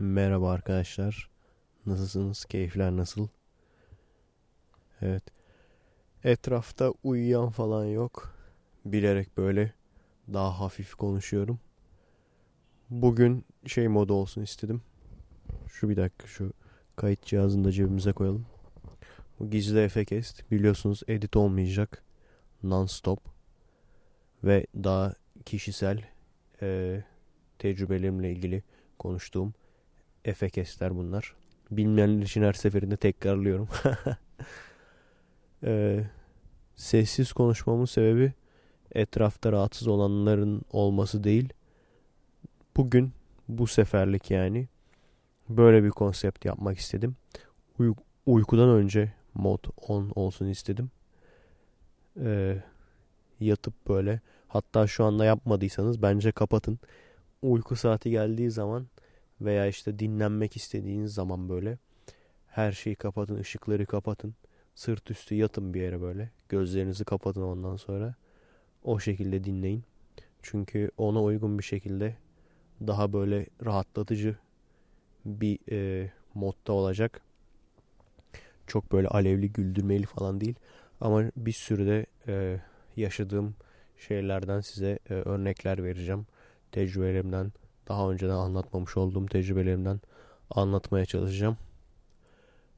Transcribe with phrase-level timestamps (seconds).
[0.00, 1.30] Merhaba arkadaşlar.
[1.86, 2.44] Nasılsınız?
[2.44, 3.28] Keyifler nasıl?
[5.02, 5.22] Evet.
[6.24, 8.34] Etrafta uyuyan falan yok.
[8.84, 9.72] Bilerek böyle
[10.32, 11.60] daha hafif konuşuyorum.
[12.90, 14.82] Bugün şey modu olsun istedim.
[15.72, 16.52] Şu bir dakika şu
[16.96, 18.46] kayıt cihazını da cebimize koyalım.
[19.40, 22.04] Bu gizli efekest biliyorsunuz edit olmayacak.
[22.64, 23.18] Non-stop.
[24.44, 26.04] Ve daha kişisel
[26.62, 27.00] e,
[27.58, 28.62] tecrübelerimle ilgili
[28.98, 29.54] konuştuğum
[30.24, 31.34] efekestler bunlar.
[31.70, 33.68] Bilmeyenler için her seferinde tekrarlıyorum.
[35.64, 36.04] ee,
[36.76, 38.32] sessiz konuşmamın sebebi
[38.92, 41.52] etrafta rahatsız olanların olması değil.
[42.76, 43.12] Bugün
[43.48, 44.68] bu seferlik yani
[45.48, 47.16] böyle bir konsept yapmak istedim.
[47.78, 47.94] Uy-
[48.26, 50.90] uykudan önce mod on olsun istedim.
[52.20, 52.62] Ee,
[53.40, 56.78] yatıp böyle hatta şu anda yapmadıysanız bence kapatın.
[57.42, 58.86] Uyku saati geldiği zaman
[59.40, 61.78] veya işte dinlenmek istediğiniz zaman böyle
[62.48, 64.34] her şeyi kapatın, ışıkları kapatın.
[64.74, 66.30] Sırt üstü yatın bir yere böyle.
[66.48, 68.14] Gözlerinizi kapatın ondan sonra.
[68.84, 69.84] O şekilde dinleyin.
[70.42, 72.16] Çünkü ona uygun bir şekilde
[72.86, 74.36] daha böyle rahatlatıcı
[75.24, 77.20] bir e, modda olacak.
[78.66, 80.54] Çok böyle alevli güldürmeli falan değil.
[81.00, 82.60] Ama bir sürü de e,
[82.96, 83.54] yaşadığım
[83.96, 86.26] şeylerden size e, örnekler vereceğim.
[86.72, 87.52] Tecrübelerimden,
[87.88, 90.00] daha önceden anlatmamış olduğum tecrübelerimden
[90.50, 91.56] anlatmaya çalışacağım.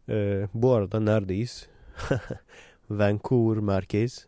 [0.08, 1.68] Ee, bu arada neredeyiz?
[2.90, 4.26] Vancouver merkez.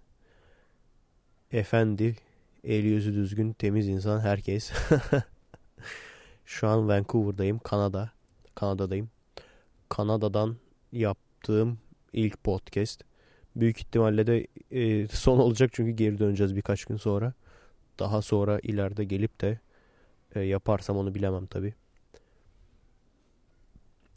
[1.53, 2.17] Efendi,
[2.65, 4.73] el yüzü düzgün, temiz insan herkes.
[6.45, 8.11] Şu an Vancouver'dayım, Kanada.
[8.55, 9.11] Kanada'dayım.
[9.89, 10.57] Kanada'dan
[10.93, 11.79] yaptığım
[12.13, 13.05] ilk podcast.
[13.57, 17.33] Büyük ihtimalle de e, son olacak çünkü geri döneceğiz birkaç gün sonra.
[17.99, 19.59] Daha sonra ileride gelip de
[20.35, 21.75] e, yaparsam onu bilemem tabi.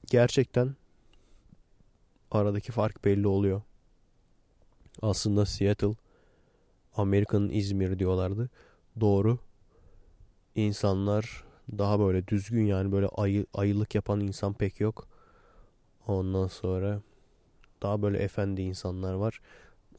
[0.09, 0.75] Gerçekten
[2.31, 3.61] aradaki fark belli oluyor.
[5.01, 5.95] Aslında Seattle
[6.95, 8.49] Amerika'nın İzmir diyorlardı.
[8.99, 9.39] Doğru.
[10.55, 11.43] İnsanlar
[11.77, 15.07] daha böyle düzgün yani böyle ayı, ayılık yapan insan pek yok.
[16.07, 17.01] Ondan sonra
[17.81, 19.41] daha böyle efendi insanlar var.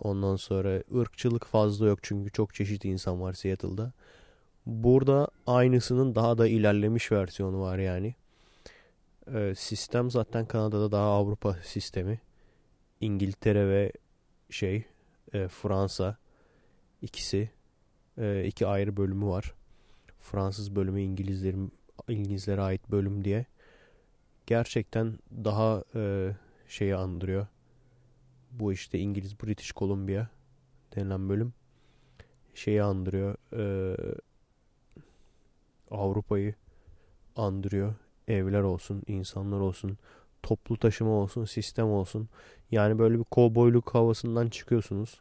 [0.01, 3.93] Ondan sonra ırkçılık fazla yok çünkü çok çeşit insan var Seattle'da.
[4.67, 8.15] Burada aynısının daha da ilerlemiş versiyonu var yani.
[9.35, 12.21] Ee, sistem zaten Kanada'da daha Avrupa sistemi.
[13.01, 13.93] İngiltere ve
[14.51, 14.85] şey
[15.33, 16.17] e, Fransa
[17.03, 17.51] ikisi
[18.19, 19.55] e, iki ayrı bölümü var.
[20.21, 21.73] Fransız bölümü İngilizlerin
[22.09, 23.47] İngilizlere ait bölüm diye.
[24.47, 26.33] Gerçekten daha e,
[26.69, 27.47] şeyi andırıyor.
[28.53, 30.29] Bu işte İngiliz British Columbia
[30.97, 31.53] denilen bölüm
[32.55, 33.37] şeyi andırıyor.
[33.53, 33.97] E,
[35.91, 36.55] Avrupa'yı
[37.37, 37.95] andırıyor.
[38.29, 39.99] Evler olsun, insanlar olsun,
[40.43, 42.29] toplu taşıma olsun, sistem olsun.
[42.71, 45.21] Yani böyle bir kovboyluk havasından çıkıyorsunuz.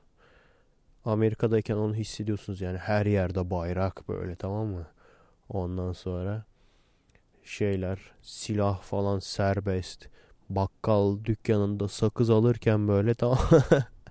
[1.05, 4.87] Amerika'dayken onu hissediyorsunuz yani her yerde bayrak böyle tamam mı?
[5.49, 6.45] Ondan sonra
[7.43, 10.07] şeyler silah falan serbest.
[10.49, 13.39] Bakkal dükkanında sakız alırken böyle tamam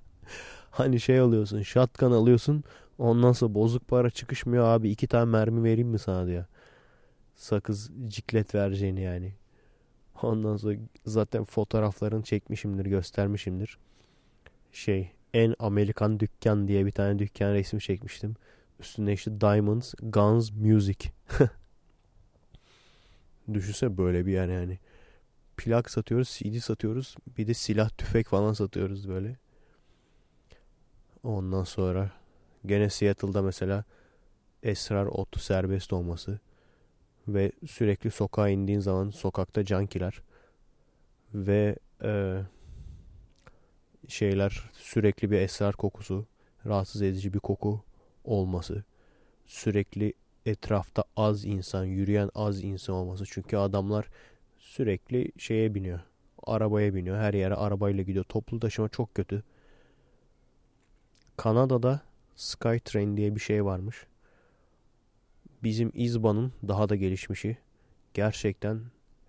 [0.70, 2.64] hani şey alıyorsun shotgun alıyorsun
[2.98, 6.44] ondan sonra bozuk para çıkışmıyor abi iki tane mermi vereyim mi sana diyor.
[7.34, 9.32] Sakız ciklet vereceğini yani.
[10.22, 13.78] Ondan sonra zaten fotoğraflarını çekmişimdir göstermişimdir.
[14.72, 18.36] Şey en Amerikan dükkan diye bir tane dükkan resmi çekmiştim.
[18.80, 21.10] Üstünde işte Diamonds, Guns, Music.
[23.54, 24.78] Düşünsene böyle bir yer yani.
[25.56, 27.16] Plak satıyoruz, CD satıyoruz.
[27.38, 29.36] Bir de silah, tüfek falan satıyoruz böyle.
[31.22, 32.12] Ondan sonra
[32.66, 33.84] gene Seattle'da mesela
[34.62, 36.40] esrar otu serbest olması
[37.28, 40.22] ve sürekli sokağa indiğin zaman sokakta cankiler
[41.34, 42.40] ve e,
[44.08, 46.26] şeyler sürekli bir esrar kokusu,
[46.66, 47.84] rahatsız edici bir koku
[48.24, 48.84] olması,
[49.46, 50.12] sürekli
[50.46, 53.24] etrafta az insan, yürüyen az insan olması.
[53.26, 54.08] Çünkü adamlar
[54.58, 56.00] sürekli şeye biniyor.
[56.42, 57.16] Arabaya biniyor.
[57.18, 58.24] Her yere arabayla gidiyor.
[58.24, 59.42] Toplu taşıma çok kötü.
[61.36, 62.00] Kanada'da
[62.36, 64.06] Skytrain diye bir şey varmış.
[65.62, 67.58] Bizim İzban'ın daha da gelişmişi.
[68.14, 68.80] Gerçekten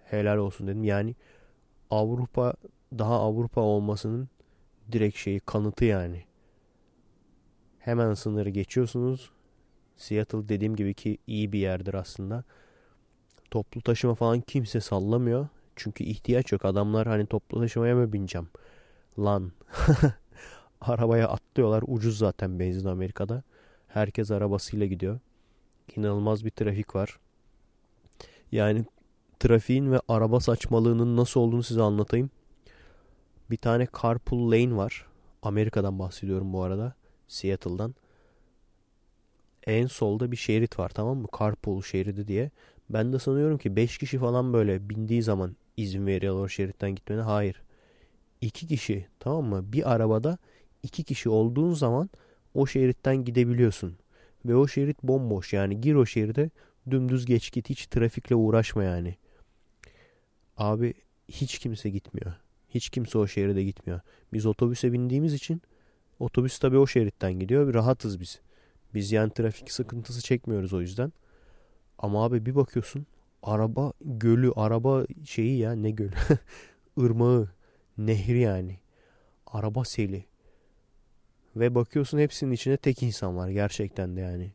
[0.03, 0.83] helal olsun dedim.
[0.83, 1.15] Yani
[1.89, 2.53] Avrupa
[2.99, 4.29] daha Avrupa olmasının
[4.91, 6.23] direkt şeyi kanıtı yani.
[7.79, 9.31] Hemen sınırı geçiyorsunuz.
[9.95, 12.43] Seattle dediğim gibi ki iyi bir yerdir aslında.
[13.51, 15.47] Toplu taşıma falan kimse sallamıyor.
[15.75, 16.65] Çünkü ihtiyaç yok.
[16.65, 18.47] Adamlar hani toplu taşımaya mı bineceğim?
[19.19, 19.51] Lan.
[20.87, 21.83] Arabaya atlıyorlar.
[21.87, 23.43] Ucuz zaten benzin Amerika'da.
[23.87, 25.19] Herkes arabasıyla gidiyor.
[25.95, 27.19] İnanılmaz bir trafik var.
[28.51, 28.85] Yani
[29.39, 32.29] trafiğin ve araba saçmalığının nasıl olduğunu size anlatayım.
[33.51, 35.05] Bir tane carpool lane var.
[35.41, 36.93] Amerika'dan bahsediyorum bu arada.
[37.27, 37.95] Seattle'dan.
[39.67, 41.27] En solda bir şerit var tamam mı?
[41.39, 42.51] Carpool şeridi diye.
[42.89, 47.21] Ben de sanıyorum ki 5 kişi falan böyle bindiği zaman izin veriyorlar o şeritten gitmene.
[47.21, 47.61] Hayır.
[48.41, 49.73] 2 kişi tamam mı?
[49.73, 50.37] Bir arabada
[50.85, 52.09] 2 kişi olduğun zaman
[52.53, 53.97] o şeritten gidebiliyorsun.
[54.45, 56.49] Ve o şerit bomboş yani gir o şeride
[56.91, 59.15] dümdüz geç git hiç trafikle uğraşma yani.
[60.57, 60.93] Abi
[61.29, 62.33] hiç kimse gitmiyor.
[62.69, 63.99] Hiç kimse o şeride gitmiyor.
[64.33, 65.61] Biz otobüse bindiğimiz için
[66.19, 67.73] otobüs tabii o şeritten gidiyor.
[67.73, 68.39] Rahatız biz.
[68.93, 71.13] Biz yani trafik sıkıntısı çekmiyoruz o yüzden.
[71.97, 73.05] Ama abi bir bakıyorsun
[73.45, 76.13] araba gölü, araba şeyi ya ne gölü?
[76.99, 77.49] ırmağı,
[77.97, 78.79] nehri yani.
[79.47, 80.25] Araba seli.
[81.55, 84.51] Ve bakıyorsun hepsinin içinde tek insan var gerçekten de yani.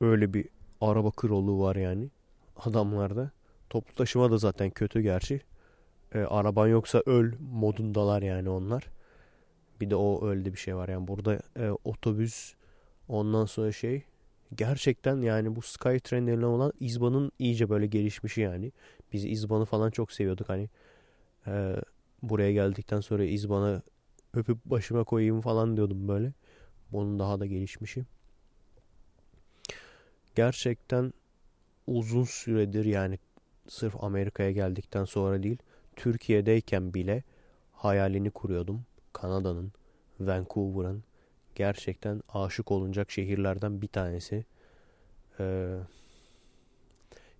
[0.00, 0.48] Öyle bir
[0.80, 2.10] araba krallığı var yani
[2.56, 3.30] adamlarda.
[3.70, 5.40] Toplu taşıma da zaten kötü gerçi.
[6.14, 8.84] E, araban yoksa öl modundalar yani onlar.
[9.80, 12.54] Bir de o öyle bir şey var yani burada e, otobüs
[13.08, 14.02] ondan sonra şey
[14.54, 18.72] gerçekten yani bu Skytrain denilen olan İzban'ın iyice böyle gelişmişi yani.
[19.12, 20.68] Biz İzban'ı falan çok seviyorduk hani
[21.46, 21.76] e,
[22.22, 23.82] buraya geldikten sonra İzban'ı
[24.34, 26.32] öpüp başıma koyayım falan diyordum böyle.
[26.92, 28.04] Bunun daha da gelişmişi.
[30.34, 31.12] Gerçekten
[31.86, 33.18] uzun süredir yani
[33.68, 35.58] sırf Amerika'ya geldikten sonra değil
[35.96, 37.22] Türkiye'deyken bile
[37.72, 38.84] hayalini kuruyordum.
[39.12, 39.72] Kanada'nın,
[40.20, 41.04] Vancouver'ın
[41.54, 44.44] gerçekten aşık olunacak şehirlerden bir tanesi.
[45.40, 45.78] Ee,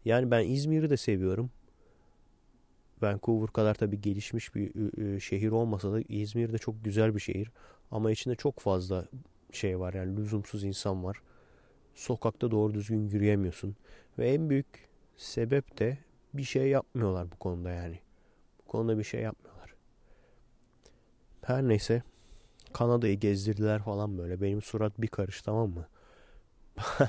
[0.05, 1.51] yani ben İzmir'i de seviyorum.
[3.03, 4.71] Vancouver kadar tabii gelişmiş bir
[5.21, 7.51] şehir olmasa da İzmir de çok güzel bir şehir.
[7.91, 9.05] Ama içinde çok fazla
[9.53, 11.23] şey var yani lüzumsuz insan var.
[11.95, 13.77] Sokakta doğru düzgün yürüyemiyorsun.
[14.19, 14.67] Ve en büyük
[15.17, 15.99] sebep de
[16.35, 17.99] bir şey yapmıyorlar bu konuda yani.
[18.63, 19.75] Bu konuda bir şey yapmıyorlar.
[21.43, 22.03] Her neyse
[22.73, 24.41] Kanada'yı gezdirdiler falan böyle.
[24.41, 25.89] Benim surat bir karış tamam mı?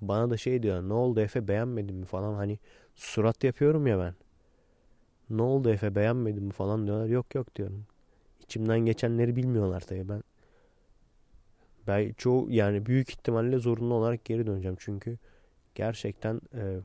[0.00, 2.58] Bana da şey diyor ne oldu Efe beğenmedin mi falan hani
[2.94, 4.14] surat yapıyorum ya ben.
[5.30, 7.06] Ne oldu Efe beğenmedin mi falan diyorlar.
[7.06, 7.86] Yok yok diyorum.
[8.40, 10.22] İçimden geçenleri bilmiyorlar tabii ben.
[11.86, 15.18] Ben çoğu yani büyük ihtimalle zorunlu olarak geri döneceğim çünkü
[15.74, 16.80] gerçekten e,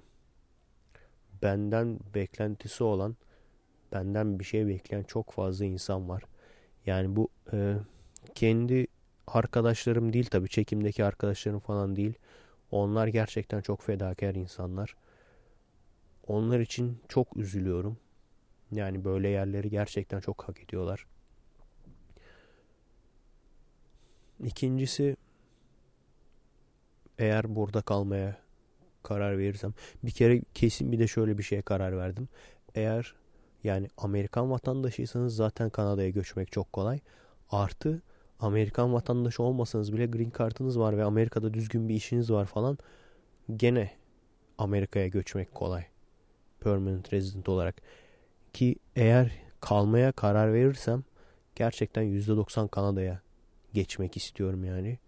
[1.41, 3.15] benden beklentisi olan
[3.91, 6.23] benden bir şey bekleyen çok fazla insan var.
[6.85, 7.75] Yani bu e,
[8.35, 8.87] kendi
[9.27, 12.13] arkadaşlarım değil tabii çekimdeki arkadaşlarım falan değil.
[12.71, 14.95] Onlar gerçekten çok fedakar insanlar.
[16.27, 17.97] Onlar için çok üzülüyorum.
[18.71, 21.05] Yani böyle yerleri gerçekten çok hak ediyorlar.
[24.43, 25.17] İkincisi
[27.19, 28.37] eğer burada kalmaya
[29.03, 29.73] karar verirsem
[30.03, 32.29] bir kere kesin bir de şöyle bir şeye karar verdim.
[32.75, 33.15] Eğer
[33.63, 36.99] yani Amerikan vatandaşıysanız zaten Kanada'ya göçmek çok kolay.
[37.49, 38.01] Artı
[38.39, 42.77] Amerikan vatandaşı olmasanız bile green kartınız var ve Amerika'da düzgün bir işiniz var falan
[43.55, 43.91] gene
[44.57, 45.85] Amerika'ya göçmek kolay.
[46.59, 47.75] Permanent resident olarak.
[48.55, 49.31] Ki eğer
[49.61, 51.03] kalmaya karar verirsem
[51.55, 53.21] gerçekten %90 Kanada'ya
[53.73, 54.99] geçmek istiyorum yani.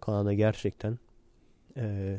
[0.00, 0.98] Kanada gerçekten
[1.76, 2.16] e,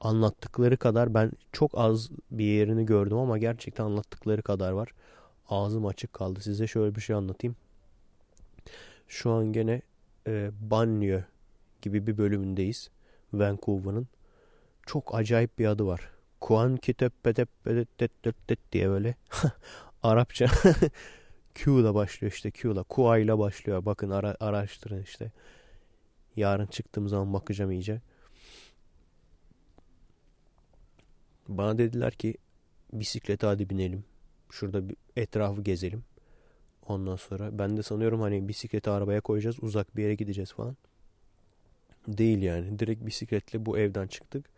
[0.00, 4.88] anlattıkları kadar ben çok az bir yerini gördüm ama gerçekten anlattıkları kadar var.
[5.48, 6.40] Ağzım açık kaldı.
[6.40, 7.56] Size şöyle bir şey anlatayım.
[9.08, 9.82] Şu an gene
[10.26, 11.24] e, Banlieue
[11.82, 12.90] gibi bir bölümündeyiz.
[13.32, 14.08] Vancouver'ın.
[14.86, 16.17] Çok acayip bir adı var.
[16.48, 16.78] Kuan
[18.72, 19.14] diye böyle
[20.02, 20.46] Arapça
[21.54, 23.84] Q ile başlıyor işte Q ile Kua ile başlıyor.
[23.84, 25.32] Bakın ara, araştırın işte.
[26.36, 28.00] Yarın çıktığım zaman bakacağım iyice.
[31.48, 32.34] Bana dediler ki
[32.92, 34.04] bisiklete hadi binelim.
[34.50, 36.04] Şurada bir etrafı gezelim.
[36.86, 40.76] Ondan sonra ben de sanıyorum hani bisikleti arabaya koyacağız uzak bir yere gideceğiz falan.
[42.06, 42.78] Değil yani.
[42.78, 44.50] Direkt bisikletle bu evden çıktık.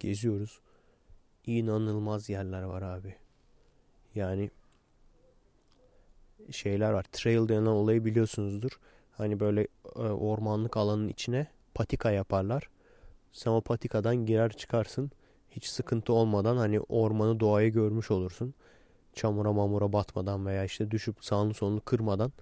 [0.00, 0.60] Geziyoruz.
[1.48, 3.14] İnanılmaz yerler var abi.
[4.14, 4.50] Yani
[6.50, 7.06] şeyler var.
[7.12, 8.70] Trail denen olayı biliyorsunuzdur.
[9.12, 12.68] Hani böyle e, ormanlık alanın içine patika yaparlar.
[13.32, 15.10] Sen o patikadan girer çıkarsın
[15.50, 18.54] hiç sıkıntı olmadan hani ormanı doğayı görmüş olursun.
[19.14, 22.32] Çamura mamura batmadan veya işte düşüp sağını solunu kırmadan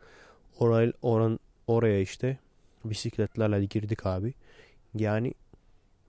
[0.59, 2.39] oraya, oran, oraya işte
[2.85, 4.35] bisikletlerle girdik abi.
[4.95, 5.35] Yani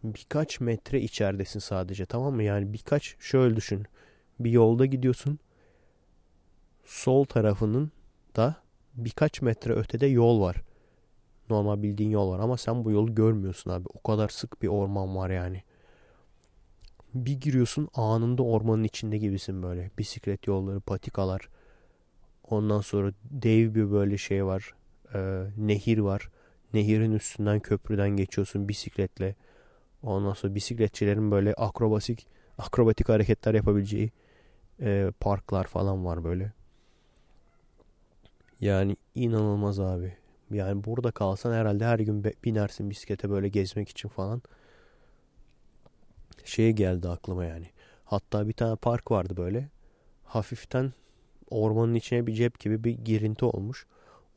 [0.04, 2.44] birkaç metre içeridesin sadece tamam mı?
[2.44, 3.86] Yani birkaç şöyle düşün.
[4.40, 5.40] Bir yolda gidiyorsun.
[6.86, 7.92] Sol tarafının
[8.36, 8.56] da
[8.96, 10.56] birkaç metre ötede yol var.
[11.50, 13.86] Normal bildiğin yol var ama sen bu yolu görmüyorsun abi.
[13.94, 15.64] O kadar sık bir orman var yani.
[17.14, 19.92] Bir giriyorsun anında ormanın içinde gibisin böyle.
[19.98, 21.50] Bisiklet yolları, patikalar.
[22.50, 24.74] Ondan sonra dev bir böyle şey var.
[25.14, 26.30] Ee, nehir var.
[26.74, 29.36] Nehirin üstünden köprüden geçiyorsun bisikletle.
[30.04, 32.28] Ondan sonra bisikletçilerin böyle akrobatik
[32.58, 34.12] akrobatik hareketler yapabileceği
[34.82, 36.52] e, parklar falan var böyle.
[38.62, 40.18] Yani inanılmaz abi.
[40.52, 44.42] Yani burada kalsan herhalde her gün binersin bisiklete böyle gezmek için falan.
[46.46, 47.70] Şey geldi aklıma yani.
[48.06, 49.70] Hatta bir tane park vardı böyle.
[50.24, 50.94] Hafiften
[51.50, 53.86] ormanın içine bir cep gibi bir girinti olmuş.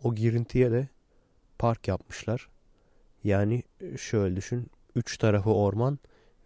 [0.05, 0.89] O girintiye de
[1.59, 2.49] park yapmışlar.
[3.25, 3.63] Yani
[3.99, 4.71] şöyle düşün.
[4.97, 5.99] Üç tarafı orman.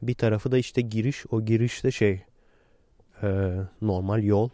[0.02, 1.24] Bir tarafı da işte giriş.
[1.30, 2.22] O girişte şey
[3.22, 4.48] e, normal yol.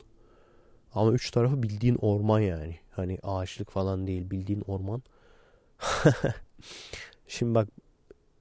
[0.94, 2.78] Ama üç tarafı bildiğin orman yani.
[2.90, 5.02] Hani ağaçlık falan değil bildiğin orman.
[7.28, 7.68] Şimdi bak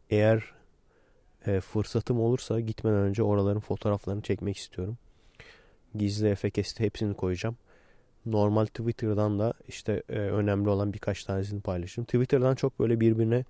[0.10, 0.44] eğer
[1.46, 4.98] e, fırsatım olursa gitmeden önce oraların fotoğraflarını çekmek istiyorum.
[5.96, 7.58] Gizli efekesti hepsini koyacağım.
[8.25, 12.06] Normal Twitter'dan da işte e, önemli olan birkaç tanesini paylaşırım.
[12.06, 13.46] Twitter'dan çok böyle birbirine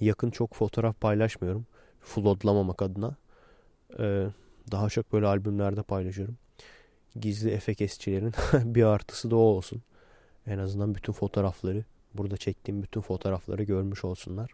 [0.00, 1.66] yakın çok fotoğraf paylaşmıyorum.
[2.00, 3.16] Floodlamamak adına.
[3.98, 4.26] E,
[4.70, 6.36] daha çok böyle albümlerde paylaşıyorum.
[7.20, 8.32] Gizli efekesçilerin
[8.74, 9.82] bir artısı da o olsun.
[10.46, 11.84] En azından bütün fotoğrafları
[12.14, 14.50] burada çektiğim bütün fotoğrafları görmüş olsunlar.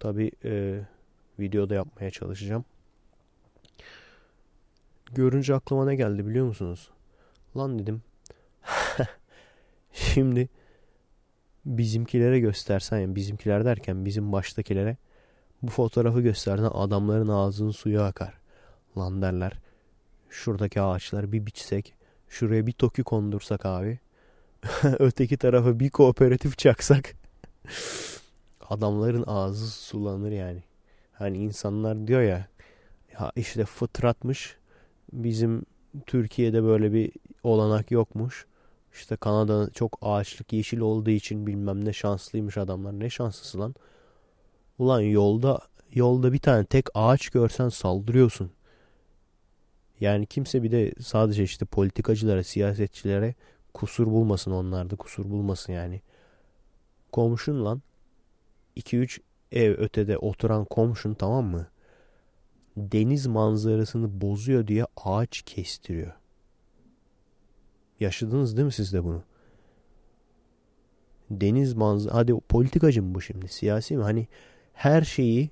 [0.00, 0.80] Tabi e,
[1.38, 2.64] videoda yapmaya çalışacağım.
[5.14, 6.90] Görünce aklıma ne geldi biliyor musunuz?
[7.56, 8.02] Lan dedim.
[9.92, 10.48] Şimdi
[11.68, 14.96] bizimkilere göstersen yani bizimkiler derken bizim baştakilere
[15.62, 18.34] bu fotoğrafı göstersen adamların ağzının suyu akar.
[18.98, 19.52] Lan derler.
[20.30, 21.94] Şuradaki ağaçları bir biçsek,
[22.28, 23.98] şuraya bir toki kondursak abi.
[24.82, 27.14] öteki tarafa bir kooperatif çaksak
[28.68, 30.62] adamların ağzı sulanır yani.
[31.12, 32.48] Hani insanlar diyor ya
[33.12, 34.56] ya işte fıtratmış
[35.12, 35.62] bizim
[36.06, 38.46] Türkiye'de böyle bir olanak yokmuş.
[38.92, 43.00] İşte Kanada çok ağaçlık yeşil olduğu için bilmem ne şanslıymış adamlar.
[43.00, 43.74] Ne şanslısı lan?
[44.78, 45.60] Ulan yolda
[45.94, 48.52] yolda bir tane tek ağaç görsen saldırıyorsun.
[50.00, 53.34] Yani kimse bir de sadece işte politikacılara, siyasetçilere
[53.74, 56.00] kusur bulmasın onlarda kusur bulmasın yani.
[57.12, 57.82] Komşun lan
[58.76, 59.20] 2-3
[59.52, 61.66] ev ötede oturan komşun tamam mı?
[62.76, 66.12] Deniz manzarasını bozuyor diye ağaç kestiriyor.
[68.00, 69.22] Yaşadınız değil mi siz de bunu?
[71.30, 74.02] Deniz manzara hadi politikacı mı bu şimdi siyasi mi?
[74.02, 74.28] Hani
[74.72, 75.50] her şeyi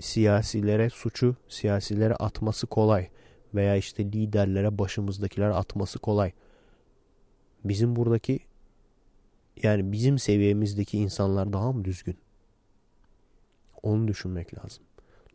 [0.00, 3.08] siyasilere suçu siyasilere atması kolay
[3.54, 6.32] veya işte liderlere başımızdakiler atması kolay
[7.64, 8.40] bizim buradaki
[9.62, 12.18] yani bizim seviyemizdeki insanlar daha mı düzgün?
[13.82, 14.84] Onu düşünmek lazım.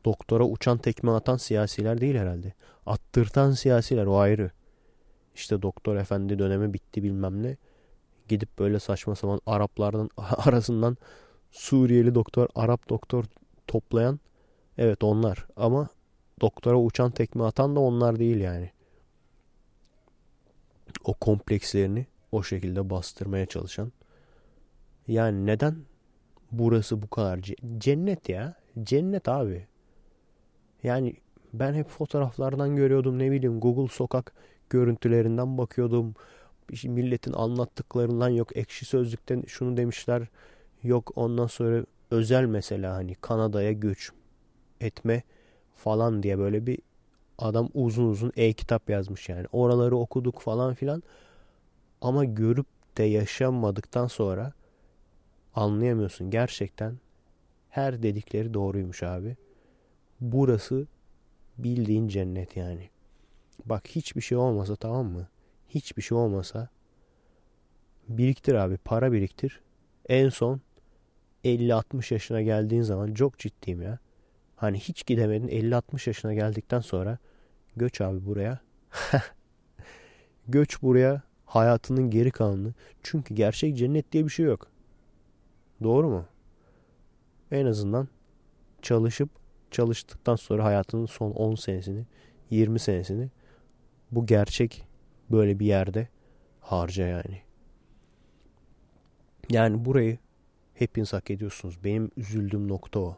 [0.05, 2.53] Doktora uçan tekme atan siyasiler değil herhalde.
[2.85, 4.51] Attırtan siyasiler o ayrı.
[5.37, 7.57] İşte doktor efendi dönemi bitti bilmem ne.
[8.27, 10.97] Gidip böyle saçma sapan Araplardan arasından
[11.51, 13.25] Suriyeli doktor, Arap doktor
[13.67, 14.19] toplayan
[14.77, 15.87] evet onlar ama
[16.41, 18.71] doktora uçan tekme atan da onlar değil yani.
[21.03, 23.91] O komplekslerini o şekilde bastırmaya çalışan.
[25.07, 25.75] Yani neden
[26.51, 27.39] burası bu kadar
[27.77, 28.55] cennet ya?
[28.83, 29.67] Cennet abi.
[30.83, 31.15] Yani
[31.53, 34.33] ben hep fotoğraflardan görüyordum ne bileyim Google sokak
[34.69, 36.15] görüntülerinden bakıyordum.
[36.83, 40.27] Milletin anlattıklarından yok ekşi sözlükten şunu demişler.
[40.83, 44.11] Yok ondan sonra özel mesela hani Kanada'ya göç
[44.81, 45.23] etme
[45.75, 46.79] falan diye böyle bir
[47.37, 49.47] adam uzun uzun e-kitap yazmış yani.
[49.51, 51.03] Oraları okuduk falan filan.
[52.01, 52.65] Ama görüp
[52.97, 54.53] de yaşamadıktan sonra
[55.55, 56.29] anlayamıyorsun.
[56.29, 56.97] Gerçekten
[57.69, 59.37] her dedikleri doğruymuş abi.
[60.21, 60.87] Burası
[61.57, 62.89] bildiğin cennet yani.
[63.65, 65.27] Bak hiçbir şey olmasa tamam mı?
[65.69, 66.69] Hiçbir şey olmasa
[68.09, 69.61] biriktir abi para biriktir.
[70.09, 70.61] En son
[71.45, 73.99] 50-60 yaşına geldiğin zaman çok ciddiyim ya.
[74.55, 77.17] Hani hiç gidemedin 50-60 yaşına geldikten sonra
[77.75, 78.59] göç abi buraya.
[80.47, 82.73] göç buraya hayatının geri kalanını.
[83.03, 84.67] Çünkü gerçek cennet diye bir şey yok.
[85.83, 86.25] Doğru mu?
[87.51, 88.07] En azından
[88.81, 89.29] çalışıp
[89.71, 92.05] çalıştıktan sonra hayatının son 10 senesini,
[92.49, 93.29] 20 senesini
[94.11, 94.85] bu gerçek
[95.31, 96.07] böyle bir yerde
[96.61, 97.41] harca yani.
[99.49, 100.17] Yani burayı
[100.73, 101.83] hepiniz hak ediyorsunuz.
[101.83, 103.17] Benim üzüldüğüm nokta o.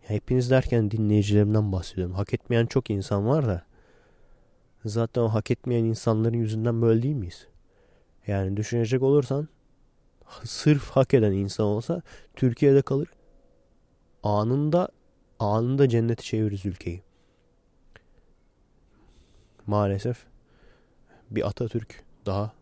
[0.00, 2.14] Hepiniz derken dinleyicilerimden bahsediyorum.
[2.14, 3.66] Hak etmeyen çok insan var da
[4.86, 7.46] Zaten o hak etmeyen insanların yüzünden böyle değil miyiz?
[8.26, 9.48] Yani düşünecek olursan
[10.44, 12.02] sırf hak eden insan olsa
[12.34, 13.08] Türkiye'de kalır.
[14.22, 14.88] Anında
[15.38, 17.02] anında cennete çeviririz ülkeyi.
[19.66, 20.26] Maalesef
[21.30, 22.52] bir Atatürk daha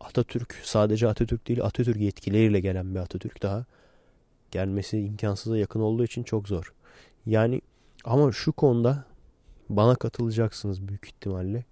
[0.00, 3.64] Atatürk sadece Atatürk değil Atatürk yetkileriyle gelen bir Atatürk daha
[4.50, 6.72] gelmesi imkansıza yakın olduğu için çok zor.
[7.26, 7.60] Yani
[8.04, 9.04] ama şu konuda
[9.68, 11.64] bana katılacaksınız büyük ihtimalle.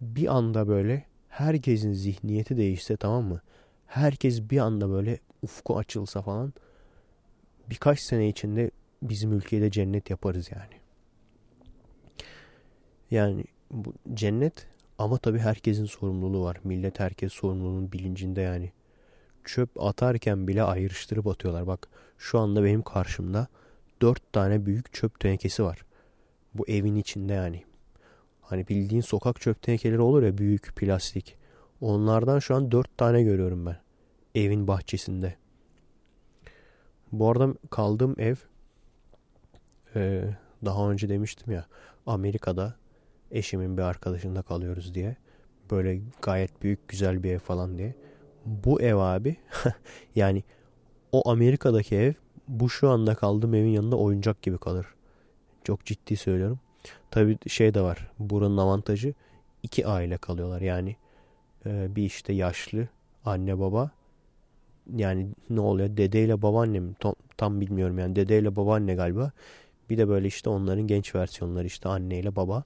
[0.00, 3.40] Bir anda böyle herkesin zihniyeti değişse tamam mı?
[3.86, 6.52] Herkes bir anda böyle ufku açılsa falan
[7.70, 8.70] birkaç sene içinde
[9.02, 10.80] bizim ülkede cennet yaparız yani.
[13.10, 13.44] Yani
[13.74, 14.66] bu cennet
[14.98, 16.60] ama tabii herkesin sorumluluğu var.
[16.64, 18.72] Millet herkes sorumluluğunun bilincinde yani.
[19.44, 21.66] Çöp atarken bile ayrıştırıp atıyorlar.
[21.66, 21.88] Bak
[22.18, 23.46] şu anda benim karşımda
[24.02, 25.84] dört tane büyük çöp tenekesi var.
[26.54, 27.64] Bu evin içinde yani.
[28.40, 31.36] Hani bildiğin sokak çöp tenekeleri olur ya büyük plastik.
[31.80, 33.76] Onlardan şu an dört tane görüyorum ben.
[34.34, 35.36] Evin bahçesinde.
[37.12, 38.36] Bu arada kaldığım ev
[40.64, 41.66] daha önce demiştim ya
[42.06, 42.74] Amerika'da
[43.34, 45.16] eşimin bir arkadaşında kalıyoruz diye.
[45.70, 47.94] Böyle gayet büyük güzel bir ev falan diye.
[48.46, 49.36] Bu ev abi
[50.14, 50.42] yani
[51.12, 52.12] o Amerika'daki ev
[52.48, 54.86] bu şu anda kaldığım evin yanında oyuncak gibi kalır.
[55.64, 56.60] Çok ciddi söylüyorum.
[57.10, 58.10] Tabi şey de var.
[58.18, 59.14] Buranın avantajı
[59.62, 60.60] iki aile kalıyorlar.
[60.60, 60.96] Yani
[61.66, 62.88] e, bir işte yaşlı
[63.24, 63.90] anne baba
[64.96, 69.30] yani ne oluyor dedeyle babaannem tam, tam bilmiyorum yani dedeyle babaanne galiba.
[69.90, 72.64] Bir de böyle işte onların genç versiyonları işte anneyle baba.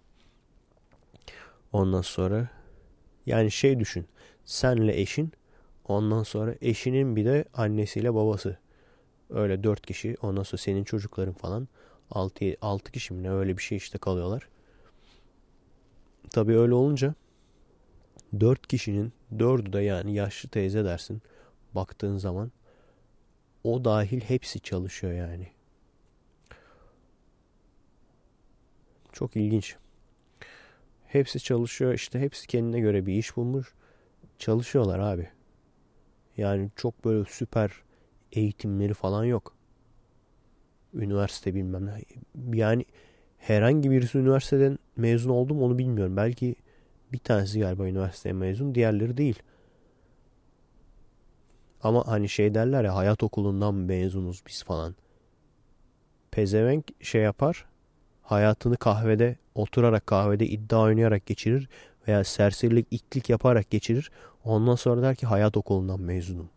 [1.72, 2.48] Ondan sonra
[3.26, 4.06] yani şey düşün.
[4.44, 5.32] Senle eşin
[5.84, 8.58] ondan sonra eşinin bir de annesiyle babası.
[9.30, 11.68] Öyle dört kişi ondan sonra senin çocukların falan
[12.10, 14.48] altı, altı kişi mi ne öyle bir şey işte kalıyorlar.
[16.30, 17.14] Tabii öyle olunca
[18.40, 21.22] dört kişinin dördü de yani yaşlı teyze dersin
[21.74, 22.52] baktığın zaman
[23.64, 25.48] o dahil hepsi çalışıyor yani.
[29.12, 29.76] Çok ilginç.
[31.08, 33.74] Hepsi çalışıyor işte hepsi kendine göre bir iş bulmuş.
[34.38, 35.28] Çalışıyorlar abi.
[36.36, 37.72] Yani çok böyle süper
[38.32, 39.56] eğitimleri falan yok.
[40.94, 42.02] Üniversite bilmem ne.
[42.58, 42.84] Yani
[43.38, 46.16] herhangi birisi üniversiteden mezun oldu mu onu bilmiyorum.
[46.16, 46.54] Belki
[47.12, 49.42] bir tanesi galiba üniversiteye mezun diğerleri değil.
[51.82, 54.94] Ama hani şey derler ya hayat okulundan mezunuz biz falan.
[56.30, 57.66] Pezevenk şey yapar.
[58.28, 61.68] Hayatını kahvede oturarak kahvede iddia oynayarak geçirir
[62.08, 64.10] veya serserilik itlik yaparak geçirir.
[64.44, 66.50] Ondan sonra der ki hayat okulundan mezunum.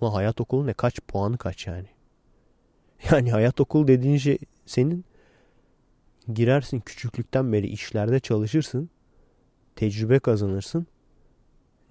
[0.00, 0.72] Ulan hayat okulu ne?
[0.72, 1.86] Kaç puanı kaç yani?
[3.10, 5.04] Yani hayat okulu dediğin şey senin
[6.34, 8.90] girersin küçüklükten beri işlerde çalışırsın.
[9.76, 10.86] Tecrübe kazanırsın.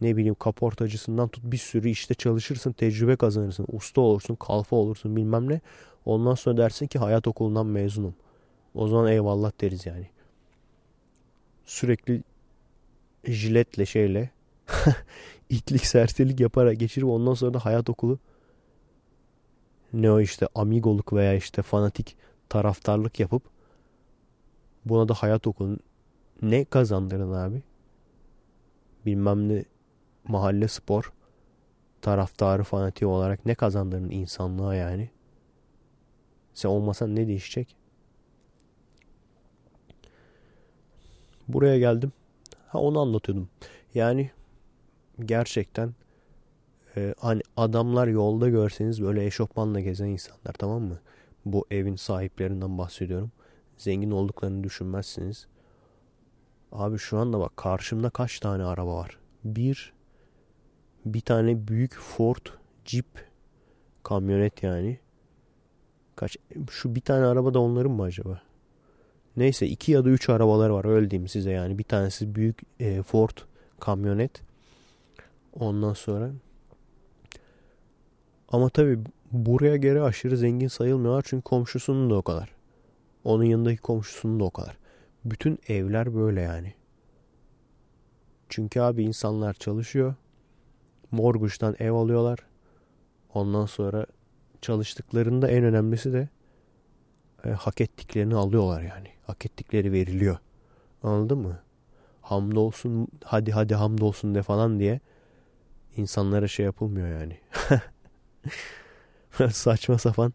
[0.02, 2.72] Ne bileyim kaportacısından tut bir sürü işte çalışırsın.
[2.72, 3.66] Tecrübe kazanırsın.
[3.72, 4.36] Usta olursun.
[4.36, 5.62] Kalfa olursun bilmem ne.
[6.06, 8.16] Ondan sonra dersin ki hayat okulundan mezunum.
[8.76, 10.10] O zaman eyvallah deriz yani.
[11.66, 12.24] Sürekli
[13.24, 14.30] jiletle şeyle
[15.50, 18.20] itlik sertilik yaparak geçirip ondan sonra da hayat okulu
[19.94, 22.16] ne o işte amigoluk veya işte fanatik
[22.50, 23.44] taraftarlık yapıp
[24.86, 25.78] buna da hayat okulu
[26.42, 27.62] ne kazandırın abi?
[29.06, 29.66] Bilmem ne
[30.30, 31.13] mahalle spor
[32.02, 35.10] taraftarı fanatiği olarak ne kazandırın insanlığa yani?
[36.54, 37.76] Sen olmasan ne değişecek?
[41.48, 42.12] Buraya geldim.
[42.68, 43.50] Ha onu anlatıyordum.
[43.94, 44.32] Yani
[45.26, 45.94] gerçekten
[46.98, 51.00] e, hani adamlar yolda görseniz böyle eşofmanla gezen insanlar tamam mı?
[51.46, 53.32] Bu evin sahiplerinden bahsediyorum.
[53.78, 55.48] Zengin olduklarını düşünmezsiniz.
[56.72, 59.18] Abi şu anda bak karşımda kaç tane araba var?
[59.44, 59.94] Bir,
[61.06, 62.46] bir tane büyük Ford
[62.86, 63.06] Jeep
[64.04, 65.00] kamyonet yani.
[66.16, 66.38] Kaç,
[66.72, 68.42] şu bir tane araba da onların mı acaba?
[69.38, 71.78] Neyse iki ya da üç arabalar var öyle diyeyim size yani.
[71.78, 73.38] Bir tanesi büyük e, Ford
[73.80, 74.42] kamyonet.
[75.54, 76.32] Ondan sonra
[78.50, 79.00] ama tabi
[79.32, 82.56] buraya göre aşırı zengin sayılmıyorlar çünkü komşusunun da o kadar.
[83.24, 84.78] Onun yanındaki komşusunun da o kadar.
[85.26, 86.74] Bütün evler böyle yani.
[88.50, 90.16] Çünkü abi insanlar çalışıyor.
[91.12, 92.39] Morguç'tan ev alıyorlar.
[93.34, 94.06] Ondan sonra
[94.62, 96.30] çalıştıklarında en önemlisi de
[97.45, 99.08] e, hak ettiklerini alıyorlar yani.
[99.28, 100.38] Hak ettikleri veriliyor.
[101.04, 101.60] Anladın mı?
[102.22, 105.00] Hamdolsun hadi hadi hamdolsun de falan diye
[105.98, 107.38] insanlara şey yapılmıyor yani.
[109.52, 110.34] Saçma sapan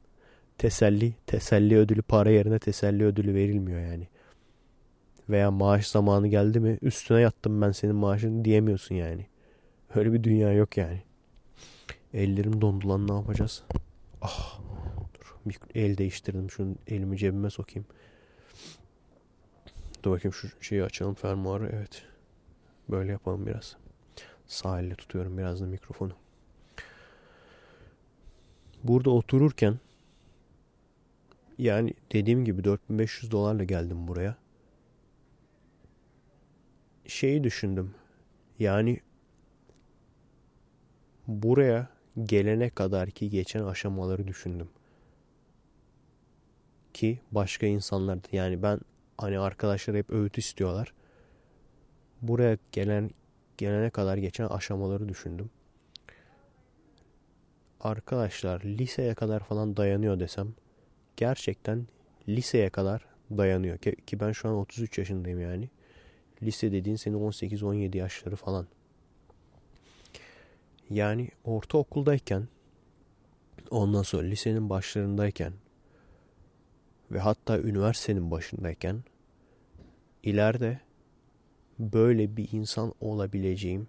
[0.58, 4.08] teselli, teselli ödülü para yerine teselli ödülü verilmiyor yani.
[5.28, 9.26] Veya maaş zamanı geldi mi üstüne yattım ben senin maaşını diyemiyorsun yani.
[9.94, 11.02] Öyle bir dünya yok yani.
[12.14, 13.62] Ellerim dondu lan ne yapacağız?
[14.22, 14.61] Ah
[15.14, 16.50] dur El değiştirdim.
[16.50, 17.87] Şunu elimi cebime sokayım.
[20.02, 21.70] Dur bakayım şu şeyi açalım fermuarı.
[21.72, 22.02] Evet.
[22.90, 23.76] Böyle yapalım biraz.
[24.46, 26.12] Sağ elle tutuyorum biraz da mikrofonu.
[28.85, 29.78] Burada otururken
[31.59, 34.37] yani dediğim gibi 4500 dolarla geldim buraya.
[37.07, 37.94] Şeyi düşündüm.
[38.59, 39.00] Yani
[41.26, 41.88] buraya
[42.24, 44.68] gelene kadar ki geçen aşamaları düşündüm.
[46.94, 48.80] Ki başka insanlar yani ben
[49.18, 50.92] hani arkadaşlar hep öğüt istiyorlar.
[52.22, 53.10] Buraya gelen
[53.58, 55.50] gelene kadar geçen aşamaları düşündüm.
[57.80, 60.54] Arkadaşlar liseye kadar falan dayanıyor desem
[61.16, 61.87] gerçekten
[62.28, 63.78] liseye kadar dayanıyor.
[63.78, 65.68] Ki, ki ben şu an 33 yaşındayım yani.
[66.42, 68.66] Lise dediğin senin 18-17 yaşları falan.
[70.90, 72.48] Yani ortaokuldayken
[73.70, 75.52] ondan sonra lisenin başlarındayken
[77.10, 79.04] ve hatta üniversitenin başındayken
[80.22, 80.80] ileride
[81.78, 83.88] böyle bir insan olabileceğim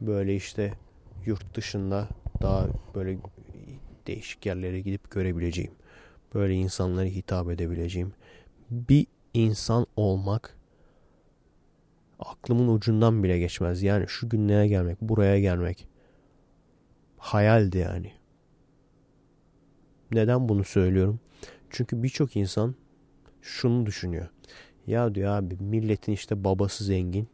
[0.00, 0.72] böyle işte
[1.26, 2.08] yurt dışında
[2.42, 3.18] daha böyle
[4.06, 5.72] değişik yerlere gidip görebileceğim
[6.34, 8.12] böyle insanlara hitap edebileceğim
[8.70, 10.56] bir insan olmak
[12.18, 13.82] aklımın ucundan bile geçmez.
[13.82, 15.88] Yani şu günlere gelmek, buraya gelmek
[17.18, 18.12] hayaldi yani.
[20.10, 21.20] Neden bunu söylüyorum?
[21.70, 22.74] Çünkü birçok insan
[23.42, 24.28] şunu düşünüyor.
[24.86, 27.28] Ya diyor abi milletin işte babası zengin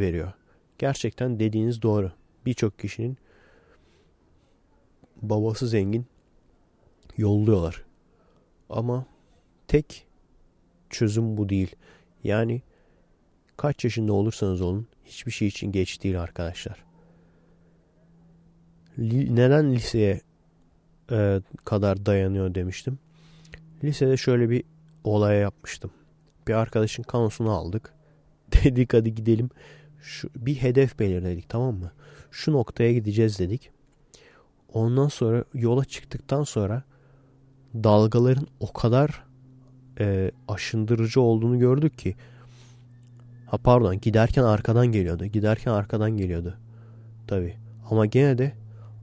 [0.00, 0.32] veriyor.
[0.78, 2.12] Gerçekten dediğiniz doğru.
[2.46, 3.16] Birçok kişinin
[5.22, 6.06] babası zengin
[7.16, 7.84] yolluyorlar.
[8.70, 9.06] Ama
[9.68, 10.06] tek
[10.90, 11.76] çözüm bu değil.
[12.24, 12.62] Yani
[13.56, 16.84] kaç yaşında olursanız olun hiçbir şey için geç değil arkadaşlar.
[18.98, 20.20] Neden liseye
[21.10, 22.98] e, kadar dayanıyor demiştim.
[23.84, 24.64] Lisede şöyle bir
[25.04, 25.90] olaya yapmıştım.
[26.48, 27.94] Bir arkadaşın kanosunu aldık.
[28.52, 29.50] Dedik hadi gidelim.
[30.02, 31.92] Şu, bir hedef belirledik tamam mı?
[32.30, 33.70] Şu noktaya gideceğiz dedik.
[34.72, 36.82] Ondan sonra yola çıktıktan sonra
[37.74, 39.24] dalgaların o kadar
[40.00, 42.16] e, aşındırıcı olduğunu gördük ki
[43.54, 45.26] ha pardon giderken arkadan geliyordu.
[45.26, 46.58] Giderken arkadan geliyordu.
[47.26, 47.56] Tabi.
[47.90, 48.52] Ama gene de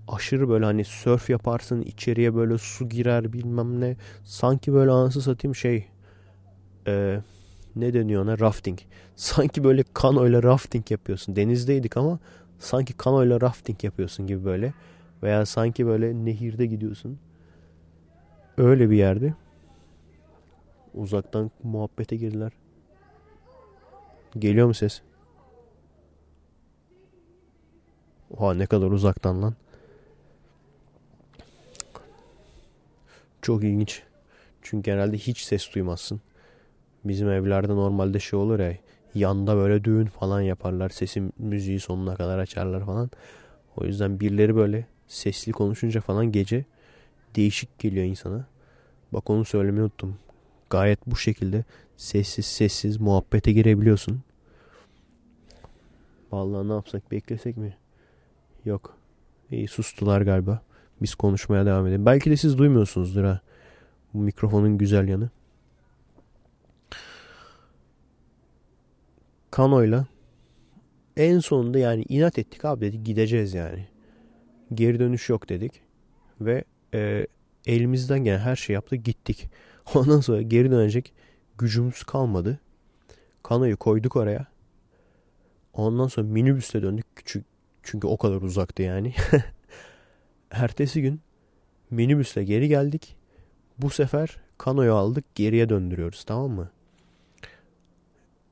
[0.08, 3.96] aşırı böyle hani surf yaparsın içeriye böyle su girer bilmem ne.
[4.24, 5.88] Sanki böyle anası satayım şey
[6.88, 7.22] e,
[7.76, 8.80] ne deniyor ona rafting.
[9.16, 11.36] Sanki böyle kanoyla rafting yapıyorsun.
[11.36, 12.20] Denizdeydik ama
[12.60, 14.74] sanki kanoyla rafting yapıyorsun gibi böyle.
[15.24, 17.20] Veya sanki böyle nehirde gidiyorsun.
[18.58, 19.34] Öyle bir yerde.
[20.94, 22.52] Uzaktan muhabbete girdiler.
[24.40, 25.02] Geliyor mu ses?
[28.38, 29.56] Oha ne kadar uzaktan lan.
[33.42, 34.04] Çok ilginç.
[34.62, 36.22] Çünkü genelde hiç ses duymazsın.
[37.04, 38.78] Bizim evlerde normalde şey olur ya
[39.16, 40.90] yanda böyle düğün falan yaparlar.
[40.90, 43.10] Sesin müziği sonuna kadar açarlar falan.
[43.78, 46.66] O yüzden birileri böyle sesli konuşunca falan gece
[47.36, 48.46] değişik geliyor insana.
[49.14, 50.18] Bak onu söylemeyi unuttum.
[50.70, 51.64] Gayet bu şekilde
[52.02, 54.22] sessiz sessiz muhabbete girebiliyorsun.
[56.32, 57.78] Vallahi ne yapsak beklesek mi?
[58.66, 58.98] Yok.
[59.52, 60.62] İyi sustular galiba.
[61.02, 62.06] Biz konuşmaya devam edelim.
[62.06, 63.42] Belki de siz duymuyorsunuzdur ha.
[64.14, 65.30] Bu mikrofonun güzel yanı.
[69.52, 70.06] Kano'yla
[71.18, 73.88] en sonunda yani inat ettik abi dedik gideceğiz yani.
[74.74, 75.82] Geri dönüş yok dedik.
[76.42, 77.28] Ve e,
[77.66, 79.50] elimizden gelen her şey yaptık gittik.
[79.96, 81.14] Ondan sonra geri dönecek
[81.62, 82.60] gücümüz kalmadı.
[83.44, 84.48] Kanoyu koyduk oraya.
[85.74, 87.06] Ondan sonra minibüste döndük.
[87.16, 87.46] Küçük,
[87.84, 89.14] çünkü o kadar uzaktı yani.
[90.52, 91.22] Ertesi gün
[91.92, 93.16] minibüsle geri geldik.
[93.78, 96.70] Bu sefer kanoyu aldık geriye döndürüyoruz tamam mı?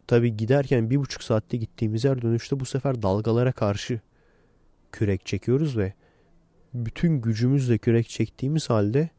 [0.07, 3.99] Tabi giderken bir buçuk saatte gittiğimiz yer dönüşte bu sefer dalgalara karşı
[4.91, 5.93] kürek çekiyoruz ve
[6.73, 9.09] bütün gücümüzle kürek çektiğimiz halde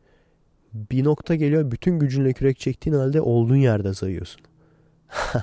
[0.75, 4.41] bir nokta geliyor bütün gücünle kürek çektiğin halde olduğun yerde sayıyorsun.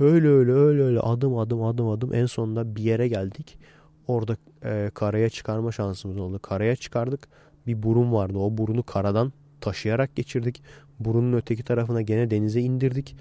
[0.00, 3.58] öyle öyle öyle öyle adım adım adım adım en sonunda bir yere geldik.
[4.06, 6.38] Orada e, karaya çıkarma şansımız oldu.
[6.38, 7.28] Karaya çıkardık.
[7.66, 8.38] Bir burun vardı.
[8.38, 10.62] O burunu karadan taşıyarak geçirdik.
[11.00, 13.16] Burunun öteki tarafına gene denize indirdik.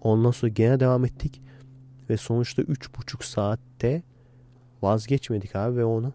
[0.00, 1.42] Ondan sonra gene devam ettik.
[2.10, 4.02] Ve sonuçta üç buçuk saatte
[4.82, 6.12] vazgeçmedik abi ve onu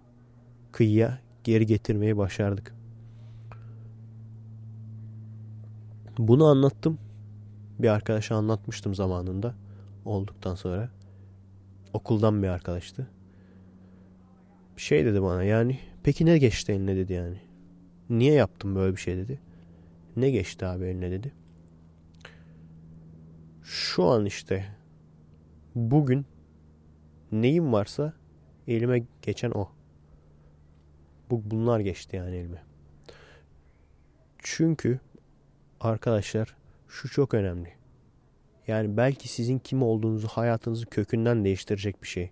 [0.72, 2.76] kıyıya geri getirmeyi başardık.
[6.18, 6.98] Bunu anlattım.
[7.80, 9.56] Bir arkadaşa anlatmıştım zamanında.
[10.06, 10.90] Olduktan sonra.
[11.94, 13.08] Okuldan bir arkadaştı.
[14.78, 15.80] Şey dedi bana yani.
[16.04, 17.38] Peki ne geçti eline dedi yani.
[18.10, 19.40] Niye yaptım böyle bir şey dedi.
[20.16, 21.34] Ne geçti abi eline dedi.
[23.64, 24.66] Şu an işte
[25.76, 26.26] bugün
[27.32, 28.14] neyim varsa
[28.68, 29.70] elime geçen o.
[31.30, 32.64] Bu bunlar geçti yani elime.
[34.40, 35.00] Çünkü
[35.86, 36.56] arkadaşlar
[36.88, 37.74] şu çok önemli.
[38.68, 42.32] Yani belki sizin kim olduğunuzu hayatınızı kökünden değiştirecek bir şey.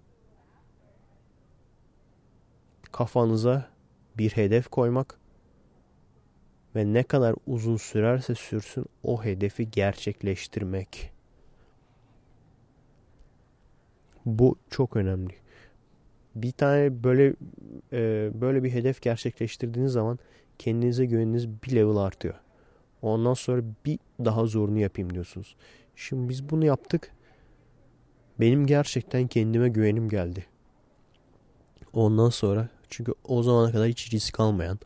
[2.91, 3.69] Kafanıza
[4.17, 5.19] bir hedef koymak
[6.75, 11.13] ve ne kadar uzun sürerse sürsün o hedefi gerçekleştirmek.
[14.25, 15.33] Bu çok önemli.
[16.35, 17.33] Bir tane böyle
[17.93, 20.19] e, böyle bir hedef gerçekleştirdiğiniz zaman
[20.59, 22.35] kendinize güveniniz bir level artıyor.
[23.03, 25.55] Ondan sonra bir daha zorunu yapayım diyorsunuz.
[25.95, 27.11] Şimdi biz bunu yaptık.
[28.39, 30.45] Benim gerçekten kendime güvenim geldi.
[31.93, 34.79] Ondan sonra çünkü o zamana kadar hiç risk almayan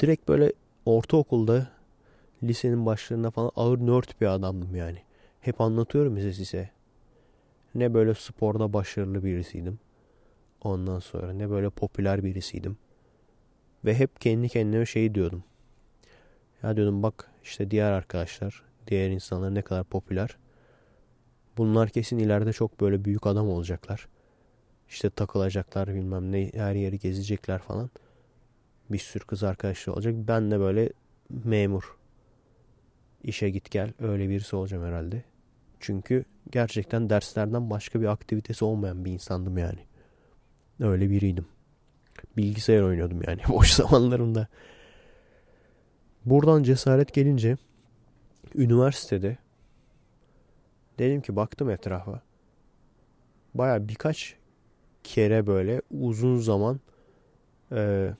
[0.00, 0.52] direkt böyle
[0.86, 1.68] ortaokulda
[2.42, 4.98] lisenin başlarında falan ağır nerd bir adamdım yani.
[5.40, 6.70] Hep anlatıyorum size size.
[7.74, 9.78] Ne böyle sporda başarılı birisiydim.
[10.62, 12.76] Ondan sonra ne böyle popüler birisiydim.
[13.84, 15.44] Ve hep kendi kendime şey diyordum.
[16.62, 20.36] Ya diyordum bak işte diğer arkadaşlar, diğer insanlar ne kadar popüler.
[21.56, 24.08] Bunlar kesin ileride çok böyle büyük adam olacaklar.
[24.88, 27.90] İşte takılacaklar bilmem ne her yeri gezecekler falan.
[28.90, 30.14] Bir sürü kız arkadaşları olacak.
[30.16, 30.90] Ben de böyle
[31.30, 31.96] memur.
[33.22, 35.24] işe git gel öyle birisi olacağım herhalde.
[35.80, 39.86] Çünkü gerçekten derslerden başka bir aktivitesi olmayan bir insandım yani.
[40.80, 41.46] Öyle biriydim.
[42.36, 44.48] Bilgisayar oynuyordum yani boş zamanlarımda.
[46.26, 47.56] Buradan cesaret gelince
[48.54, 49.38] üniversitede
[50.98, 52.22] dedim ki baktım etrafa.
[53.54, 54.36] Baya birkaç
[55.04, 56.80] kere böyle uzun zaman
[57.72, 58.10] e,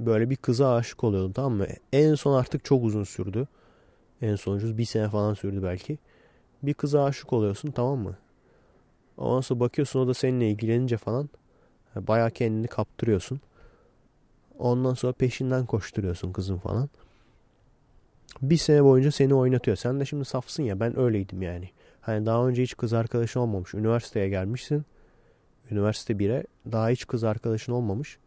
[0.00, 1.66] böyle bir kıza aşık oluyordum tamam mı?
[1.92, 3.48] En son artık çok uzun sürdü.
[4.22, 5.98] En sonuncu bir sene falan sürdü belki.
[6.62, 8.16] Bir kıza aşık oluyorsun tamam mı?
[9.16, 11.28] Ondan sonra bakıyorsun o da seninle ilgilenince falan
[11.96, 13.40] baya kendini kaptırıyorsun.
[14.58, 16.88] Ondan sonra peşinden koşturuyorsun kızın falan.
[18.42, 19.76] Bir sene boyunca seni oynatıyor.
[19.76, 21.70] Sen de şimdi safsın ya ben öyleydim yani.
[22.00, 23.74] Hani daha önce hiç kız arkadaşın olmamış.
[23.74, 24.84] Üniversiteye gelmişsin.
[25.70, 28.18] Üniversite 1'e daha hiç kız arkadaşın olmamış.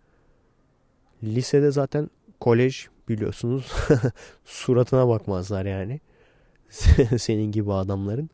[1.23, 2.09] Lisede zaten
[2.39, 3.71] kolej biliyorsunuz
[4.45, 5.99] suratına bakmazlar yani.
[7.19, 8.29] Senin gibi adamların.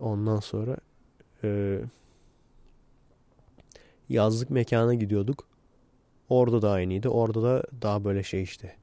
[0.00, 0.76] Ondan sonra
[1.44, 1.80] e,
[4.08, 5.46] yazlık mekana gidiyorduk.
[6.28, 7.08] Orada da aynıydı.
[7.08, 8.76] Orada da daha böyle şey işte.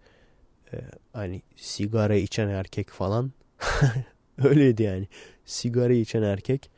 [0.73, 0.77] E,
[1.13, 3.31] hani sigara içen erkek falan.
[4.43, 5.07] Öyleydi yani.
[5.45, 6.69] Sigara içen erkek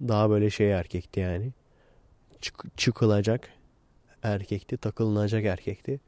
[0.00, 1.52] daha böyle şey erkekti yani.
[2.40, 3.48] Çık çıkılacak
[4.22, 4.76] erkekti.
[4.76, 6.00] Takılınacak erkekti.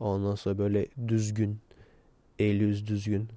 [0.00, 1.58] Ondan sonra böyle düzgün.
[2.38, 3.28] El yüz düzgün.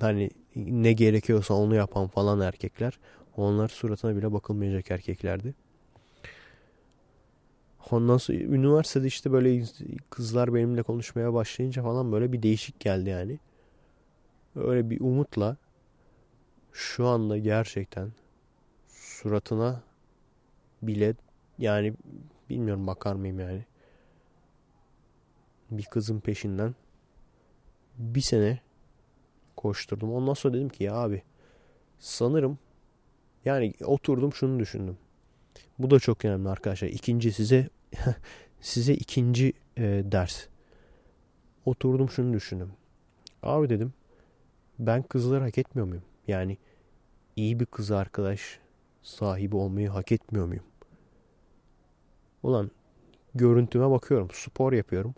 [0.00, 2.98] Hani ne gerekiyorsa onu yapan falan erkekler.
[3.36, 5.54] Onlar suratına bile bakılmayacak erkeklerdi.
[7.90, 9.64] Ondan sonra üniversitede işte böyle
[10.10, 13.38] kızlar benimle konuşmaya başlayınca falan böyle bir değişik geldi yani.
[14.56, 15.56] Öyle bir umutla
[16.72, 18.12] şu anda gerçekten
[18.88, 19.82] suratına
[20.82, 21.14] bile
[21.58, 21.94] yani
[22.50, 23.64] bilmiyorum bakar mıyım yani.
[25.70, 26.74] Bir kızın peşinden
[27.98, 28.60] bir sene
[29.56, 30.12] koşturdum.
[30.12, 31.22] Ondan sonra dedim ki ya abi
[31.98, 32.58] sanırım
[33.44, 34.98] yani oturdum şunu düşündüm.
[35.78, 36.88] Bu da çok önemli arkadaşlar.
[36.88, 37.68] İkinci size
[38.60, 40.46] size ikinci e, ders.
[41.64, 42.72] Oturdum şunu düşündüm.
[43.42, 43.92] Abi dedim
[44.78, 46.04] ben kızları hak etmiyor muyum?
[46.28, 46.58] Yani
[47.36, 48.58] iyi bir kız arkadaş
[49.02, 50.64] sahibi olmayı hak etmiyor muyum?
[52.42, 52.70] Ulan
[53.34, 54.28] görüntüme bakıyorum.
[54.32, 55.14] Spor yapıyorum.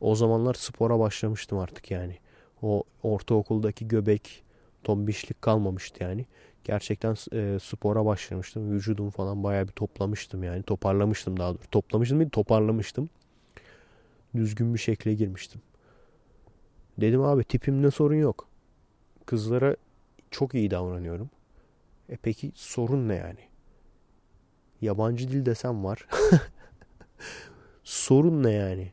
[0.00, 2.18] O zamanlar spora başlamıştım artık yani.
[2.62, 4.44] O ortaokuldaki göbek,
[4.84, 6.26] tombişlik kalmamıştı yani.
[6.64, 8.72] Gerçekten e, spora başlamıştım.
[8.72, 10.62] Vücudum falan bayağı bir toplamıştım yani.
[10.62, 11.70] Toparlamıştım daha doğrusu.
[11.70, 13.08] Toplamıştım değil toparlamıştım.
[14.34, 15.60] Düzgün bir şekle girmiştim.
[16.98, 18.48] Dedim abi tipimde sorun yok.
[19.26, 19.76] Kızlara
[20.30, 21.30] çok iyi davranıyorum.
[22.08, 23.40] E peki sorun ne yani?
[24.80, 26.06] Yabancı dil desem var.
[27.84, 28.92] sorun ne yani?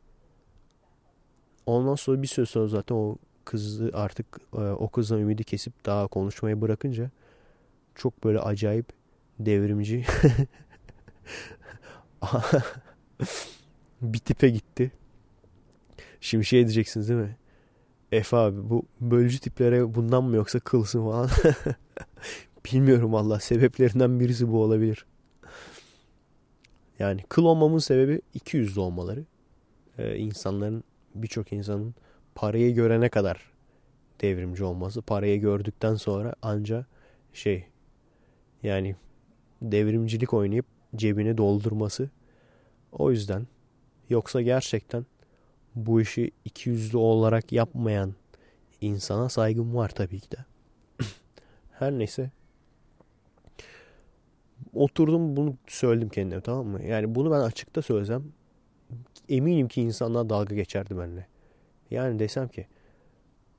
[1.66, 6.08] Ondan sonra bir süre sonra zaten o kızı artık e, o kızdan ümidi kesip daha
[6.08, 7.10] konuşmayı bırakınca
[8.00, 8.86] çok böyle acayip
[9.40, 10.06] devrimci
[14.02, 14.92] bir tipe gitti.
[16.22, 17.38] Şimdi şey diyeceksiniz değil mi?
[18.12, 21.30] Efe abi bu bölücü tiplere bundan mı yoksa kılsın falan.
[22.66, 25.06] Bilmiyorum Allah sebeplerinden birisi bu olabilir.
[27.00, 29.26] Yani kıl olmamın sebebi 200 olmaları.
[29.98, 30.84] e, insanların
[31.16, 31.96] birçok insanın
[32.36, 33.52] parayı görene kadar
[34.22, 35.02] devrimci olması.
[35.02, 36.86] Parayı gördükten sonra anca
[37.34, 37.68] şey
[38.64, 38.96] yani
[39.62, 42.10] devrimcilik oynayıp cebini doldurması.
[42.92, 43.48] O yüzden
[44.10, 45.06] yoksa gerçekten
[45.76, 48.14] bu işi iki yüzlü olarak yapmayan
[48.82, 50.38] insana saygım var tabii ki de.
[51.72, 52.32] Her neyse.
[54.74, 56.84] Oturdum bunu söyledim kendime tamam mı?
[56.84, 58.24] Yani bunu ben açıkta söylesem
[59.30, 61.28] eminim ki insanlar dalga geçerdi benimle.
[61.92, 62.68] Yani desem ki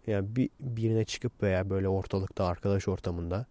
[0.06, 3.46] yani bir, birine çıkıp veya böyle ortalıkta arkadaş ortamında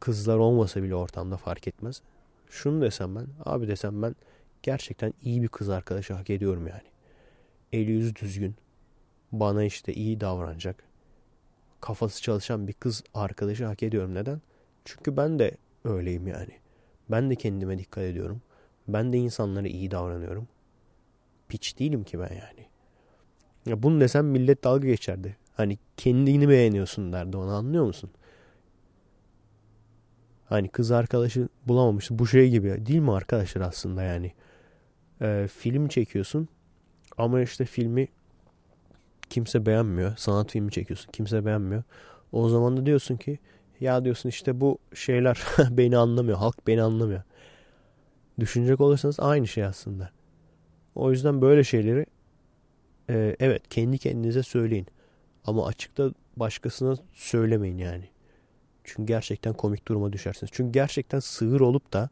[0.00, 2.02] kızlar olmasa bile ortamda fark etmez.
[2.50, 4.16] Şunu desem ben abi desem ben
[4.62, 6.88] gerçekten iyi bir kız arkadaşı hak ediyorum yani.
[7.72, 8.54] Eli yüzü düzgün.
[9.32, 10.84] Bana işte iyi davranacak.
[11.80, 14.14] Kafası çalışan bir kız arkadaşı hak ediyorum.
[14.14, 14.40] Neden?
[14.84, 16.52] Çünkü ben de öyleyim yani.
[17.10, 18.42] Ben de kendime dikkat ediyorum.
[18.88, 20.48] Ben de insanlara iyi davranıyorum.
[21.48, 22.66] Piç değilim ki ben yani.
[23.66, 25.36] Ya bunu desem millet dalga geçerdi.
[25.54, 28.10] Hani kendini beğeniyorsun derdi ona anlıyor musun?
[30.48, 32.18] Hani kız arkadaşı bulamamıştı.
[32.18, 34.32] Bu şey gibi değil mi arkadaşlar aslında yani?
[35.22, 36.48] Ee, film çekiyorsun
[37.16, 38.08] ama işte filmi
[39.30, 40.16] kimse beğenmiyor.
[40.16, 41.12] Sanat filmi çekiyorsun.
[41.12, 41.82] Kimse beğenmiyor.
[42.32, 43.38] O zaman da diyorsun ki
[43.80, 46.38] ya diyorsun işte bu şeyler beni anlamıyor.
[46.38, 47.22] Halk beni anlamıyor.
[48.40, 50.10] Düşünecek olursanız aynı şey aslında.
[50.94, 52.06] O yüzden böyle şeyleri
[53.10, 54.86] e, evet kendi kendinize söyleyin.
[55.44, 58.08] Ama açıkta başkasına söylemeyin yani.
[58.88, 60.50] Çünkü gerçekten komik duruma düşersiniz.
[60.54, 62.10] Çünkü gerçekten sığır olup da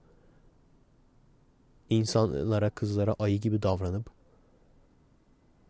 [1.90, 4.10] insanlara, kızlara ayı gibi davranıp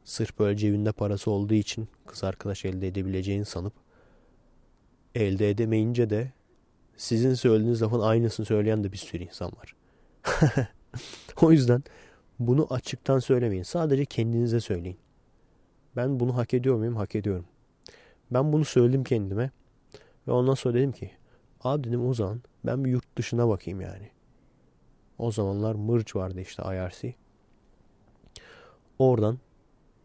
[0.05, 3.73] sırf böyle cebinde parası olduğu için kız arkadaş elde edebileceğini sanıp
[5.15, 6.33] elde edemeyince de
[6.97, 9.77] sizin söylediğiniz lafın aynısını söyleyen de bir sürü insan var.
[11.43, 11.85] o yüzden
[12.39, 13.63] bunu açıktan söylemeyin.
[13.63, 14.99] Sadece kendinize söyleyin.
[15.97, 16.97] Ben bunu hak ediyor muyum?
[16.97, 17.47] Hak ediyorum.
[18.31, 19.51] Ben bunu söyledim kendime.
[20.29, 21.11] Ve ondan sonra dedim ki
[21.61, 24.11] abi dedim o zaman ben bir yurt dışına bakayım yani.
[25.19, 27.15] O zamanlar Mırç vardı işte IRC.
[28.99, 29.39] Oradan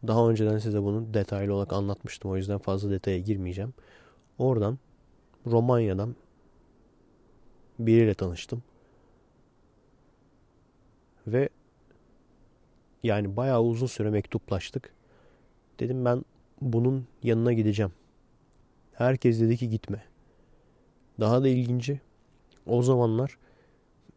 [0.07, 2.31] daha önceden size bunu detaylı olarak anlatmıştım.
[2.31, 3.73] O yüzden fazla detaya girmeyeceğim.
[4.37, 4.79] Oradan
[5.47, 6.15] Romanya'dan
[7.79, 8.63] biriyle tanıştım.
[11.27, 11.49] Ve
[13.03, 14.93] yani bayağı uzun süre mektuplaştık.
[15.79, 16.25] Dedim ben
[16.61, 17.91] bunun yanına gideceğim.
[18.93, 20.10] Herkes dedi ki gitme.
[21.21, 22.01] Daha da ilginci
[22.65, 23.37] o zamanlar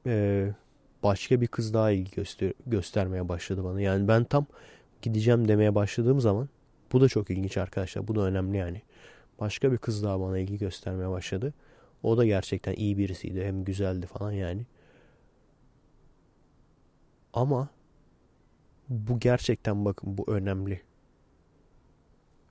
[0.07, 0.49] e,
[1.03, 3.81] başka bir kız daha ilgi göster göstermeye başladı bana.
[3.81, 4.47] Yani ben tam
[5.03, 6.49] gideceğim demeye başladığım zaman
[6.93, 8.09] bu da çok ilginç arkadaşlar.
[8.09, 8.83] Bu da önemli yani.
[9.41, 11.55] Başka bir kız daha bana ilgi göstermeye başladı.
[12.03, 13.45] O da gerçekten iyi birisiydi.
[13.45, 14.67] Hem güzeldi falan yani.
[17.33, 17.69] Ama
[18.89, 20.81] bu gerçekten bakın bu önemli.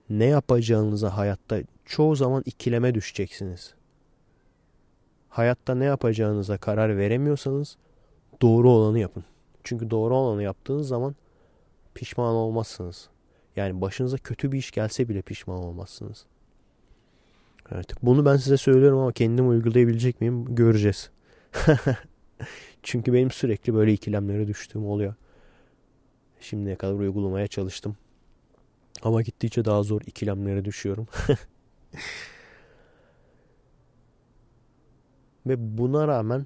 [0.09, 3.73] Ne yapacağınıza hayatta çoğu zaman ikileme düşeceksiniz.
[5.33, 7.77] Hayatta ne yapacağınıza karar veremiyorsanız
[8.41, 9.23] doğru olanı yapın.
[9.63, 11.15] Çünkü doğru olanı yaptığınız zaman
[11.95, 13.09] pişman olmazsınız.
[13.55, 16.25] Yani başınıza kötü bir iş gelse bile pişman olmazsınız.
[17.71, 21.09] Evet, bunu ben size söylüyorum ama kendim uygulayabilecek miyim göreceğiz.
[22.83, 25.13] Çünkü benim sürekli böyle ikilemlere düştüğüm oluyor.
[26.39, 27.95] Şimdiye kadar uygulamaya çalıştım.
[29.03, 31.07] Ama gittikçe daha zor ikilemlere düşüyorum.
[35.47, 36.45] Ve buna rağmen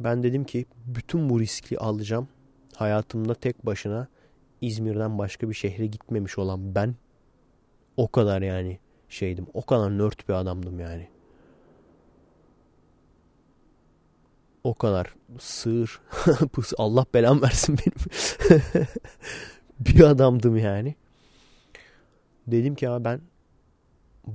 [0.00, 2.28] ben dedim ki bütün bu riski alacağım.
[2.74, 4.08] Hayatımda tek başına
[4.60, 6.94] İzmir'den başka bir şehre gitmemiş olan ben
[7.96, 8.78] o kadar yani
[9.08, 9.46] şeydim.
[9.54, 11.08] O kadar nört bir adamdım yani.
[14.64, 16.00] O kadar sığır.
[16.78, 17.98] Allah belam versin benim.
[19.80, 20.94] bir adamdım yani.
[22.46, 23.20] Dedim ki abi ben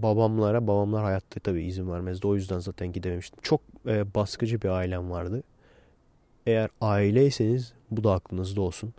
[0.01, 2.27] babamlara, babamlar hayatta tabii izin vermezdi.
[2.27, 3.39] O yüzden zaten gidememiştim.
[3.41, 5.43] Çok e, baskıcı bir ailem vardı.
[6.45, 8.93] Eğer aileyseniz bu da aklınızda olsun.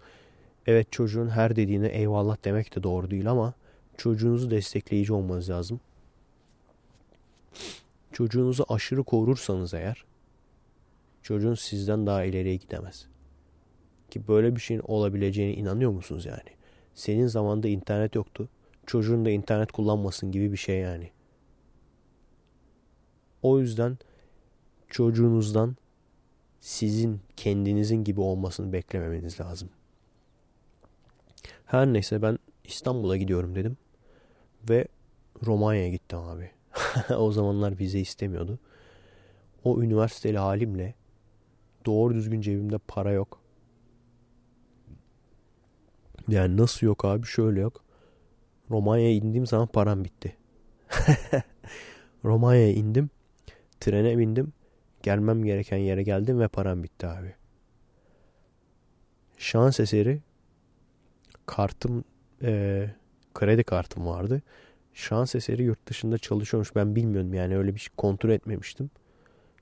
[0.66, 3.54] Evet çocuğun her dediğine eyvallah demek de doğru değil ama
[3.96, 5.80] çocuğunuzu destekleyici olmanız lazım.
[8.12, 10.04] Çocuğunuzu aşırı korursanız eğer
[11.22, 13.06] çocuğun sizden daha ileriye gidemez.
[14.10, 16.54] Ki böyle bir şeyin olabileceğine inanıyor musunuz yani?
[16.94, 18.48] Senin zamanda internet yoktu.
[18.86, 21.10] Çocuğun da internet kullanmasın gibi bir şey yani.
[23.42, 23.98] O yüzden
[24.88, 25.76] çocuğunuzdan
[26.60, 29.68] sizin kendinizin gibi olmasını beklememeniz lazım.
[31.66, 33.76] Her neyse ben İstanbul'a gidiyorum dedim.
[34.70, 34.88] Ve
[35.46, 36.50] Romanya'ya gittim abi.
[37.16, 38.58] o zamanlar vize istemiyordu.
[39.64, 40.94] O üniversiteli halimle
[41.86, 43.40] doğru düzgün cebimde para yok.
[46.28, 47.83] Yani nasıl yok abi şöyle yok.
[48.70, 50.36] Romanya'ya indiğim zaman param bitti.
[52.24, 53.10] Romanya'ya indim.
[53.80, 54.52] Trene bindim.
[55.02, 57.34] Gelmem gereken yere geldim ve param bitti abi.
[59.38, 60.20] Şans eseri
[61.46, 62.04] kartım
[62.42, 62.90] e,
[63.34, 64.42] kredi kartım vardı.
[64.94, 66.76] Şans eseri yurt dışında çalışıyormuş.
[66.76, 68.90] Ben bilmiyorum yani öyle bir şey kontrol etmemiştim.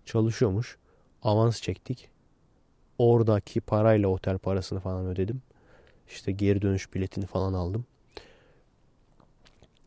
[0.05, 0.79] Çalışıyormuş.
[1.23, 2.11] Avans çektik.
[2.99, 5.43] Oradaki parayla otel parasını falan ödedim.
[6.09, 7.87] İşte geri dönüş biletini falan aldım.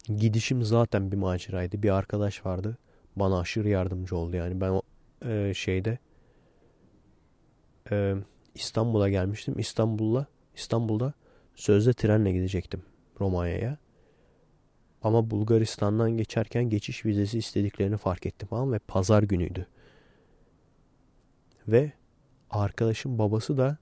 [0.08, 1.84] Gidişim zaten bir maceraydı.
[1.84, 2.78] Bir arkadaş vardı.
[3.16, 4.62] Bana aşırı yardımcı oldu yani.
[4.62, 4.82] Ben o
[5.26, 5.98] e, şeyde
[7.92, 8.16] e,
[8.56, 9.60] İstanbul'a gelmiştim.
[9.60, 10.26] İstanbul'la
[10.56, 11.14] İstanbul'da
[11.56, 12.82] sözde trenle gidecektim
[13.20, 13.78] Romanya'ya.
[15.02, 19.68] Ama Bulgaristan'dan geçerken geçiş vizesi istediklerini fark ettim falan ve pazar günüydü.
[21.68, 21.92] Ve
[22.50, 23.78] arkadaşım babası da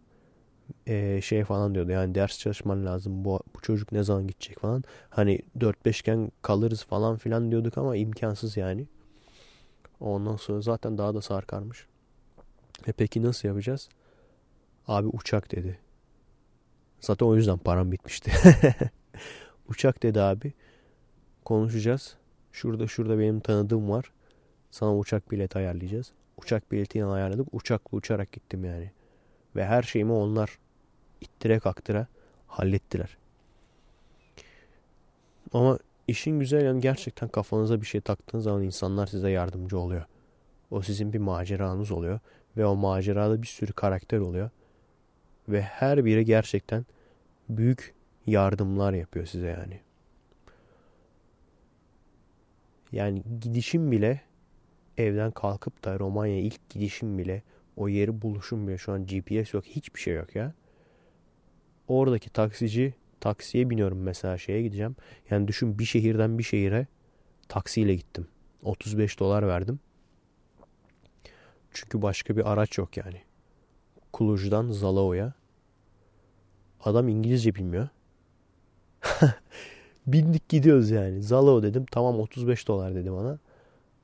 [0.88, 4.84] e, şey falan diyordu yani ders çalışman lazım bu, bu çocuk ne zaman gidecek falan.
[5.09, 8.88] Hani 4-5 iken kalırız falan filan diyorduk ama imkansız yani.
[9.99, 11.88] Ondan sonra zaten daha da sarkarmış.
[12.88, 13.89] E peki nasıl yapacağız?
[14.88, 15.80] Abi uçak dedi.
[17.01, 18.32] Zaten o yüzden param bitmişti.
[19.68, 20.53] uçak dedi abi.
[21.45, 22.18] Konuşacağız.
[22.51, 24.11] Şurada şurada benim tanıdığım var.
[24.72, 26.11] Sana uçak bileti ayarlayacağız.
[26.38, 27.47] Uçak biletini ayarladık.
[27.51, 28.91] Uçakla uçarak gittim yani.
[29.56, 30.60] Ve her şeyimi onlar
[31.22, 32.08] ittire kaktıra
[32.47, 33.18] hallettiler.
[35.54, 40.06] Ama işin güzel yanı gerçekten kafanıza bir şey taktığınız zaman insanlar size yardımcı oluyor.
[40.72, 42.20] O sizin bir maceranız oluyor.
[42.58, 44.49] Ve o macerada bir sürü karakter oluyor.
[45.49, 46.86] Ve her biri gerçekten
[47.49, 47.93] büyük
[48.28, 49.80] yardımlar yapıyor size yani.
[52.91, 54.22] Yani gidişim bile
[54.97, 57.43] evden kalkıp da Romanya'ya ilk gidişim bile
[57.76, 60.53] o yeri buluşum bile şu an GPS yok hiçbir şey yok ya.
[61.88, 64.95] Oradaki taksici taksiye biniyorum mesela şeye gideceğim.
[65.30, 66.88] Yani düşün bir şehirden bir şehire
[67.49, 68.28] taksiyle gittim.
[68.63, 69.80] 35 dolar verdim.
[71.71, 73.21] Çünkü başka bir araç yok yani.
[74.13, 75.34] Kuluj'dan Zalao'ya.
[76.84, 77.89] Adam İngilizce bilmiyor.
[80.07, 81.21] Bindik gidiyoruz yani.
[81.21, 81.86] Zalao dedim.
[81.91, 83.39] Tamam 35 dolar dedi bana.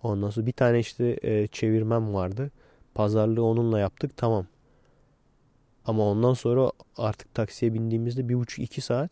[0.04, 2.52] Ondan sonra bir tane işte e, çevirmem vardı.
[2.96, 4.18] Pazarlığı onunla yaptık.
[4.18, 4.46] Tamam.
[5.86, 9.12] Ama ondan sonra artık taksiye bindiğimizde bir buçuk iki saat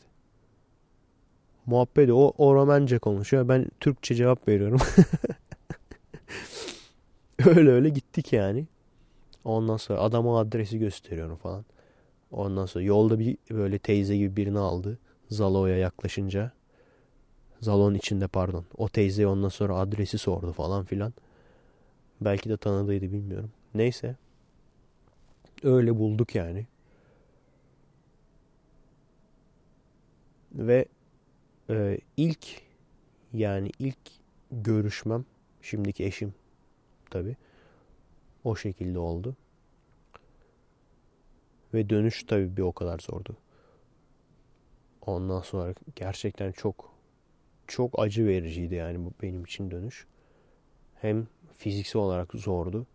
[1.68, 3.50] muhabbet o, o Romence konuşuyor.
[3.50, 4.80] Ben Türkçe cevap veriyorum.
[7.46, 8.66] öyle öyle gittik yani.
[9.44, 11.66] Ondan sonra adama adresi gösteriyorum falan.
[12.32, 15.00] Ondan sonra yolda bir böyle teyze gibi birini aldı.
[15.30, 16.52] Zalo'ya yaklaşınca.
[17.62, 18.66] Zalon içinde pardon.
[18.78, 21.14] O teyze ondan sonra adresi sordu falan filan.
[22.22, 23.52] Belki de tanıdıydı bilmiyorum.
[23.78, 24.16] Neyse.
[25.64, 26.66] Öyle bulduk yani.
[30.54, 30.86] Ve
[31.70, 32.62] e, ilk
[33.34, 33.98] yani ilk
[34.52, 35.26] görüşmem
[35.62, 36.34] şimdiki eşim
[37.10, 37.36] tabi
[38.44, 39.36] o şekilde oldu.
[41.74, 43.38] Ve dönüş tabi bir o kadar zordu.
[45.02, 46.94] Ondan sonra gerçekten çok
[47.68, 50.08] çok acı vericiydi yani bu benim için dönüş.
[50.96, 52.88] Hem fiziksel olarak zordu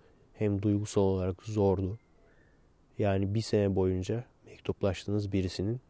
[0.42, 1.98] hem duygusal olarak zordu.
[2.98, 5.80] Yani bir sene boyunca mektuplaştığınız birisinin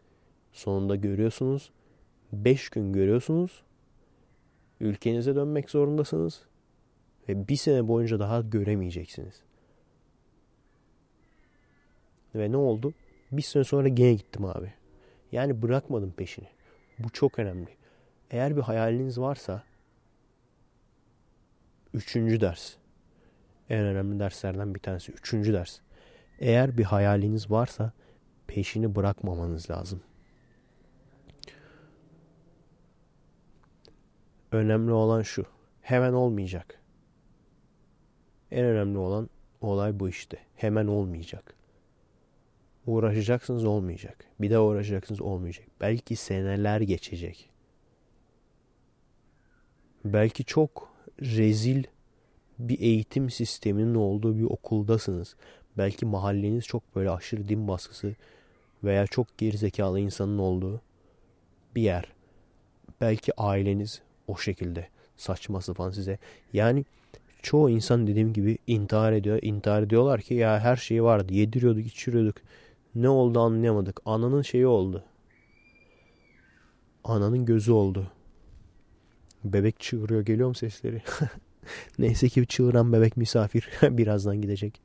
[0.53, 1.73] sonunda görüyorsunuz.
[2.33, 3.63] Beş gün görüyorsunuz.
[4.81, 6.43] Ülkenize dönmek zorundasınız.
[7.29, 9.43] Ve bir sene boyunca daha göremeyeceksiniz.
[12.35, 12.95] Ve ne oldu?
[13.33, 14.73] Bir sene sonra gene gittim abi.
[15.33, 16.49] Yani bırakmadım peşini.
[16.99, 17.71] Bu çok önemli.
[18.31, 19.65] Eğer bir hayaliniz varsa
[21.95, 22.82] üçüncü ders.
[23.71, 25.13] En önemli derslerden bir tanesi.
[25.13, 25.79] Üçüncü ders.
[26.39, 27.93] Eğer bir hayaliniz varsa
[28.47, 30.03] peşini bırakmamanız lazım.
[34.53, 35.47] Önemli olan şu.
[35.81, 36.81] Hemen olmayacak.
[38.51, 40.39] En önemli olan olay bu işte.
[40.55, 41.55] Hemen olmayacak.
[42.87, 44.25] Uğraşacaksınız olmayacak.
[44.41, 45.67] Bir daha uğraşacaksınız olmayacak.
[45.81, 47.51] Belki seneler geçecek.
[50.05, 50.89] Belki çok
[51.21, 51.85] rezil
[52.69, 55.37] bir eğitim sisteminin olduğu bir okuldasınız.
[55.79, 58.15] Belki mahalleniz çok böyle aşırı din baskısı
[58.85, 60.81] veya çok gerizekalı insanın olduğu
[61.75, 62.05] bir yer.
[63.01, 66.19] Belki aileniz o şekilde saçma sapan size.
[66.53, 66.85] Yani
[67.43, 69.39] çoğu insan dediğim gibi intihar ediyor.
[69.43, 71.35] İntihar diyorlar ki ya her şey vardı.
[71.35, 72.37] Yediriyorduk, içiriyorduk.
[72.95, 74.01] Ne oldu anlayamadık.
[74.05, 75.05] Ananın şeyi oldu.
[77.05, 78.11] Ananın gözü oldu.
[79.45, 80.21] Bebek çığırıyor.
[80.21, 81.03] Geliyor mu sesleri?
[81.99, 83.69] Neyse ki çığıran bebek misafir.
[83.83, 84.81] Birazdan gidecek.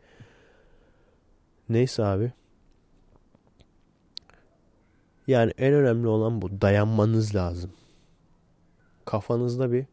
[1.69, 2.31] Neyse abi.
[5.27, 6.61] Yani en önemli olan bu.
[6.61, 7.71] Dayanmanız lazım.
[9.05, 9.85] Kafanızda bir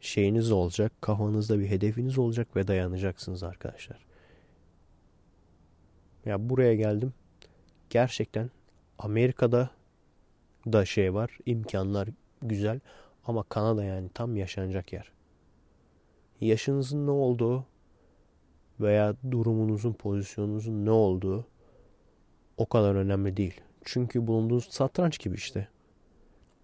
[0.00, 0.92] şeyiniz olacak.
[1.00, 4.06] Kafanızda bir hedefiniz olacak ve dayanacaksınız arkadaşlar.
[6.26, 7.12] Ya buraya geldim.
[7.90, 8.50] Gerçekten
[8.98, 9.70] Amerika'da
[10.66, 11.38] da şey var.
[11.46, 12.08] imkanlar
[12.42, 12.80] güzel.
[13.26, 15.12] Ama Kanada yani tam yaşanacak yer.
[16.40, 17.66] Yaşınızın ne olduğu
[18.80, 21.46] veya durumunuzun, pozisyonunuzun ne olduğu
[22.56, 23.60] o kadar önemli değil.
[23.84, 25.68] Çünkü bulunduğunuz satranç gibi işte.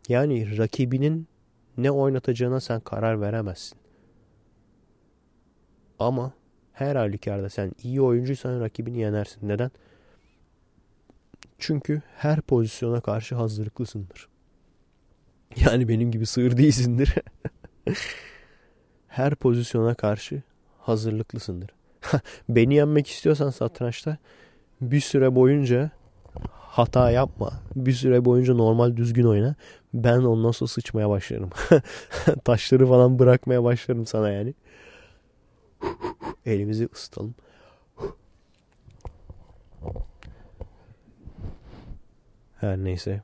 [0.08, 1.28] Yani rakibinin
[1.76, 3.78] ne oynatacağına sen karar veremezsin.
[5.98, 6.32] Ama
[6.72, 9.48] her halükarda sen iyi oyuncuysan rakibini yenersin.
[9.48, 9.70] Neden?
[11.58, 14.28] Çünkü her pozisyona karşı hazırlıklısındır.
[15.56, 17.14] Yani benim gibi sığır değilsindir.
[19.16, 20.42] her pozisyona karşı
[20.78, 21.70] hazırlıklısındır.
[22.48, 24.16] Beni yenmek istiyorsan satrançta
[24.80, 25.90] bir süre boyunca
[26.50, 27.52] hata yapma.
[27.76, 29.54] Bir süre boyunca normal düzgün oyna.
[29.94, 31.50] Ben ondan sonra sıçmaya başlarım.
[32.44, 34.54] Taşları falan bırakmaya başlarım sana yani.
[36.46, 37.34] Elimizi ısıtalım.
[42.60, 43.22] Her neyse.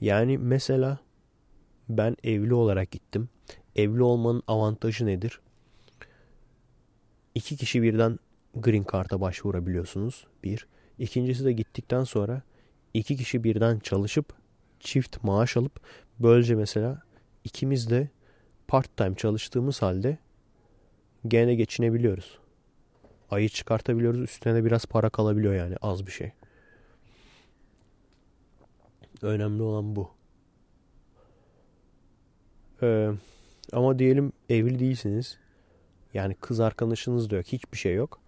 [0.00, 0.98] Yani mesela
[1.88, 3.28] ben evli olarak gittim.
[3.78, 5.40] Evli olmanın avantajı nedir?
[7.34, 8.18] İki kişi birden
[8.54, 10.26] green card'a başvurabiliyorsunuz.
[10.44, 10.66] Bir.
[10.98, 12.42] İkincisi de gittikten sonra
[12.94, 14.32] iki kişi birden çalışıp
[14.80, 15.80] çift maaş alıp
[16.18, 17.02] böylece mesela
[17.44, 18.08] ikimiz de
[18.68, 20.18] part time çalıştığımız halde
[21.28, 22.38] gene geçinebiliyoruz.
[23.30, 24.20] Ayı çıkartabiliyoruz.
[24.20, 26.32] Üstüne de biraz para kalabiliyor yani az bir şey.
[29.22, 30.10] Önemli olan bu.
[32.82, 33.10] Ee,
[33.72, 35.38] ama diyelim evli değilsiniz.
[36.14, 37.46] Yani kız arkadaşınız da yok.
[37.46, 38.20] Hiçbir şey yok.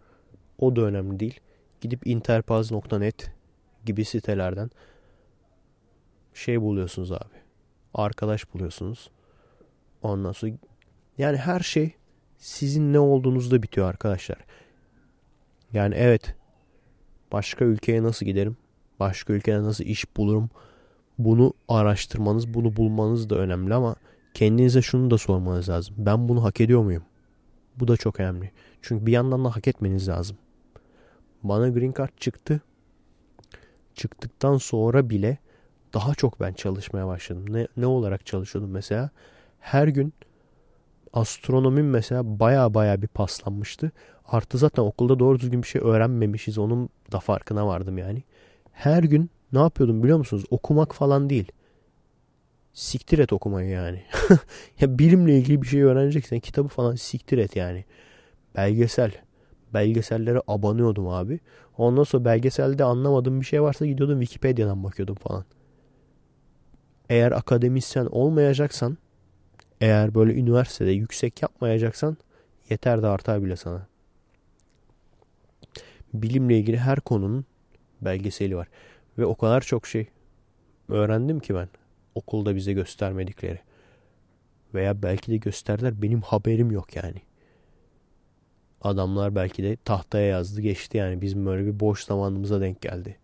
[0.58, 1.40] O da önemli değil.
[1.80, 3.30] Gidip interpaz.net
[3.86, 4.70] gibi sitelerden
[6.34, 7.40] şey buluyorsunuz abi.
[7.94, 9.10] Arkadaş buluyorsunuz.
[10.02, 10.52] Ondan sonra
[11.18, 11.94] yani her şey
[12.38, 14.38] sizin ne olduğunuzda bitiyor arkadaşlar.
[15.72, 16.34] Yani evet
[17.32, 18.56] başka ülkeye nasıl giderim?
[19.00, 20.50] Başka ülkede nasıl iş bulurum?
[21.18, 23.96] Bunu araştırmanız, bunu bulmanız da önemli ama
[24.34, 25.94] kendinize şunu da sormanız lazım.
[25.98, 27.02] Ben bunu hak ediyor muyum?
[27.76, 28.50] Bu da çok önemli.
[28.82, 30.36] Çünkü bir yandan da hak etmeniz lazım.
[31.42, 32.60] Bana green card çıktı.
[33.94, 35.38] Çıktıktan sonra bile
[35.94, 37.44] daha çok ben çalışmaya başladım.
[37.48, 39.10] Ne, ne olarak çalışıyordum mesela?
[39.60, 40.12] Her gün
[41.12, 43.92] astronomim mesela baya baya bir paslanmıştı.
[44.26, 46.58] Artı zaten okulda doğru düzgün bir şey öğrenmemişiz.
[46.58, 48.22] Onun da farkına vardım yani.
[48.72, 50.44] Her gün ne yapıyordum biliyor musunuz?
[50.50, 51.52] Okumak falan değil.
[52.72, 54.02] Siktir et okumayı yani.
[54.80, 57.84] ya bilimle ilgili bir şey öğreneceksen kitabı falan siktir et yani.
[58.56, 59.12] Belgesel.
[59.74, 61.40] Belgesellere abanıyordum abi.
[61.78, 65.44] Ondan sonra belgeselde anlamadığım bir şey varsa gidiyordum Wikipedia'dan bakıyordum falan.
[67.08, 68.98] Eğer akademisyen olmayacaksan
[69.80, 72.16] eğer böyle üniversitede yüksek yapmayacaksan
[72.70, 73.86] yeter de artar bile sana.
[76.14, 77.44] Bilimle ilgili her konunun
[78.00, 78.68] belgeseli var.
[79.18, 80.06] Ve o kadar çok şey
[80.88, 81.68] öğrendim ki ben
[82.20, 83.58] okulda bize göstermedikleri.
[84.74, 87.22] Veya belki de gösterdiler benim haberim yok yani.
[88.82, 93.16] Adamlar belki de tahtaya yazdı geçti yani bizim böyle bir boş zamanımıza denk geldi.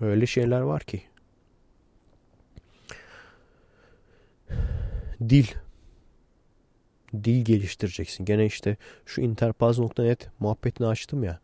[0.00, 1.02] Öyle şeyler var ki.
[5.28, 5.46] Dil.
[7.24, 8.24] Dil geliştireceksin.
[8.24, 8.76] Gene işte
[9.06, 11.40] şu interpaz.net muhabbetini açtım ya.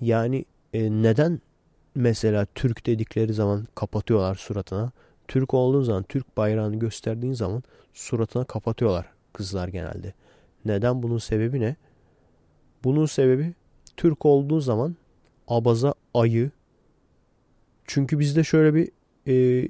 [0.00, 1.40] Yani e, neden
[1.96, 4.92] mesela Türk dedikleri zaman kapatıyorlar suratına?
[5.28, 10.12] Türk olduğun zaman, Türk bayrağını gösterdiğin zaman suratına kapatıyorlar kızlar genelde.
[10.64, 11.02] Neden?
[11.02, 11.76] Bunun sebebi ne?
[12.84, 13.54] Bunun sebebi
[13.96, 14.96] Türk olduğu zaman
[15.48, 16.50] abaza ayı.
[17.84, 18.90] Çünkü bizde şöyle bir
[19.28, 19.68] e,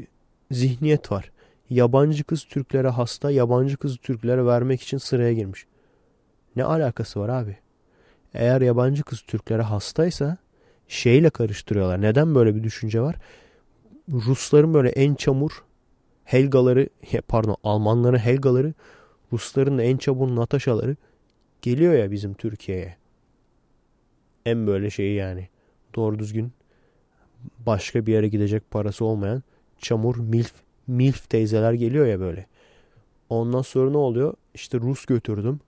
[0.51, 1.33] zihniyet var.
[1.71, 5.67] Yabancı kız Türklere hasta, yabancı kız Türklere vermek için sıraya girmiş.
[6.57, 7.57] Ne alakası var abi?
[8.35, 10.37] Eğer yabancı kız Türklere hastaysa
[10.89, 12.03] şeyle karıştırıyorlar.
[12.03, 13.17] Neden böyle bir düşünce var?
[14.09, 15.65] Rusların böyle en çamur
[16.25, 16.89] Helgaları,
[17.29, 18.75] pardon Almanların Helgaları,
[19.33, 20.97] Rusların da en çamur Natasha'ları
[21.63, 22.97] geliyor ya bizim Türkiye'ye.
[24.47, 25.49] En böyle şeyi yani.
[25.95, 26.53] Doğru düzgün
[27.67, 29.43] başka bir yere gidecek parası olmayan
[29.79, 30.53] çamur milf
[30.87, 32.47] milf teyzeler geliyor ya böyle.
[33.29, 34.35] Ondan sonra ne oluyor?
[34.55, 35.61] İşte Rus götürdüm.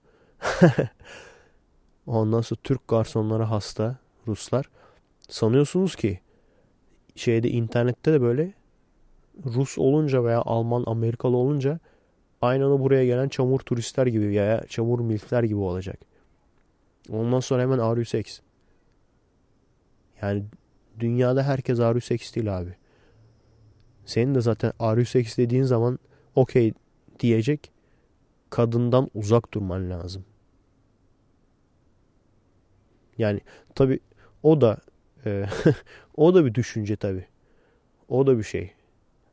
[2.07, 3.97] Ondan sonra Türk garsonlara hasta
[4.27, 4.69] Ruslar.
[5.29, 6.19] Sanıyorsunuz ki
[7.15, 8.53] şeyde internette de böyle
[9.45, 11.79] Rus olunca veya Alman, Amerikalı olunca
[12.41, 15.99] aynı buraya gelen çamur turistler gibi ya çamur milfler gibi olacak.
[17.09, 18.41] Ondan sonra hemen are you sex?
[20.21, 20.43] Yani
[20.99, 22.75] dünyada herkes R108 değil abi.
[24.05, 25.99] Senin de zaten R108 dediğin zaman
[26.35, 26.73] okey
[27.19, 27.71] diyecek
[28.49, 30.25] kadından uzak durman lazım.
[33.17, 33.41] Yani
[33.75, 33.99] tabi
[34.43, 34.77] o da
[35.25, 35.45] e,
[36.17, 37.25] o da bir düşünce tabi.
[38.09, 38.71] O da bir şey.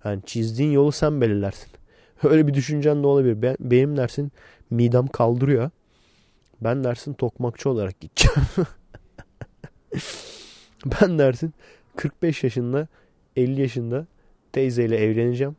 [0.05, 1.69] Yani çizdiğin yolu sen belirlersin.
[2.23, 3.43] Öyle bir düşüncen de olabilir.
[3.43, 4.33] Ben, benim dersin
[4.71, 5.71] midem kaldırıyor.
[6.61, 8.49] Ben dersin tokmakçı olarak gideceğim.
[11.01, 11.55] ben dersin
[11.97, 12.89] 45 yaşında
[13.37, 14.07] 50 yaşında
[14.53, 15.57] teyzeyle evleneceğim.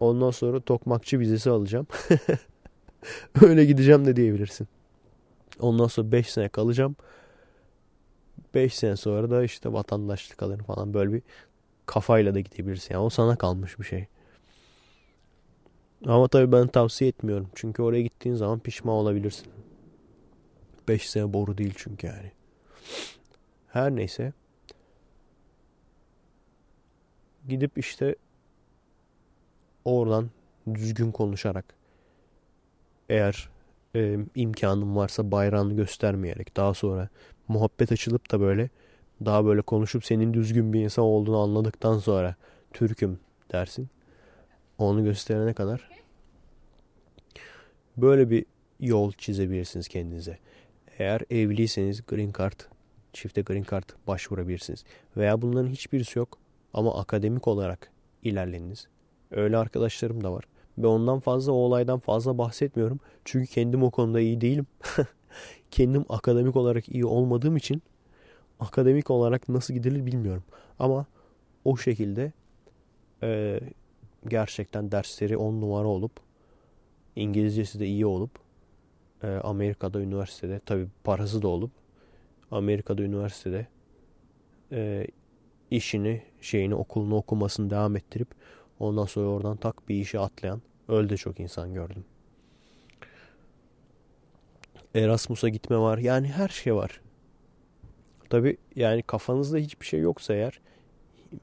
[0.00, 1.86] Ondan sonra tokmakçı vizesi alacağım.
[3.42, 4.68] Öyle gideceğim de diyebilirsin.
[5.60, 6.96] Ondan sonra 5 sene kalacağım.
[8.54, 11.22] 5 sene sonra da işte vatandaşlık alırım falan böyle bir
[11.86, 12.94] kafayla da gidebilirsin.
[12.94, 14.06] Yani o sana kalmış bir şey.
[16.06, 17.48] Ama tabii ben tavsiye etmiyorum.
[17.54, 19.48] Çünkü oraya gittiğin zaman pişman olabilirsin.
[20.88, 22.32] 5 sene boru değil çünkü yani.
[23.68, 24.32] Her neyse.
[27.48, 28.16] Gidip işte
[29.84, 30.30] oradan
[30.74, 31.64] düzgün konuşarak
[33.08, 33.48] eğer
[33.94, 37.08] e, imkanım varsa bayrağını göstermeyerek daha sonra
[37.48, 38.70] muhabbet açılıp da böyle
[39.24, 42.34] daha böyle konuşup senin düzgün bir insan olduğunu anladıktan sonra
[42.72, 43.18] Türk'üm
[43.52, 43.88] dersin.
[44.78, 45.88] Onu gösterene kadar
[47.96, 48.44] böyle bir
[48.80, 50.38] yol çizebilirsiniz kendinize.
[50.98, 52.60] Eğer evliyseniz green card,
[53.12, 54.84] çifte green card başvurabilirsiniz.
[55.16, 56.38] Veya bunların hiçbirisi yok
[56.74, 57.90] ama akademik olarak
[58.22, 58.88] ilerlediniz.
[59.30, 60.44] Öyle arkadaşlarım da var.
[60.78, 63.00] Ve ondan fazla o olaydan fazla bahsetmiyorum.
[63.24, 64.66] Çünkü kendim o konuda iyi değilim.
[65.70, 67.82] kendim akademik olarak iyi olmadığım için
[68.60, 70.44] akademik olarak nasıl gidilir bilmiyorum.
[70.78, 71.06] Ama
[71.64, 72.32] o şekilde
[73.22, 73.60] e,
[74.28, 76.12] gerçekten dersleri on numara olup
[77.16, 78.30] İngilizcesi de iyi olup
[79.22, 81.70] e, Amerika'da üniversitede tabi parası da olup
[82.50, 83.66] Amerika'da üniversitede
[84.72, 85.06] e,
[85.70, 88.28] işini şeyini okulunu okumasını devam ettirip
[88.78, 92.04] ondan sonra oradan tak bir işe atlayan öyle de çok insan gördüm.
[94.98, 95.98] Erasmus'a gitme var.
[95.98, 97.00] Yani her şey var.
[98.30, 100.60] Tabi yani kafanızda hiçbir şey yoksa eğer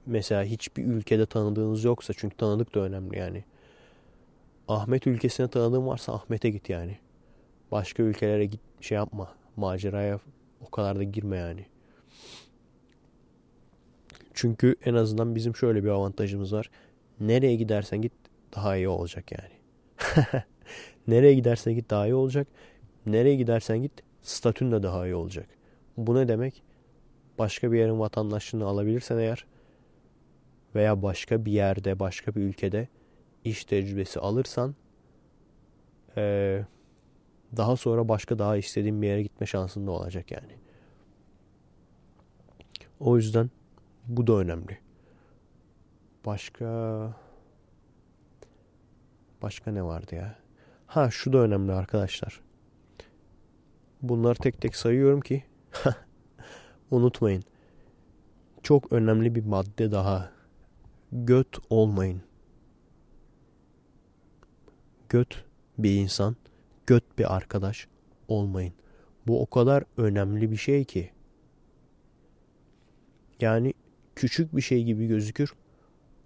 [0.06, 3.44] mesela hiçbir ülkede tanıdığınız yoksa çünkü tanıdık da önemli yani.
[4.68, 6.98] Ahmet ülkesine tanıdığın varsa Ahmet'e git yani.
[7.72, 9.36] Başka ülkelere git şey yapma.
[9.56, 10.20] Maceraya
[10.62, 11.66] o kadar da girme yani.
[14.34, 16.70] Çünkü en azından bizim şöyle bir avantajımız var.
[17.20, 18.14] Nereye gidersen git
[18.56, 19.56] daha iyi olacak yani.
[21.08, 22.48] Nereye gidersen git daha iyi olacak.
[23.06, 23.92] Nereye gidersen git
[24.22, 25.48] statün de daha iyi olacak.
[25.98, 26.64] Bu ne demek?
[27.40, 29.46] Başka bir yerin vatandaşlığını alabilirsen eğer
[30.76, 32.88] veya başka bir yerde, başka bir ülkede
[33.44, 34.76] iş tecrübesi alırsan
[36.18, 36.66] ee,
[37.58, 40.58] daha sonra başka daha istediğin bir yere gitme şansın da olacak yani.
[43.00, 43.50] O yüzden
[44.08, 44.78] bu da önemli.
[46.26, 46.68] Başka
[49.42, 50.36] başka ne vardı ya?
[50.88, 52.45] Ha şu da önemli arkadaşlar.
[54.02, 55.44] Bunları tek tek sayıyorum ki
[56.92, 57.44] unutmayın.
[58.64, 60.32] Çok önemli bir madde daha.
[61.12, 62.22] Göt olmayın.
[65.10, 65.46] Göt
[65.78, 66.36] bir insan,
[66.88, 67.88] göt bir arkadaş
[68.28, 68.74] olmayın.
[69.28, 71.12] Bu o kadar önemli bir şey ki.
[73.40, 73.74] Yani
[74.16, 75.54] küçük bir şey gibi gözükür.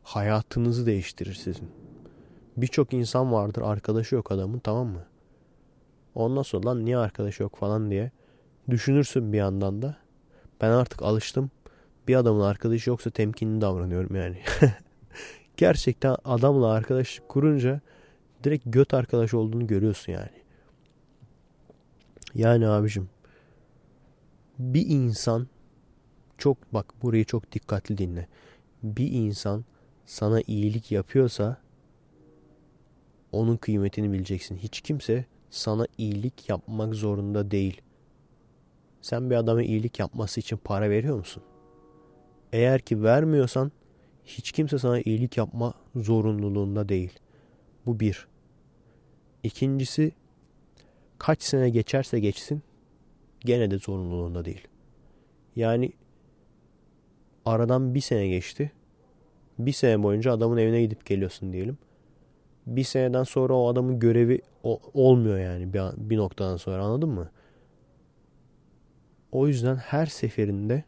[0.03, 1.71] Hayatınızı değiştirir sizin.
[2.57, 5.05] Birçok insan vardır arkadaşı yok adamın tamam mı?
[6.19, 8.11] Ondan sonra lan niye arkadaşı yok falan diye
[8.69, 9.97] düşünürsün bir yandan da.
[10.61, 11.51] Ben artık alıştım.
[12.07, 14.37] Bir adamın arkadaşı yoksa temkinli davranıyorum yani.
[15.57, 17.81] Gerçekten adamla arkadaş kurunca
[18.43, 20.39] direkt göt arkadaş olduğunu görüyorsun yani.
[22.35, 23.09] Yani abicim
[24.59, 25.47] bir insan
[26.37, 28.27] çok bak burayı çok dikkatli dinle.
[28.83, 29.65] Bir insan
[30.05, 31.57] sana iyilik yapıyorsa
[33.31, 34.57] onun kıymetini bileceksin.
[34.57, 37.81] Hiç kimse sana iyilik yapmak zorunda değil.
[39.01, 41.43] Sen bir adama iyilik yapması için para veriyor musun?
[42.53, 43.71] Eğer ki vermiyorsan
[44.25, 47.19] hiç kimse sana iyilik yapma zorunluluğunda değil.
[47.85, 48.27] Bu bir.
[49.43, 50.11] İkincisi
[51.17, 52.61] kaç sene geçerse geçsin
[53.39, 54.67] gene de zorunluluğunda değil.
[55.55, 55.91] Yani
[57.45, 58.71] aradan bir sene geçti.
[59.59, 61.77] Bir sene boyunca adamın evine gidip geliyorsun diyelim.
[62.69, 64.41] Bir seneden sonra o adamın görevi
[64.93, 67.31] olmuyor yani bir, bir noktadan sonra anladın mı?
[69.31, 70.83] O yüzden her seferinde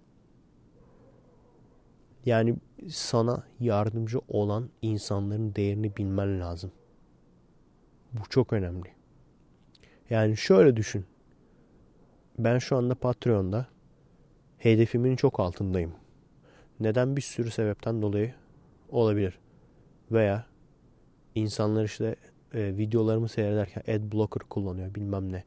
[2.25, 2.55] yani
[2.89, 6.71] sana yardımcı olan insanların değerini bilmen lazım.
[8.13, 8.89] Bu çok önemli.
[10.09, 11.05] Yani şöyle düşün.
[12.39, 13.67] Ben şu anda Patreon'da
[14.57, 15.93] hedefimin çok altındayım.
[16.79, 18.33] Neden bir sürü sebepten dolayı
[18.89, 19.39] olabilir.
[20.11, 20.50] Veya
[21.35, 22.15] insanlar işte
[22.53, 25.43] e, videolarımı seyrederken ad blocker kullanıyor bilmem ne.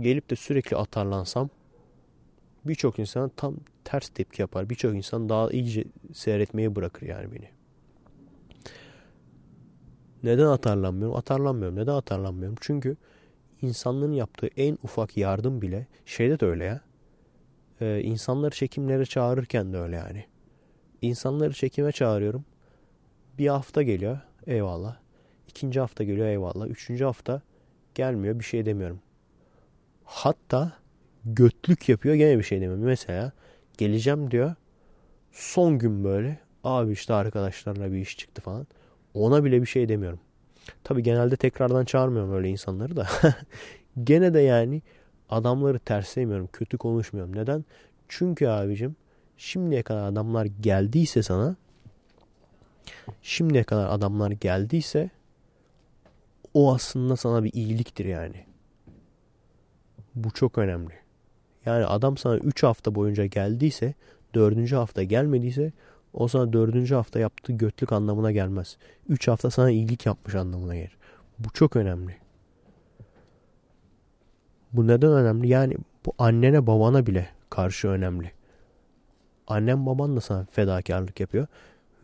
[0.00, 1.48] Gelip de sürekli atarlansam
[2.64, 4.70] birçok insan tam ters tepki yapar.
[4.70, 7.48] Birçok insan daha iyice seyretmeyi bırakır yani beni.
[10.22, 11.16] Neden atarlanmıyorum?
[11.16, 11.76] Atarlanmıyorum.
[11.76, 12.56] Neden atarlanmıyorum?
[12.60, 12.96] Çünkü
[13.62, 16.80] insanlığın yaptığı en ufak yardım bile şeyde de öyle ya.
[17.80, 20.24] Ee, insanları çekimlere çağırırken de öyle yani.
[21.02, 22.44] İnsanları çekime çağırıyorum.
[23.38, 24.18] Bir hafta geliyor.
[24.46, 24.96] Eyvallah.
[25.48, 26.26] İkinci hafta geliyor.
[26.26, 26.66] Eyvallah.
[26.66, 27.42] Üçüncü hafta
[27.94, 28.38] gelmiyor.
[28.38, 29.00] Bir şey demiyorum.
[30.04, 30.72] Hatta
[31.24, 32.14] götlük yapıyor.
[32.14, 32.84] Gene bir şey demiyorum.
[32.84, 33.32] Mesela
[33.78, 34.54] geleceğim diyor.
[35.32, 36.38] Son gün böyle.
[36.64, 38.66] Abi işte arkadaşlarla bir iş çıktı falan.
[39.14, 40.20] Ona bile bir şey demiyorum.
[40.84, 43.08] Tabi genelde tekrardan çağırmıyorum öyle insanları da.
[44.04, 44.82] Gene de yani
[45.30, 46.46] adamları terslemiyorum.
[46.52, 47.36] Kötü konuşmuyorum.
[47.36, 47.64] Neden?
[48.08, 48.96] Çünkü abicim
[49.36, 51.56] şimdiye kadar adamlar geldiyse sana
[53.22, 55.10] şimdiye kadar adamlar geldiyse
[56.54, 58.44] o aslında sana bir iyiliktir yani.
[60.14, 60.94] Bu çok önemli.
[61.66, 63.94] Yani adam sana 3 hafta boyunca geldiyse
[64.34, 64.72] 4.
[64.72, 65.72] hafta gelmediyse
[66.12, 66.90] o sana 4.
[66.90, 68.76] hafta yaptığı götlük anlamına gelmez.
[69.08, 70.96] 3 hafta sana iyilik yapmış anlamına gelir.
[71.38, 72.16] Bu çok önemli.
[74.72, 75.48] Bu neden önemli?
[75.48, 75.76] Yani
[76.06, 78.32] bu annene babana bile karşı önemli.
[79.46, 81.46] Annen baban da sana fedakarlık yapıyor.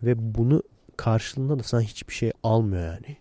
[0.03, 0.63] Ve bunu
[0.97, 3.17] karşılığında da sana hiçbir şey almıyor yani.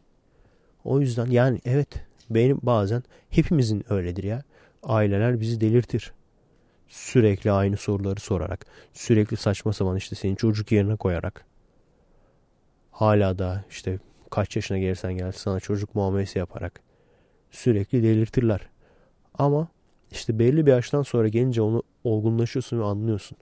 [0.84, 1.88] O yüzden yani evet
[2.30, 4.44] benim bazen hepimizin öyledir ya.
[4.84, 6.14] Aileler bizi delirtir.
[6.88, 11.46] Sürekli aynı soruları sorarak, sürekli saçma sapan işte senin çocuk yerine koyarak.
[12.92, 14.00] Hala da işte
[14.30, 16.82] kaç yaşına gelirsen gel sana çocuk muamelesi yaparak
[17.52, 18.62] sürekli delirtirler.
[19.34, 19.68] Ama
[20.12, 23.38] işte belli bir yaştan sonra gelince onu olgunlaşıyorsun ve anlıyorsun.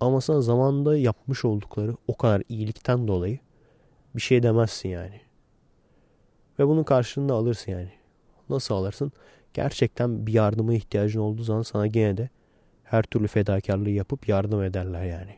[0.00, 3.38] Ama sana zamanında yapmış oldukları o kadar iyilikten dolayı
[4.16, 5.20] bir şey demezsin yani.
[6.58, 7.92] Ve bunun karşılığını alırsın yani.
[8.48, 9.12] Nasıl alırsın?
[9.54, 12.28] Gerçekten bir yardıma ihtiyacın olduğu zaman sana gene de
[12.84, 15.36] her türlü fedakarlığı yapıp yardım ederler yani.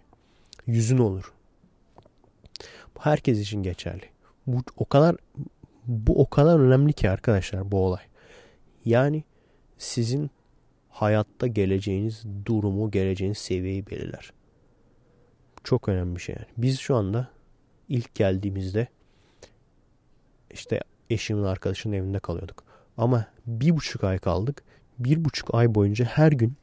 [0.66, 1.32] Yüzün olur.
[2.96, 4.04] Bu herkes için geçerli.
[4.46, 5.16] Bu o kadar
[5.86, 8.02] bu o kadar önemli ki arkadaşlar bu olay.
[8.84, 9.24] Yani
[9.78, 10.30] sizin
[10.88, 14.32] hayatta geleceğiniz durumu, geleceğiniz seviyeyi belirler.
[15.68, 16.46] Çok önemli bir şey yani.
[16.56, 17.28] Biz şu anda
[17.88, 18.88] ilk geldiğimizde
[20.50, 22.64] işte eşimin arkadaşının evinde kalıyorduk.
[22.96, 24.62] Ama bir buçuk ay kaldık.
[24.98, 26.56] Bir buçuk ay boyunca her gün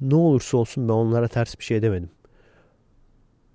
[0.00, 2.10] ne olursa olsun ben onlara ters bir şey demedim.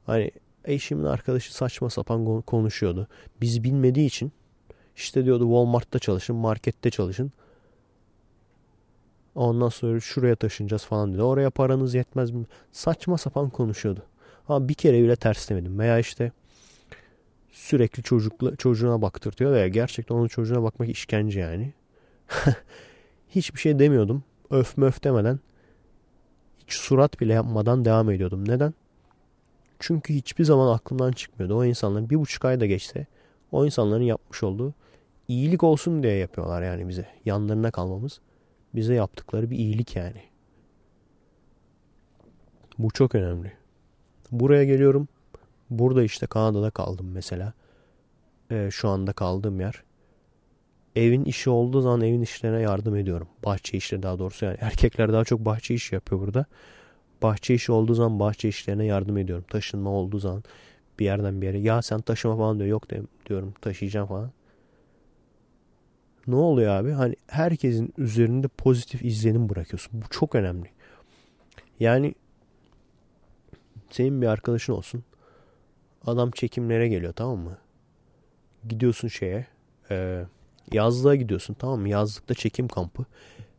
[0.06, 0.32] Hani
[0.66, 3.08] eşimin arkadaşı saçma sapan konuşuyordu.
[3.42, 4.32] Biz bilmediği için
[4.96, 7.32] işte diyordu Walmart'ta çalışın, markette çalışın.
[9.36, 11.22] Ondan sonra şuraya taşınacağız falan dedi.
[11.22, 12.46] Oraya paranız yetmez mi?
[12.72, 14.04] Saçma sapan konuşuyordu.
[14.52, 15.80] Ama bir kere bile ters demedim.
[15.80, 16.32] Veya işte
[17.52, 21.74] sürekli çocukla, çocuğuna baktırtıyor veya gerçekten onun çocuğuna bakmak işkence yani.
[23.30, 24.24] Hiçbir şey demiyordum.
[24.50, 25.40] Öf möf demeden
[26.60, 28.48] hiç surat bile yapmadan devam ediyordum.
[28.48, 28.74] Neden?
[29.80, 31.56] Çünkü hiçbir zaman aklımdan çıkmıyordu.
[31.56, 33.06] O insanların bir buçuk ayda geçse
[33.52, 34.74] o insanların yapmış olduğu
[35.28, 37.06] iyilik olsun diye yapıyorlar yani bize.
[37.26, 38.22] Yanlarına kalmamız
[38.76, 40.22] bize yaptıkları bir iyilik yani.
[42.78, 43.61] Bu çok önemli.
[44.32, 45.08] Buraya geliyorum.
[45.70, 47.54] Burada işte Kanada'da kaldım mesela.
[48.52, 49.84] Ee, şu anda kaldığım yer.
[50.96, 53.28] Evin işi olduğu zaman evin işlerine yardım ediyorum.
[53.46, 54.58] Bahçe işleri daha doğrusu yani.
[54.62, 56.46] Erkekler daha çok bahçe işi yapıyor burada.
[57.22, 59.46] Bahçe işi olduğu zaman bahçe işlerine yardım ediyorum.
[59.50, 60.44] Taşınma olduğu zaman
[61.00, 61.60] bir yerden bir yere.
[61.60, 62.70] Ya sen taşıma falan diyor.
[62.70, 62.88] Yok
[63.30, 64.32] diyorum taşıyacağım falan.
[66.28, 66.92] Ne oluyor abi?
[66.92, 70.02] Hani herkesin üzerinde pozitif izlenim bırakıyorsun.
[70.02, 70.70] Bu çok önemli.
[71.80, 72.16] Yani
[73.92, 75.04] senin bir arkadaşın olsun.
[76.06, 77.58] Adam çekimlere geliyor tamam mı?
[78.70, 79.48] Gidiyorsun şeye.
[79.92, 80.26] E,
[80.72, 81.90] yazlığa gidiyorsun tamam mı?
[81.90, 83.06] Yazlıkta çekim kampı.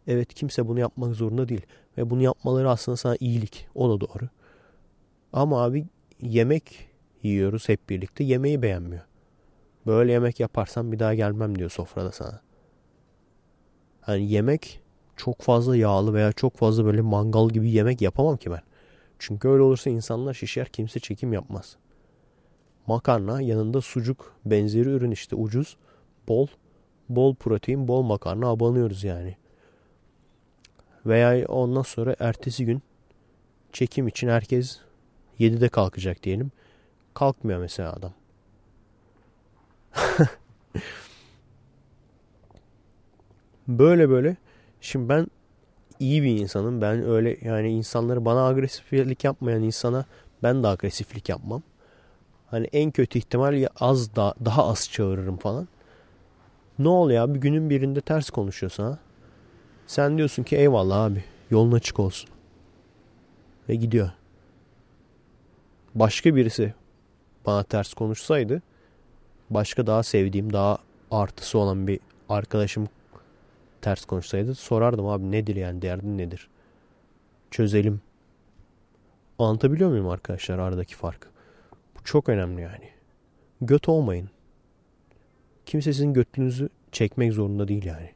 [0.07, 1.67] Evet kimse bunu yapmak zorunda değil.
[1.99, 3.69] Ve bunu yapmaları aslında sana iyilik.
[3.75, 4.29] O da doğru.
[5.33, 5.87] Ama abi
[6.21, 6.89] yemek
[7.23, 8.25] yiyoruz hep birlikte.
[8.25, 9.03] Yemeği beğenmiyor.
[9.87, 12.41] Böyle yemek yaparsan bir daha gelmem diyor sofrada sana.
[14.01, 14.81] Hani yemek
[15.17, 18.61] çok fazla yağlı veya çok fazla böyle mangal gibi yemek yapamam ki ben.
[19.25, 21.77] Çünkü öyle olursa insanlar şişer kimse çekim yapmaz.
[22.87, 25.77] Makarna yanında sucuk benzeri ürün işte ucuz,
[26.29, 26.47] bol,
[27.09, 29.37] bol protein, bol makarna abanıyoruz yani.
[31.07, 32.83] Veya ondan sonra ertesi gün
[33.73, 34.81] çekim için herkes
[35.41, 36.51] 7'de kalkacak diyelim.
[37.15, 38.13] Kalkmıyor mesela adam.
[43.69, 44.37] böyle böyle.
[44.81, 45.27] Şimdi ben
[46.03, 46.81] iyi bir insanım.
[46.81, 50.05] Ben öyle yani insanları bana agresiflik yapmayan insana
[50.43, 51.63] ben de agresiflik yapmam.
[52.47, 55.69] Hani en kötü ihtimal ya az da daha az çağırırım falan.
[56.79, 58.99] Ne oluyor abi günün birinde ters konuşuyor sana.
[59.87, 62.31] Sen diyorsun ki eyvallah abi yolun açık olsun.
[63.69, 64.11] Ve gidiyor.
[65.95, 66.75] Başka birisi
[67.47, 68.63] bana ters konuşsaydı
[69.51, 70.79] başka daha sevdiğim daha
[71.11, 72.89] artısı olan bir arkadaşım
[73.83, 76.49] ters konuşsaydı sorardım abi nedir yani derdin nedir?
[77.51, 78.01] Çözelim.
[79.39, 81.29] Anlatabiliyor muyum arkadaşlar aradaki farkı?
[81.73, 82.89] Bu çok önemli yani.
[83.61, 84.31] Göt olmayın.
[85.67, 88.11] Kimse sizin götünüzü çekmek zorunda değil yani.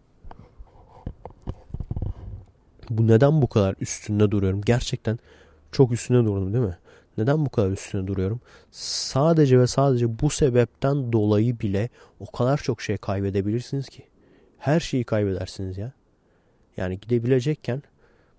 [2.91, 4.61] Bu neden bu kadar üstünde duruyorum?
[4.61, 5.19] Gerçekten
[5.73, 6.79] çok üstünde durdum değil mi?
[7.19, 8.41] Neden bu kadar üstüne duruyorum?
[8.71, 11.89] Sadece ve sadece bu sebepten dolayı bile
[12.21, 14.03] o kadar çok şey kaybedebilirsiniz ki.
[14.67, 15.93] Her şeyi kaybedersiniz ya.
[16.77, 17.83] Yani gidebilecekken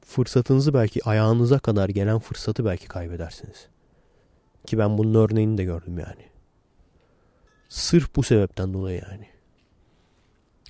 [0.05, 3.67] fırsatınızı belki ayağınıza kadar gelen fırsatı belki kaybedersiniz.
[4.65, 6.25] Ki ben bunun örneğini de gördüm yani.
[7.69, 9.27] Sırf bu sebepten dolayı yani.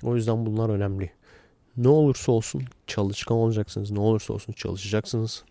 [0.02, 1.12] O yüzden bunlar önemli.
[1.76, 3.90] Ne olursa olsun çalışkan olacaksınız.
[3.90, 5.44] Ne olursa olsun çalışacaksınız.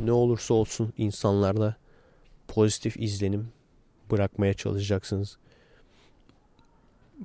[0.00, 1.76] Ne olursa olsun insanlarda
[2.48, 3.48] pozitif izlenim
[4.10, 5.38] bırakmaya çalışacaksınız.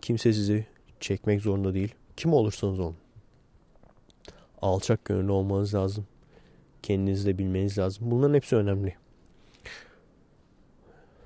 [0.02, 0.66] Kimse sizi
[1.00, 1.96] çekmek zorunda değil.
[2.18, 2.96] Kim olursanız olun.
[4.62, 6.08] Alçak gönüllü olmanız lazım.
[6.84, 8.12] Kendinizi de bilmeniz lazım.
[8.12, 8.96] Bunların hepsi önemli.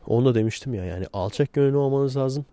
[0.07, 2.45] Onu da demiştim ya yani alçak gönüllü olmanız lazım.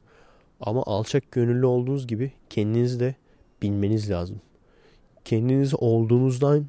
[0.61, 3.15] Ama alçak gönüllü olduğunuz gibi kendinizi de
[3.63, 4.41] bilmeniz lazım.
[5.25, 6.67] Kendinizi olduğunuzdan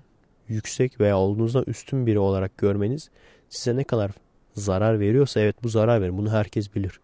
[0.47, 3.09] yüksek veya olduğunuzdan üstün biri olarak görmeniz
[3.49, 4.11] size ne kadar
[4.53, 6.17] zarar veriyorsa evet bu zarar verir.
[6.17, 6.99] Bunu herkes bilir.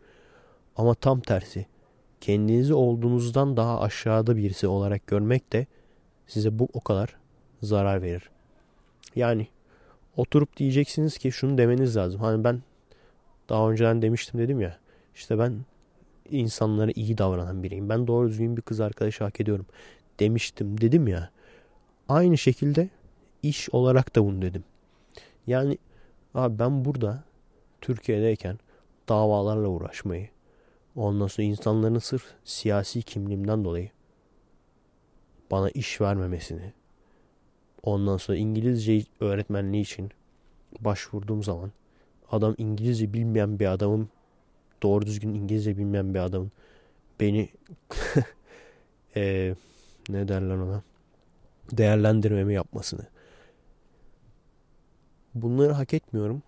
[0.76, 1.66] Ama tam tersi
[2.26, 5.66] kendinizi olduğunuzdan daha aşağıda birisi olarak görmek de
[6.28, 7.16] size bu o kadar
[7.62, 8.30] zarar verir.
[9.16, 9.48] Yani
[10.18, 12.22] oturup diyeceksiniz ki şunu demeniz lazım.
[12.22, 12.62] Hani ben
[13.50, 14.78] daha önceden demiştim dedim ya.
[15.16, 15.66] İşte ben
[16.32, 17.90] insanlara iyi davranan biriyim.
[17.90, 19.66] Ben doğru düzgün bir kız arkadaşı hak ediyorum
[20.20, 21.30] demiştim dedim ya.
[22.10, 22.90] Aynı şekilde
[23.44, 24.64] iş olarak da bunu dedim.
[25.48, 25.78] Yani
[26.34, 27.24] abi ben burada
[27.82, 28.60] Türkiye'deyken
[29.10, 30.30] davalarla uğraşmayı,
[30.96, 33.90] ondan sonra insanların sırf siyasi kimliğimden dolayı
[35.52, 36.74] bana iş vermemesini,
[37.84, 40.12] ondan sonra İngilizce öğretmenliği için
[40.80, 41.72] başvurduğum zaman
[42.32, 44.10] adam İngilizce bilmeyen bir adamın
[44.84, 46.52] doğru düzgün İngilizce bilmeyen bir adamın
[47.20, 47.50] beni
[49.16, 49.56] e,
[50.10, 50.84] ne derler ona
[51.72, 53.08] değerlendirmemi yapmasını.
[55.36, 56.44] Bunları hak etmiyorum.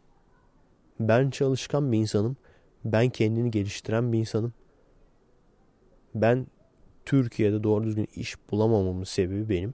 [1.00, 2.38] Ben çalışkan bir insanım.
[2.86, 4.54] Ben kendini geliştiren bir insanım.
[6.16, 6.48] Ben
[7.06, 9.74] Türkiye'de doğru düzgün iş bulamamamın sebebi benim.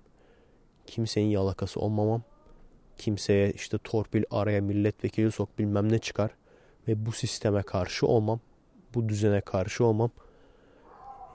[0.85, 2.23] Kimsenin yalakası olmamam.
[2.97, 6.31] Kimseye işte torpil araya milletvekili sok bilmem ne çıkar.
[6.87, 8.39] Ve bu sisteme karşı olmam.
[8.95, 10.11] Bu düzene karşı olmam.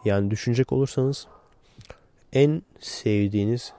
[0.04, 1.26] Yani düşünecek olursanız
[2.32, 3.72] en sevdiğiniz,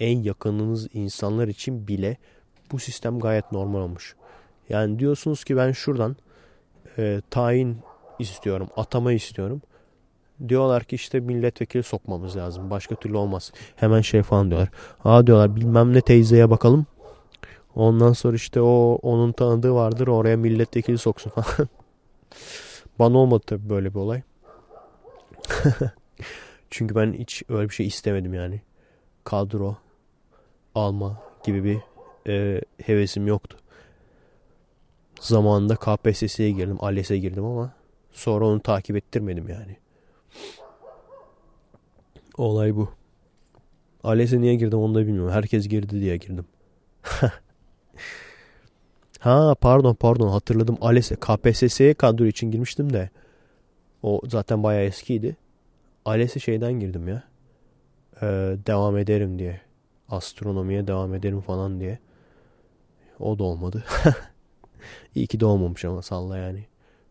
[0.00, 2.16] en yakınınız insanlar için bile
[2.72, 4.16] bu sistem gayet normal olmuş.
[4.68, 6.16] Yani diyorsunuz ki ben şuradan
[6.98, 7.78] e, tayin
[8.18, 9.62] istiyorum, atama istiyorum.
[10.48, 12.70] Diyorlar ki işte milletvekili sokmamız lazım.
[12.70, 13.52] Başka türlü olmaz.
[13.76, 14.68] Hemen şey falan diyorlar.
[15.04, 16.86] Aa diyorlar bilmem ne teyzeye bakalım.
[17.74, 21.48] Ondan sonra işte o onun tanıdığı vardır oraya milletvekili soksun falan.
[22.98, 24.22] Bana olmadı tabii böyle bir olay.
[26.70, 28.60] Çünkü ben hiç öyle bir şey istemedim yani.
[29.24, 29.76] Kadro
[30.74, 31.78] alma gibi bir
[32.32, 33.56] e, hevesim yoktu.
[35.20, 37.72] Zamanında KPSS'ye girdim, ALES'e girdim ama
[38.10, 39.76] sonra onu takip ettirmedim yani.
[42.38, 42.88] Olay bu.
[44.04, 45.32] ALES'e niye girdim onu da bilmiyorum.
[45.32, 46.44] Herkes girdi diye girdim.
[49.18, 50.78] ha pardon pardon hatırladım.
[50.80, 53.10] ALES'e KPSS'ye kadro için girmiştim de.
[54.02, 55.36] O zaten bayağı eskiydi.
[56.04, 57.22] ALES'e şeyden girdim ya.
[58.22, 59.60] Ee, devam ederim diye.
[60.08, 61.98] Astronomiye devam ederim falan diye.
[63.20, 63.84] O da olmadı.
[65.14, 66.66] İyi ki de olmamış ama salla yani.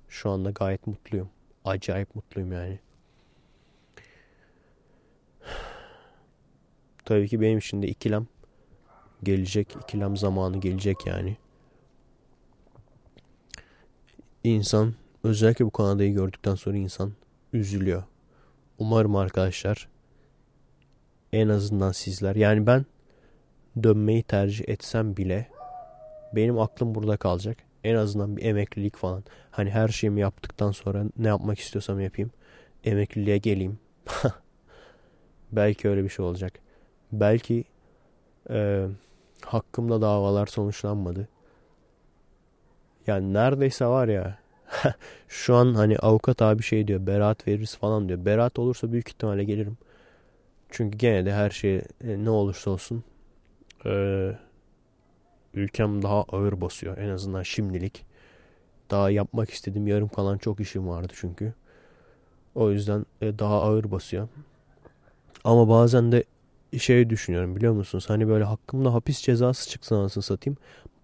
[0.09, 1.29] Şu anda gayet mutluyum.
[1.65, 2.79] Acayip mutluyum yani.
[7.05, 8.27] Tabii ki benim için de ikilem
[9.23, 9.75] gelecek.
[9.83, 11.37] ikilem zamanı gelecek yani.
[14.43, 17.13] İnsan özellikle bu Kanada'yı gördükten sonra insan
[17.53, 18.03] üzülüyor.
[18.77, 19.89] Umarım arkadaşlar
[21.33, 22.85] en azından sizler yani ben
[23.83, 25.49] dönmeyi tercih etsem bile
[26.35, 27.57] benim aklım burada kalacak.
[27.85, 29.23] En azından bir emeklilik falan.
[29.51, 32.31] Hani her şeyimi yaptıktan sonra ne yapmak istiyorsam yapayım.
[32.83, 33.79] Emekliliğe geleyim.
[35.51, 36.53] Belki öyle bir şey olacak.
[37.11, 37.63] Belki
[38.49, 38.87] e,
[39.45, 41.27] hakkımda davalar sonuçlanmadı.
[43.07, 44.37] Yani neredeyse var ya
[45.27, 48.25] şu an hani avukat abi şey diyor beraat veririz falan diyor.
[48.25, 49.77] Beraat olursa büyük ihtimalle gelirim.
[50.69, 53.03] Çünkü gene de her şey e, ne olursa olsun
[53.85, 53.91] e,
[55.55, 56.97] ülkem daha ağır basıyor.
[56.97, 58.05] En azından şimdilik.
[58.91, 61.53] Daha yapmak istediğim yarım kalan çok işim vardı çünkü.
[62.55, 64.27] O yüzden e, daha ağır basıyor.
[65.43, 66.23] Ama bazen de
[66.77, 68.05] şey düşünüyorum biliyor musunuz?
[68.07, 70.57] Hani böyle hakkımda hapis cezası çıksa nasıl satayım.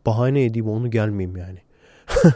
[0.05, 1.59] Bahane edeyim onu gelmeyeyim yani.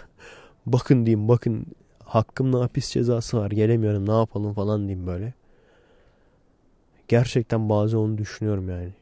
[0.65, 1.65] bakın diyeyim bakın
[2.03, 5.33] hakkımda hapis cezası var gelemiyorum ne yapalım falan diyeyim böyle.
[7.07, 8.93] Gerçekten bazen onu düşünüyorum yani.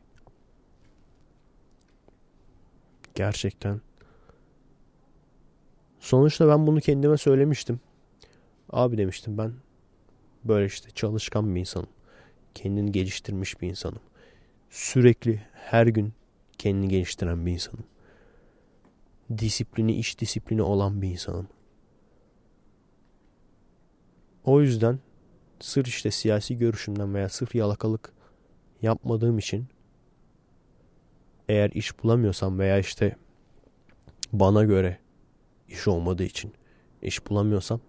[3.16, 3.82] Gerçekten.
[6.00, 7.80] Sonuçta ben bunu kendime söylemiştim.
[8.70, 9.54] Abi demiştim ben
[10.44, 11.90] böyle işte çalışkan bir insanım.
[12.56, 14.02] Kendini geliştirmiş bir insanım.
[14.70, 16.14] Sürekli her gün
[16.58, 17.86] kendini geliştiren bir insanım.
[19.38, 21.48] Disiplini, iş disiplini olan bir insanım.
[24.44, 25.00] O yüzden
[25.60, 28.14] sırf işte siyasi görüşümden veya sırf yalakalık
[28.82, 29.68] yapmadığım için
[31.50, 33.16] eğer iş bulamıyorsam veya işte
[34.34, 34.98] bana göre
[35.68, 36.54] iş olmadığı için
[37.02, 37.80] iş bulamıyorsam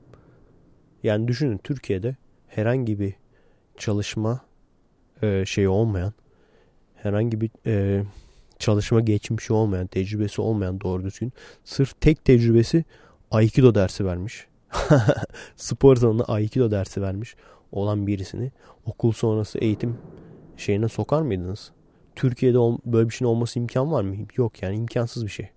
[1.02, 3.14] yani düşünün Türkiye'de herhangi bir
[3.76, 4.40] çalışma
[5.22, 6.12] e, şeyi olmayan
[6.94, 8.04] herhangi bir e,
[8.58, 11.32] çalışma geçmişi olmayan, tecrübesi olmayan doğru düzgün
[11.64, 12.84] sırf tek tecrübesi
[13.30, 14.46] Aikido dersi vermiş.
[15.56, 17.36] Spor salonunda Aikido dersi vermiş
[17.72, 18.52] olan birisini
[18.86, 19.98] okul sonrası eğitim
[20.56, 21.72] şeyine sokar mıydınız?
[22.16, 24.16] Türkiye'de böyle bir şeyin olması imkan var mı?
[24.36, 25.48] Yok yani imkansız bir şey.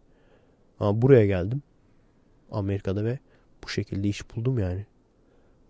[0.80, 1.62] Ama buraya geldim.
[2.52, 3.20] Amerika'da ve
[3.64, 4.86] bu şekilde iş buldum yani.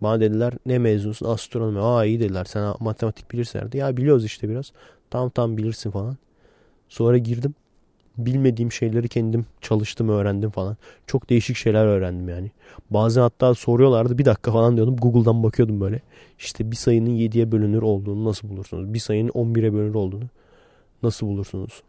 [0.00, 1.80] Bana dediler ne mezunsun astronomi.
[1.80, 3.70] Aa iyi dediler sen matematik bilirsin.
[3.74, 4.72] Ya biliyoruz işte biraz.
[5.10, 6.16] Tam tam bilirsin falan.
[6.88, 7.54] Sonra girdim.
[8.18, 10.76] Bilmediğim şeyleri kendim çalıştım öğrendim falan.
[11.06, 12.50] Çok değişik şeyler öğrendim yani.
[12.90, 14.96] Bazen hatta soruyorlardı bir dakika falan diyordum.
[14.96, 16.00] Google'dan bakıyordum böyle.
[16.38, 18.94] İşte bir sayının 7'ye bölünür olduğunu nasıl bulursunuz?
[18.94, 20.24] Bir sayının 11'e bölünür olduğunu
[21.02, 21.82] nasıl bulursunuz?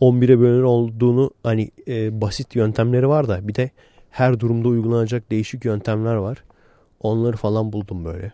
[0.00, 3.70] 11'e bölünür olduğunu hani e, basit yöntemleri var da bir de
[4.10, 6.44] her durumda uygulanacak değişik yöntemler var.
[7.00, 8.32] Onları falan buldum böyle.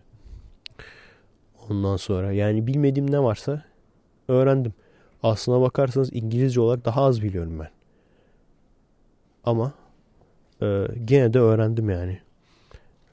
[1.71, 3.65] Ondan sonra yani bilmediğim ne varsa
[4.29, 4.75] öğrendim.
[5.23, 7.71] Aslına bakarsanız İngilizce olarak daha az biliyorum ben.
[9.45, 9.73] Ama
[10.63, 12.21] e, gene de öğrendim yani.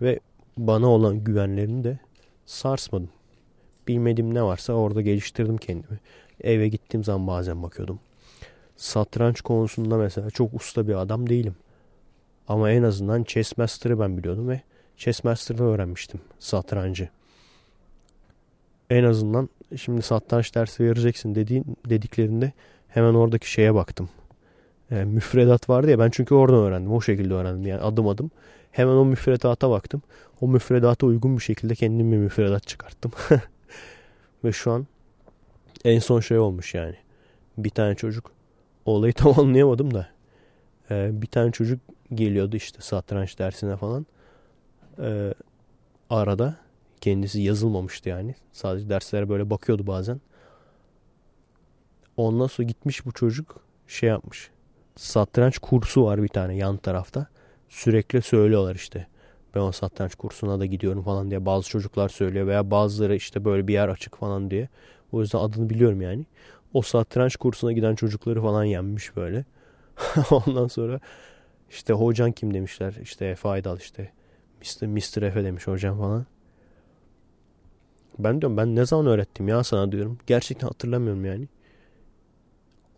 [0.01, 0.19] Ve
[0.57, 1.99] bana olan güvenlerini de
[2.45, 3.09] sarsmadım.
[3.89, 5.99] Bilmediğim ne varsa orada geliştirdim kendimi.
[6.41, 7.99] Eve gittiğim zaman bazen bakıyordum.
[8.77, 11.55] Satranç konusunda mesela çok usta bir adam değilim.
[12.47, 14.61] Ama en azından Chess Master'ı ben biliyordum ve
[14.97, 17.09] Chess Master'da öğrenmiştim satrancı.
[18.89, 22.51] En azından şimdi satranç dersi vereceksin dediğin, dediklerinde
[22.87, 24.09] hemen oradaki şeye baktım.
[24.91, 26.93] E, müfredat vardı ya ben çünkü oradan öğrendim.
[26.93, 28.31] O şekilde öğrendim yani adım adım.
[28.71, 30.01] Hemen o müfredata baktım.
[30.41, 33.11] O müfredata uygun bir şekilde kendim bir müfredat çıkarttım.
[34.43, 34.87] Ve şu an
[35.85, 36.95] en son şey olmuş yani.
[37.57, 38.31] Bir tane çocuk
[38.85, 40.09] olayı tam anlayamadım da
[40.91, 41.79] e, bir tane çocuk
[42.13, 44.05] geliyordu işte satranç dersine falan.
[44.99, 45.33] E,
[46.09, 46.57] arada
[47.01, 48.35] kendisi yazılmamıştı yani.
[48.51, 50.21] Sadece derslere böyle bakıyordu bazen.
[52.17, 54.49] Ondan sonra gitmiş bu çocuk şey yapmış.
[54.95, 57.27] Satranç kursu var bir tane yan tarafta.
[57.69, 59.07] Sürekli söylüyorlar işte.
[59.55, 63.67] Ben o satranç kursuna da gidiyorum falan diye bazı çocuklar söylüyor veya bazıları işte böyle
[63.67, 64.69] bir yer açık falan diye.
[65.11, 66.25] O yüzden adını biliyorum yani.
[66.73, 69.45] O satranç kursuna giden çocukları falan yenmiş böyle.
[70.31, 70.99] Ondan sonra
[71.69, 72.93] işte hocan kim demişler.
[73.01, 74.11] İşte Efe Aydal işte.
[74.61, 74.87] Mr.
[74.87, 75.21] Mr.
[75.23, 76.25] Efe demiş hocam falan.
[78.19, 80.17] Ben diyorum ben ne zaman öğrettim ya sana diyorum.
[80.27, 81.47] Gerçekten hatırlamıyorum yani.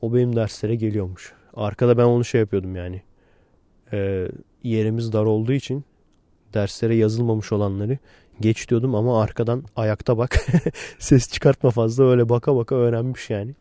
[0.01, 1.33] O benim derslere geliyormuş.
[1.53, 3.01] Arkada ben onu şey yapıyordum yani.
[3.93, 4.27] Ee,
[4.63, 5.85] yerimiz dar olduğu için
[6.53, 7.97] derslere yazılmamış olanları
[8.39, 10.45] geç diyordum ama arkadan ayakta bak
[10.99, 13.55] ses çıkartma fazla öyle baka baka öğrenmiş yani.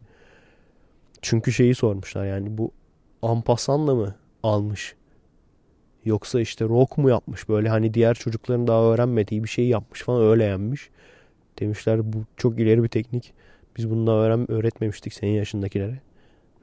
[1.23, 2.71] Çünkü şeyi sormuşlar yani bu
[3.23, 4.95] Ampasan'la mı almış?
[6.05, 10.23] Yoksa işte rock mu yapmış böyle hani diğer çocukların daha öğrenmediği bir şey yapmış falan
[10.23, 10.91] öyle yenmiş.
[11.61, 13.33] Demişler bu çok ileri bir teknik.
[13.77, 16.01] Biz bunu da öğren öğretmemiştik senin yaşındakilere.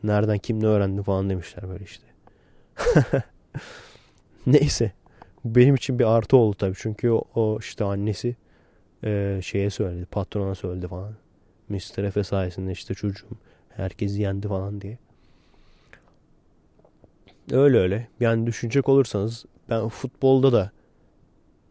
[0.04, 2.04] Nereden kim ne öğrendi falan demişler böyle işte.
[4.48, 4.92] Neyse.
[5.56, 6.76] Benim için bir artı oldu tabii.
[6.78, 8.36] Çünkü o, o işte annesi
[9.04, 10.06] e, şeye söyledi.
[10.06, 11.14] Patrona söyledi falan.
[11.70, 12.04] Mr.
[12.04, 13.38] Efe sayesinde işte çocuğum
[13.70, 14.98] herkesi yendi falan diye.
[17.52, 18.08] Öyle öyle.
[18.20, 20.72] Yani düşünecek olursanız ben futbolda da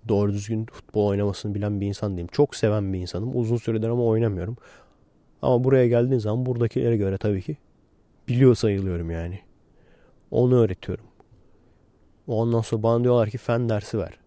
[0.08, 2.28] doğru düzgün futbol oynamasını bilen bir insan değilim.
[2.32, 3.36] Çok seven bir insanım.
[3.36, 4.56] Uzun süredir ama oynamıyorum.
[5.42, 7.56] Ama buraya geldiğin zaman buradakilere göre tabii ki
[8.28, 9.40] biliyor sayılıyorum yani.
[10.30, 11.04] Onu öğretiyorum.
[12.28, 14.18] Ondan sonra bana diyorlar ki fen dersi ver.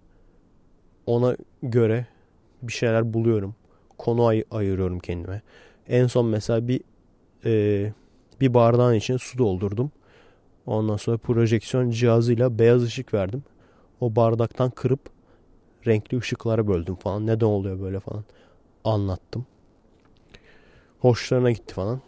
[1.06, 2.06] Ona göre
[2.62, 3.56] bir şeyler buluyorum.
[3.98, 5.42] Konu ay- ayırıyorum kendime.
[5.88, 6.82] En son mesela bir
[7.46, 7.94] e,
[8.42, 9.92] bir bardağın içine su doldurdum.
[10.66, 13.44] Ondan sonra projeksiyon cihazıyla beyaz ışık verdim.
[14.02, 15.00] O bardaktan kırıp
[15.88, 17.28] renkli ışıklara böldüm falan.
[17.28, 18.24] Neden oluyor böyle falan
[18.84, 19.46] anlattım.
[21.00, 22.02] Hoşlarına gitti falan.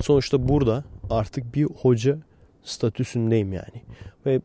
[0.00, 2.18] Sonuçta burada artık bir hoca
[2.62, 3.82] statüsündeyim yani.
[4.26, 4.40] Ve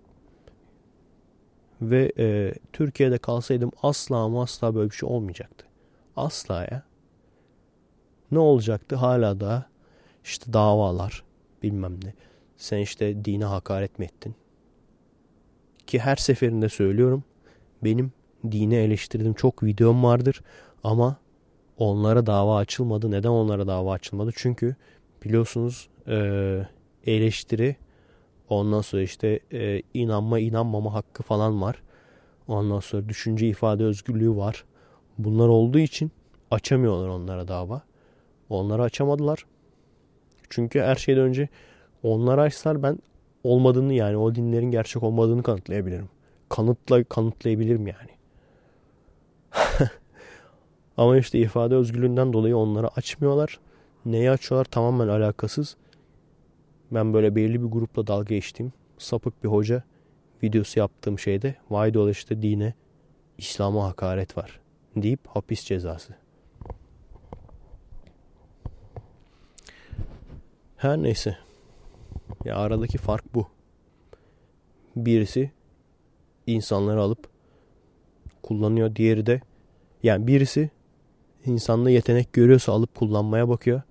[1.81, 5.65] ve e, Türkiye'de kalsaydım asla ama asla böyle bir şey olmayacaktı.
[6.15, 6.83] Asla ya.
[8.31, 8.95] Ne olacaktı?
[8.95, 9.69] Hala da
[10.23, 11.23] işte davalar
[11.63, 12.13] bilmem ne.
[12.57, 14.35] Sen işte dine hakaret mi ettin?
[15.87, 17.23] Ki her seferinde söylüyorum.
[17.83, 18.11] Benim
[18.51, 20.41] dine eleştirdiğim çok videom vardır.
[20.83, 21.17] Ama
[21.77, 23.11] onlara dava açılmadı.
[23.11, 24.31] Neden onlara dava açılmadı?
[24.35, 24.75] Çünkü
[25.23, 26.17] biliyorsunuz e,
[27.05, 27.75] eleştiri
[28.49, 31.81] ondan sonra işte e, inanma inanmama hakkı falan var.
[32.47, 34.65] Ondan sonra düşünce ifade özgürlüğü var.
[35.17, 36.11] Bunlar olduğu için
[36.51, 37.81] açamıyorlar onlara dava.
[38.49, 39.45] Onları açamadılar.
[40.49, 41.49] Çünkü her şeyden önce
[42.03, 42.99] onları açsalar ben
[43.43, 46.09] olmadığını yani o dinlerin gerçek olmadığını kanıtlayabilirim.
[46.49, 48.09] Kanıtla kanıtlayabilirim yani.
[50.97, 53.59] Ama işte ifade özgürlüğünden dolayı onları açmıyorlar.
[54.05, 55.75] Neyi açıyorlar tamamen alakasız.
[56.91, 59.83] Ben böyle belirli bir grupla dalga geçtiğim sapık bir hoca
[60.43, 62.73] videosu yaptığım şeyde vay dolayı işte dine
[63.37, 64.59] İslam'a hakaret var
[64.95, 66.15] deyip hapis cezası.
[70.77, 71.37] Her neyse.
[72.45, 73.47] Ya aradaki fark bu.
[74.95, 75.51] Birisi
[76.47, 77.27] insanları alıp
[78.43, 78.95] kullanıyor.
[78.95, 79.41] Diğeri de
[80.03, 80.69] yani birisi
[81.45, 83.81] insanda yetenek görüyorsa alıp kullanmaya bakıyor.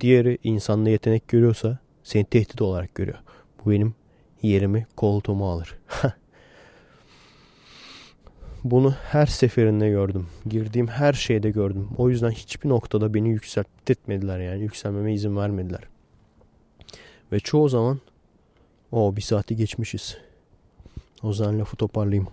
[0.00, 1.78] Diğeri insanda yetenek görüyorsa
[2.08, 3.18] seni tehdit olarak görüyor.
[3.64, 3.94] Bu benim
[4.42, 5.78] yerimi koltuğumu alır.
[8.64, 10.26] Bunu her seferinde gördüm.
[10.46, 11.88] Girdiğim her şeyde gördüm.
[11.96, 14.62] O yüzden hiçbir noktada beni yükseltmediler yani.
[14.62, 15.80] Yükselmeme izin vermediler.
[17.32, 18.00] Ve çoğu zaman
[18.92, 20.18] o bir saati geçmişiz.
[21.22, 22.28] O zaman lafı toparlayayım.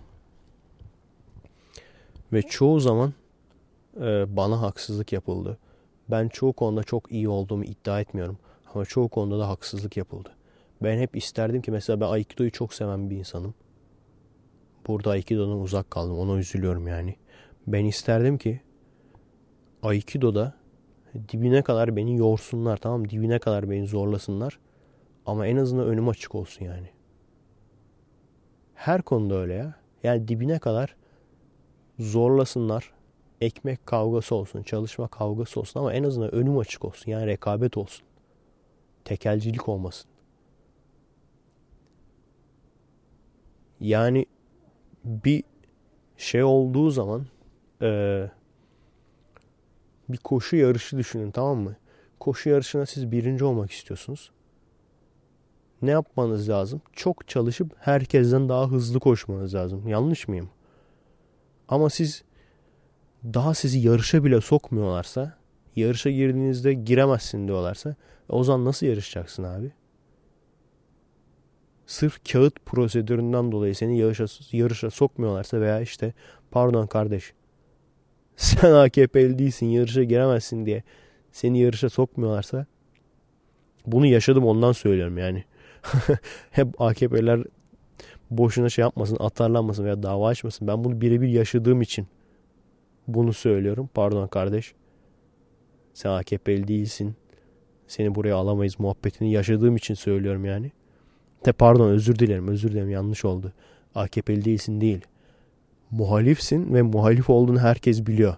[2.32, 3.14] Ve çoğu zaman
[4.00, 5.58] e, bana haksızlık yapıldı.
[6.10, 8.38] Ben çoğu konuda çok iyi olduğumu iddia etmiyorum.
[8.76, 10.32] Ama çoğu konuda da haksızlık yapıldı.
[10.82, 13.54] Ben hep isterdim ki mesela ben Aikido'yu çok seven bir insanım.
[14.86, 16.18] Burada Aikido'dan uzak kaldım.
[16.18, 17.16] Ona üzülüyorum yani.
[17.66, 18.60] Ben isterdim ki
[19.82, 20.54] Aikido'da
[21.28, 24.58] dibine kadar beni yorsunlar tamam Dibine kadar beni zorlasınlar.
[25.26, 26.88] Ama en azından önüm açık olsun yani.
[28.74, 29.74] Her konuda öyle ya.
[30.02, 30.96] Yani dibine kadar
[31.98, 32.92] zorlasınlar.
[33.40, 37.10] Ekmek kavgası olsun, çalışma kavgası olsun ama en azından önüm açık olsun.
[37.10, 38.05] Yani rekabet olsun.
[39.06, 40.10] Tekelcilik olmasın.
[43.80, 44.26] Yani
[45.04, 45.44] bir
[46.16, 47.26] şey olduğu zaman
[47.82, 48.30] e,
[50.08, 51.76] bir koşu yarışı düşünün tamam mı?
[52.20, 54.30] Koşu yarışına siz birinci olmak istiyorsunuz
[55.82, 56.82] ne yapmanız lazım?
[56.92, 59.88] Çok çalışıp herkesten daha hızlı koşmanız lazım.
[59.88, 60.50] Yanlış mıyım?
[61.68, 62.24] Ama siz
[63.24, 65.38] daha sizi yarışa bile sokmuyorlarsa,
[65.76, 67.94] yarışa girdiğinizde giremezsin diyorlarsa,
[68.28, 69.72] o zaman nasıl yarışacaksın abi?
[71.86, 76.12] Sırf kağıt prosedüründen dolayı seni yarışa, yarışa sokmuyorlarsa veya işte
[76.50, 77.32] pardon kardeş
[78.36, 80.82] sen AKP'li değilsin yarışa giremezsin diye
[81.32, 82.66] seni yarışa sokmuyorlarsa
[83.86, 85.44] bunu yaşadım ondan söylüyorum yani.
[86.50, 87.44] hep AKP'ler
[88.30, 90.68] boşuna şey yapmasın, atarlanmasın veya dava açmasın.
[90.68, 92.06] Ben bunu birebir yaşadığım için
[93.08, 93.90] bunu söylüyorum.
[93.94, 94.74] Pardon kardeş.
[95.96, 97.14] Sen AKP'li değilsin.
[97.86, 100.72] Seni buraya alamayız muhabbetini yaşadığım için söylüyorum yani.
[101.46, 103.52] De pardon özür dilerim özür dilerim yanlış oldu.
[103.94, 105.00] AKP'li değilsin değil.
[105.90, 108.36] Muhalifsin ve muhalif olduğunu herkes biliyor.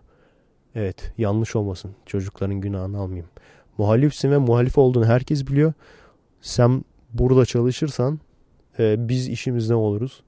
[0.74, 1.94] Evet yanlış olmasın.
[2.06, 3.28] Çocukların günahını almayayım.
[3.78, 5.72] Muhalifsin ve muhalif olduğunu herkes biliyor.
[6.40, 8.20] Sen burada çalışırsan
[8.78, 10.22] e, biz işimizde oluruz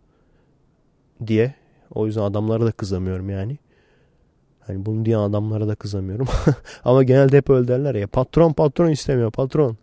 [1.26, 1.54] diye.
[1.94, 3.58] O yüzden adamlara da kızamıyorum yani.
[4.70, 6.28] Hani bunu diyen adamlara da kızamıyorum.
[6.84, 8.06] Ama genelde hep öyle derler ya.
[8.06, 9.76] Patron patron istemiyor patron.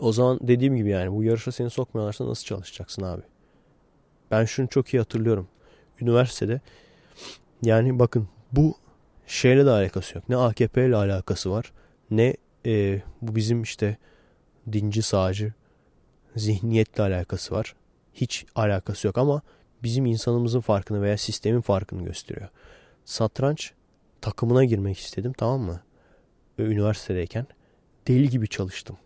[0.00, 3.22] O zaman dediğim gibi yani bu yarışa seni sokmuyorlarsa nasıl çalışacaksın abi?
[4.30, 5.48] Ben şunu çok iyi hatırlıyorum.
[6.00, 6.60] Üniversitede
[7.62, 8.74] yani bakın bu
[9.26, 10.28] şeyle de alakası yok.
[10.28, 11.72] Ne AKP ile alakası var
[12.10, 12.36] ne
[12.66, 13.96] e, bu bizim işte
[14.72, 15.52] dinci sağcı
[16.36, 17.74] zihniyetle alakası var.
[18.14, 19.42] Hiç alakası yok ama
[19.82, 22.48] bizim insanımızın farkını veya sistemin farkını gösteriyor.
[23.04, 23.72] Satranç
[24.20, 25.80] takımına girmek istedim tamam mı?
[26.58, 27.46] Üniversitedeyken
[28.08, 28.96] deli gibi çalıştım.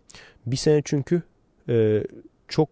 [0.46, 1.22] Bir sene çünkü
[1.68, 2.04] e,
[2.48, 2.68] çok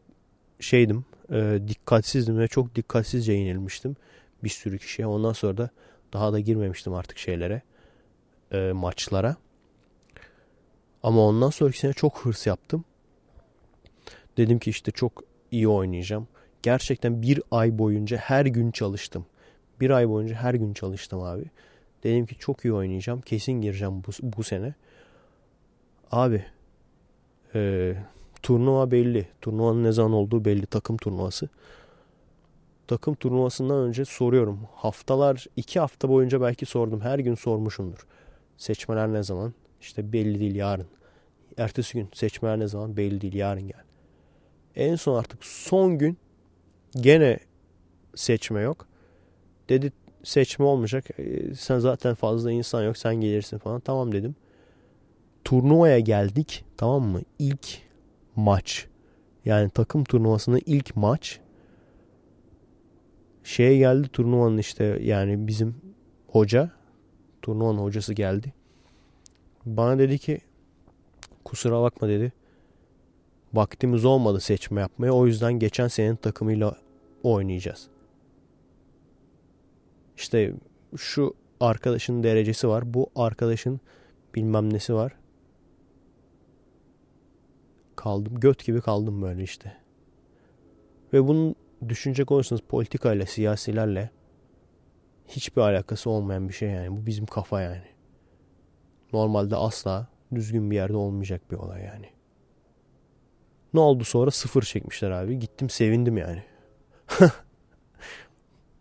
[0.60, 3.96] şeydim, e, dikkatsizdim ve çok dikkatsizce yenilmiştim
[4.44, 5.06] bir sürü kişiye.
[5.06, 5.70] Ondan sonra da
[6.12, 7.62] daha da girmemiştim artık şeylere,
[8.52, 9.36] e, maçlara.
[11.02, 12.84] Ama ondan sonraki sene çok hırs yaptım.
[14.36, 16.28] Dedim ki işte çok iyi oynayacağım.
[16.62, 19.26] Gerçekten bir ay boyunca her gün çalıştım.
[19.80, 21.44] Bir ay boyunca her gün çalıştım abi.
[22.02, 23.20] Dedim ki çok iyi oynayacağım.
[23.20, 24.74] Kesin gireceğim bu, bu sene.
[26.10, 26.44] Abi
[27.54, 27.92] e,
[28.42, 29.28] turnuva belli.
[29.40, 30.66] Turnuvanın ne zaman olduğu belli.
[30.66, 31.48] Takım turnuvası.
[32.86, 34.60] Takım turnuvasından önce soruyorum.
[34.74, 37.00] Haftalar, iki hafta boyunca belki sordum.
[37.00, 38.06] Her gün sormuşumdur.
[38.56, 39.54] Seçmeler ne zaman?
[39.80, 40.86] İşte belli değil yarın.
[41.56, 42.96] Ertesi gün seçmeler ne zaman?
[42.96, 43.82] Belli değil yarın gel.
[44.76, 46.18] En son artık son gün
[46.96, 47.38] gene
[48.14, 48.86] seçme yok.
[49.68, 49.92] Dedi
[50.24, 51.04] seçme olmayacak.
[51.18, 53.80] E, sen zaten fazla insan yok sen gelirsin falan.
[53.80, 54.34] Tamam dedim.
[55.44, 57.20] Turnuvaya geldik tamam mı?
[57.38, 57.82] İlk
[58.36, 58.86] maç.
[59.44, 61.40] Yani takım turnuvasının ilk maç.
[63.44, 65.74] Şeye geldi turnuvanın işte yani bizim
[66.26, 66.70] hoca.
[67.42, 68.52] Turnuvanın hocası geldi.
[69.66, 70.40] Bana dedi ki
[71.44, 72.32] kusura bakma dedi.
[73.56, 75.12] Vaktimiz olmadı seçme yapmaya.
[75.12, 76.76] O yüzden geçen senenin takımıyla
[77.22, 77.88] oynayacağız.
[80.16, 80.54] İşte
[80.96, 82.94] şu arkadaşın derecesi var.
[82.94, 83.80] Bu arkadaşın
[84.34, 85.16] bilmem nesi var.
[87.96, 88.40] Kaldım.
[88.40, 89.76] Göt gibi kaldım böyle işte.
[91.12, 91.54] Ve bunun
[91.88, 94.10] düşünecek olursanız politikayla, siyasilerle
[95.28, 96.96] hiçbir alakası olmayan bir şey yani.
[96.96, 97.86] Bu bizim kafa yani.
[99.12, 102.15] Normalde asla düzgün bir yerde olmayacak bir olay yani.
[103.74, 104.30] Ne oldu sonra?
[104.30, 105.38] Sıfır çekmişler abi.
[105.38, 106.42] Gittim sevindim yani.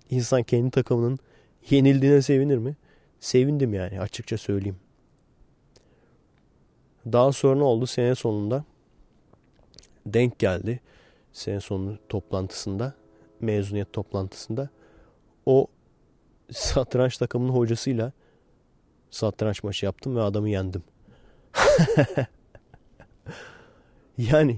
[0.09, 1.19] İnsan kendi takımının
[1.69, 2.75] yenildiğine sevinir mi?
[3.19, 4.77] Sevindim yani açıkça söyleyeyim.
[7.05, 7.87] Daha sonra ne oldu?
[7.87, 8.63] Sene sonunda
[10.05, 10.79] denk geldi.
[11.33, 12.93] Sene sonu toplantısında,
[13.39, 14.69] mezuniyet toplantısında
[15.45, 15.67] o
[16.51, 18.11] satranç takımının hocasıyla
[19.11, 20.83] satranç maçı yaptım ve adamı yendim.
[24.17, 24.57] yani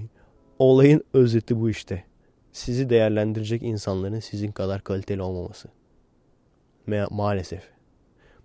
[0.58, 2.04] olayın özeti bu işte.
[2.52, 5.68] Sizi değerlendirecek insanların sizin kadar kaliteli olmaması.
[6.86, 7.62] Ma maalesef.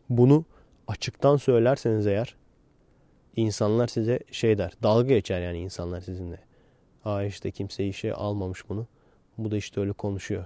[0.09, 0.45] Bunu
[0.87, 2.35] açıktan söylerseniz eğer
[3.35, 4.73] insanlar size şey der.
[4.83, 6.39] Dalga geçer yani insanlar sizinle.
[7.05, 8.87] Aa işte kimse işe almamış bunu.
[9.37, 10.45] Bu da işte öyle konuşuyor.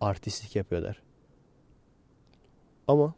[0.00, 1.02] Artistlik yapıyor der.
[2.88, 3.14] Ama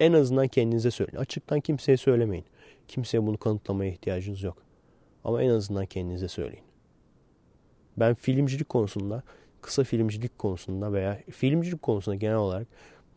[0.00, 1.16] en azından kendinize söyleyin.
[1.16, 2.44] Açıktan kimseye söylemeyin.
[2.88, 4.62] Kimseye bunu kanıtlamaya ihtiyacınız yok.
[5.24, 6.65] Ama en azından kendinize söyleyin.
[7.96, 9.22] Ben filmcilik konusunda,
[9.60, 12.66] kısa filmcilik konusunda veya filmcilik konusunda genel olarak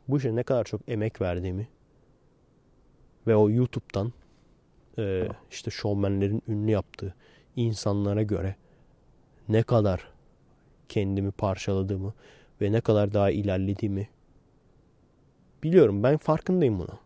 [0.08, 1.68] bu işe ne kadar çok emek verdiğimi
[3.28, 4.14] ve o YouTube'dan
[4.98, 7.16] e, işte şovmenlerin ünlü yaptığı
[7.56, 8.56] insanlara göre
[9.50, 10.08] ne kadar
[10.90, 12.14] kendimi parçaladığımı
[12.62, 14.10] ve ne kadar daha ilerlediğimi
[15.64, 16.04] biliyorum.
[16.04, 17.00] Ben farkındayım buna.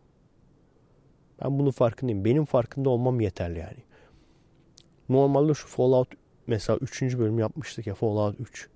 [1.43, 2.25] Ben bunun farkındayım.
[2.25, 3.83] Benim farkında olmam yeterli yani.
[5.09, 6.07] Normalde şu Fallout
[6.47, 7.01] mesela 3.
[7.01, 8.69] bölüm yapmıştık ya Fallout 3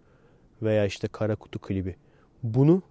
[0.61, 1.95] veya işte Kara Kutu klibi.
[2.44, 2.81] Bunu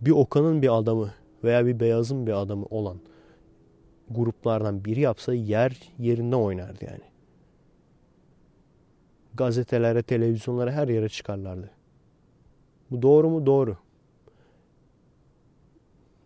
[0.00, 3.00] bir Okan'ın bir adamı veya bir Beyaz'ın bir adamı olan
[4.10, 7.04] gruplardan biri yapsa yer yerinde oynardı yani.
[9.34, 11.70] Gazetelere, televizyonlara her yere çıkarlardı.
[12.90, 13.46] Bu doğru mu?
[13.46, 13.76] Doğru.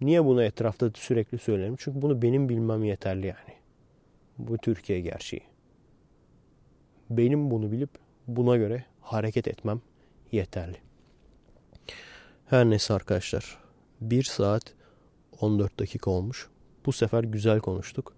[0.00, 1.74] Niye bunu etrafta sürekli söylerim?
[1.78, 3.54] Çünkü bunu benim bilmem yeterli yani.
[4.38, 5.51] Bu Türkiye gerçeği.
[7.16, 7.90] Benim bunu bilip
[8.28, 9.80] buna göre hareket etmem
[10.32, 10.76] yeterli.
[12.46, 13.58] Her neyse arkadaşlar.
[14.00, 14.74] 1 saat
[15.40, 16.50] 14 dakika olmuş.
[16.86, 18.14] Bu sefer güzel konuştuk.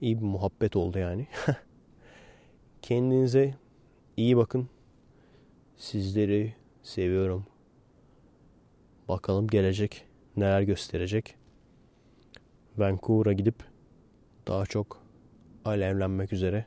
[0.00, 1.26] İyi bir muhabbet oldu yani.
[2.82, 3.54] Kendinize
[4.16, 4.68] iyi bakın.
[5.76, 7.46] Sizleri seviyorum.
[9.08, 10.04] Bakalım gelecek
[10.36, 11.34] neler gösterecek.
[12.76, 13.64] Vancouver'a gidip
[14.46, 15.02] daha çok
[15.64, 16.66] alevlenmek üzere.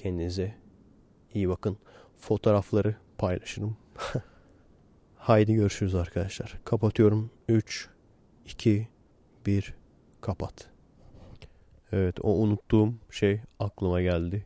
[0.00, 0.54] Kendinize
[1.34, 1.78] iyi bakın.
[2.18, 3.76] Fotoğrafları paylaşırım.
[5.16, 6.60] Haydi görüşürüz arkadaşlar.
[6.64, 7.30] Kapatıyorum.
[7.48, 7.88] 3,
[8.46, 8.88] 2,
[9.46, 9.74] 1,
[10.20, 10.70] kapat.
[11.92, 14.44] Evet o unuttuğum şey aklıma geldi.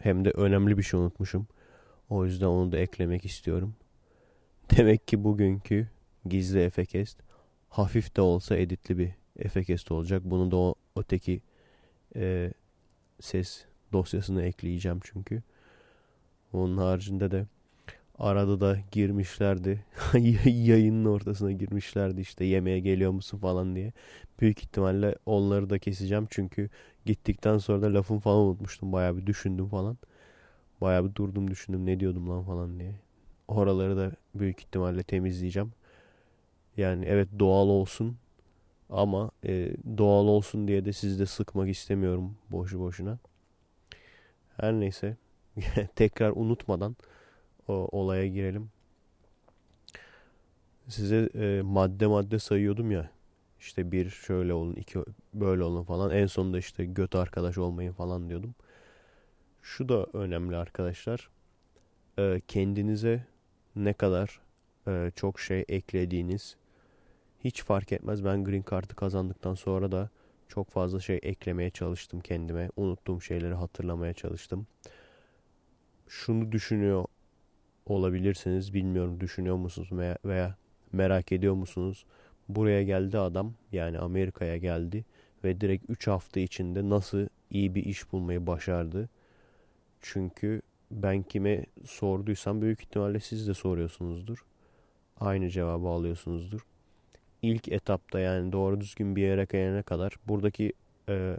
[0.00, 1.46] Hem de önemli bir şey unutmuşum.
[2.08, 3.74] O yüzden onu da eklemek istiyorum.
[4.76, 5.88] Demek ki bugünkü
[6.26, 7.18] gizli efekest
[7.68, 10.22] hafif de olsa editli bir efekest olacak.
[10.24, 11.42] Bunu da o öteki
[12.16, 12.52] e,
[13.20, 15.44] ses dosyasını ekleyeceğim çünkü.
[16.52, 17.46] Onun haricinde de
[18.18, 19.84] arada da girmişlerdi.
[20.46, 23.92] Yayının ortasına girmişlerdi işte yemeğe geliyor musun falan diye.
[24.40, 26.70] Büyük ihtimalle onları da keseceğim çünkü
[27.06, 28.92] gittikten sonra da lafımı falan unutmuştum.
[28.92, 29.98] Bayağı bir düşündüm falan.
[30.80, 32.92] Bayağı bir durdum düşündüm ne diyordum lan falan diye.
[33.48, 35.72] Oraları da büyük ihtimalle temizleyeceğim.
[36.76, 38.16] Yani evet doğal olsun
[38.90, 43.18] ama e, doğal olsun diye de sizi de sıkmak istemiyorum boşu boşuna.
[44.60, 45.16] Her neyse
[45.96, 46.96] tekrar unutmadan
[47.68, 48.70] o olaya girelim.
[50.88, 53.10] Size e, madde madde sayıyordum ya.
[53.60, 54.98] İşte bir şöyle olun, iki
[55.34, 56.10] böyle olun falan.
[56.10, 58.54] En sonunda işte göt arkadaş olmayın falan diyordum.
[59.62, 61.30] Şu da önemli arkadaşlar.
[62.18, 63.26] E, kendinize
[63.76, 64.40] ne kadar
[64.88, 66.56] e, çok şey eklediğiniz
[67.44, 68.24] hiç fark etmez.
[68.24, 70.10] Ben Green Card'ı kazandıktan sonra da
[70.54, 72.70] çok fazla şey eklemeye çalıştım kendime.
[72.76, 74.66] Unuttuğum şeyleri hatırlamaya çalıştım.
[76.08, 77.04] Şunu düşünüyor
[77.86, 78.74] olabilirsiniz.
[78.74, 79.88] Bilmiyorum düşünüyor musunuz
[80.24, 80.56] veya
[80.92, 82.04] merak ediyor musunuz?
[82.48, 85.04] Buraya geldi adam yani Amerika'ya geldi
[85.44, 89.08] ve direkt 3 hafta içinde nasıl iyi bir iş bulmayı başardı.
[90.00, 94.44] Çünkü ben kime sorduysam büyük ihtimalle siz de soruyorsunuzdur.
[95.20, 96.66] Aynı cevabı alıyorsunuzdur.
[97.44, 100.72] İlk etapta yani doğru düzgün bir yere gelene kadar buradaki
[101.08, 101.36] e,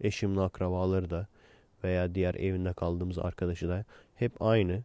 [0.00, 1.26] eşimle akrabaları da
[1.84, 3.84] veya diğer evinde kaldığımız arkadaşı da
[4.14, 4.82] hep aynı.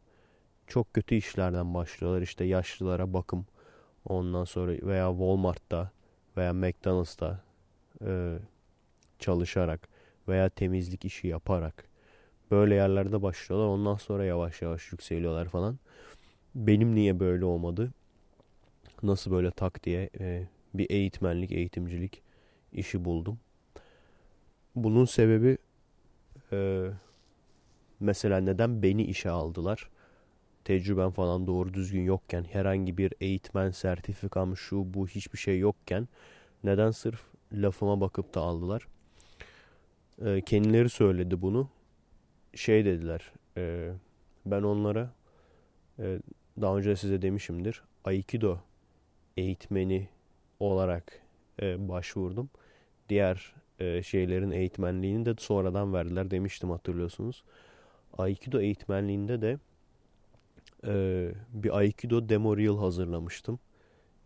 [0.68, 2.22] Çok kötü işlerden başlıyorlar.
[2.22, 3.46] İşte yaşlılara bakım.
[4.06, 5.92] Ondan sonra veya Walmart'ta
[6.38, 7.42] veya McDonald's'ta
[8.06, 8.38] e,
[9.20, 9.90] çalışarak
[10.28, 11.86] veya temizlik işi yaparak
[12.52, 13.68] böyle yerlerde başlıyorlar.
[13.68, 15.80] Ondan sonra yavaş yavaş yükseliyorlar falan.
[16.56, 17.92] Benim niye böyle olmadı?
[19.04, 22.22] Nasıl böyle tak diye e, bir eğitmenlik, eğitimcilik
[22.74, 23.40] işi buldum.
[24.76, 25.58] Bunun sebebi
[26.52, 26.88] e,
[28.00, 29.90] mesela neden beni işe aldılar?
[30.64, 36.08] Tecrüben falan doğru düzgün yokken, herhangi bir eğitmen sertifikam şu bu hiçbir şey yokken
[36.64, 37.22] neden sırf
[37.54, 38.88] lafıma bakıp da aldılar?
[40.26, 41.70] E, kendileri söyledi bunu.
[42.56, 43.92] Şey dediler, e,
[44.46, 45.14] ben onlara
[46.00, 46.20] e,
[46.62, 47.82] daha önce size demişimdir.
[48.06, 48.58] Aikido
[49.42, 50.08] eğitmeni
[50.60, 51.22] olarak
[51.62, 52.50] e, başvurdum.
[53.10, 57.44] Diğer e, şeylerin eğitmenliğini de sonradan verdiler demiştim hatırlıyorsunuz.
[58.18, 59.58] Aikido eğitmenliğinde de
[60.88, 63.60] e, bir Aikido demo reel hazırlamıştım.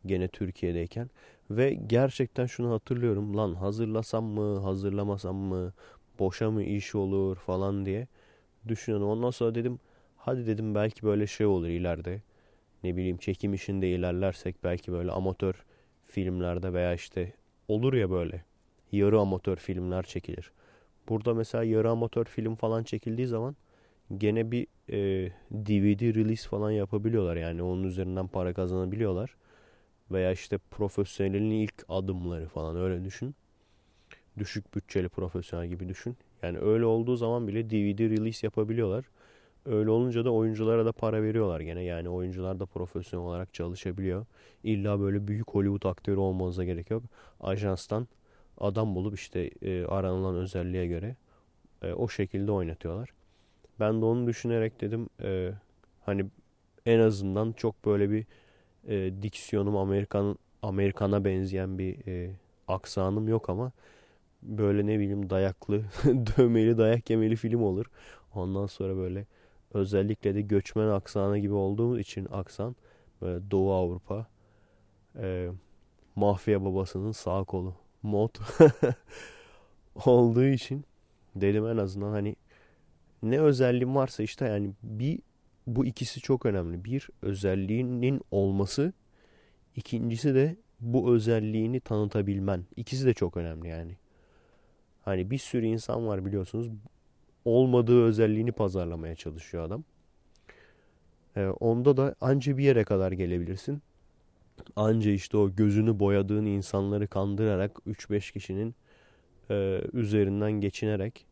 [0.05, 1.09] Gene Türkiye'deyken.
[1.51, 3.37] Ve gerçekten şunu hatırlıyorum.
[3.37, 5.73] Lan hazırlasam mı hazırlamasam mı
[6.19, 8.07] boşa mı iş olur falan diye
[8.67, 9.07] düşünüyorum.
[9.09, 9.79] Ondan sonra dedim
[10.17, 12.21] hadi dedim belki böyle şey olur ileride.
[12.85, 15.65] Ne bileyim çekim işinde ilerlersek belki böyle amatör
[16.05, 17.33] filmlerde veya işte
[17.67, 18.43] olur ya böyle
[18.91, 20.51] yarı amatör filmler çekilir.
[21.09, 23.55] Burada mesela yarı amatör film falan çekildiği zaman
[24.17, 27.35] gene bir e, DVD release falan yapabiliyorlar.
[27.35, 29.35] Yani onun üzerinden para kazanabiliyorlar.
[30.11, 33.35] Veya işte profesyonelin ilk adımları falan öyle düşün.
[34.37, 36.17] Düşük bütçeli profesyonel gibi düşün.
[36.43, 39.05] Yani öyle olduğu zaman bile DVD release yapabiliyorlar.
[39.65, 41.83] Öyle olunca da oyunculara da para veriyorlar gene.
[41.83, 44.25] Yani oyuncular da profesyonel olarak çalışabiliyor.
[44.63, 47.03] İlla böyle büyük Hollywood aktörü olmanıza gerek yok.
[47.39, 48.07] Ajanstan
[48.57, 51.15] adam bulup işte e, aranılan özelliğe göre
[51.81, 53.09] e, o şekilde oynatıyorlar.
[53.79, 55.51] Ben de onu düşünerek dedim e,
[56.05, 56.25] hani
[56.85, 58.25] en azından çok böyle bir
[58.87, 62.31] e, diksiyonum Amerikan Amerikan'a benzeyen bir e,
[62.67, 63.71] aksanım yok ama
[64.43, 67.85] böyle ne bileyim dayaklı, dövmeli, dayak yemeli film olur.
[68.35, 69.25] Ondan sonra böyle
[69.75, 72.75] özellikle de göçmen aksanı gibi olduğumuz için aksan
[73.21, 74.27] böyle Doğu Avrupa
[75.15, 75.49] e,
[76.15, 77.73] mafya babasının sağ kolu
[78.03, 78.35] mod
[80.05, 80.85] olduğu için
[81.35, 82.35] dedim en azından hani
[83.23, 85.19] ne özelliğim varsa işte yani bir
[85.67, 86.83] bu ikisi çok önemli.
[86.83, 88.93] Bir özelliğinin olması,
[89.75, 92.65] ikincisi de bu özelliğini tanıtabilmen.
[92.75, 93.97] İkisi de çok önemli yani.
[95.01, 96.71] Hani bir sürü insan var biliyorsunuz
[97.45, 99.83] olmadığı özelliğini pazarlamaya çalışıyor adam.
[101.35, 103.81] Ee, onda da anca bir yere kadar gelebilirsin.
[104.75, 108.75] Anca işte o gözünü boyadığın insanları kandırarak 3-5 kişinin
[109.49, 111.25] e, üzerinden geçinerek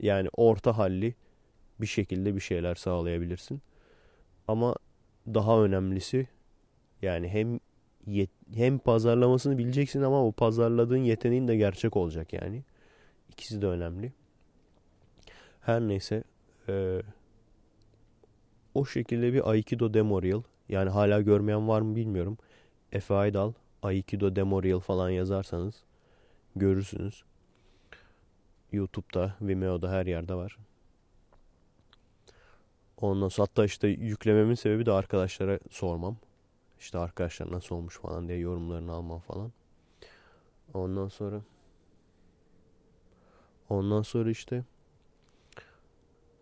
[0.00, 1.14] yani orta halli
[1.80, 3.62] bir şekilde bir şeyler sağlayabilirsin.
[4.48, 4.74] Ama
[5.34, 6.28] daha önemlisi
[7.02, 7.60] yani hem
[8.06, 12.64] yet, hem pazarlamasını bileceksin ama o pazarladığın yeteneğin de gerçek olacak yani.
[13.28, 14.12] İkisi de önemli.
[15.68, 16.24] Her neyse
[16.68, 17.02] e,
[18.74, 22.38] o şekilde bir Aikido demo reel yani hala görmeyen var mı bilmiyorum.
[22.92, 25.82] Efe Aydal Aikido demo reel falan yazarsanız
[26.56, 27.24] görürsünüz.
[28.72, 30.58] YouTube'da, Vimeo'da her yerde var.
[33.00, 36.16] Ondan sonra hatta işte yüklememin sebebi de arkadaşlara sormam.
[36.80, 39.52] İşte arkadaşlar nasıl olmuş falan diye yorumlarını almam falan.
[40.74, 41.40] Ondan sonra
[43.68, 44.64] ondan sonra işte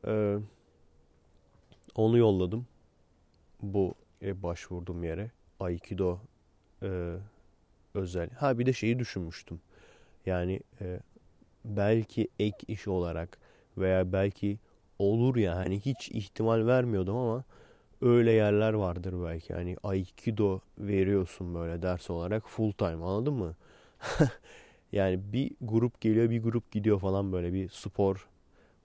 [0.07, 0.39] e,
[1.95, 2.67] onu yolladım.
[3.63, 5.31] Bu e, başvurduğum yere.
[5.61, 6.19] Aikido
[6.83, 7.17] e,
[7.95, 8.31] özel.
[8.31, 9.61] Ha bir de şeyi düşünmüştüm.
[10.27, 11.01] Yani e,
[11.65, 13.39] belki ek iş olarak
[13.79, 14.59] veya belki
[14.99, 17.45] olur ya hani hiç ihtimal vermiyordum ama
[18.03, 19.55] öyle yerler vardır belki.
[19.55, 23.55] Hani Aikido veriyorsun böyle ders olarak full time anladın mı?
[24.93, 28.29] yani bir grup geliyor bir grup gidiyor falan böyle bir spor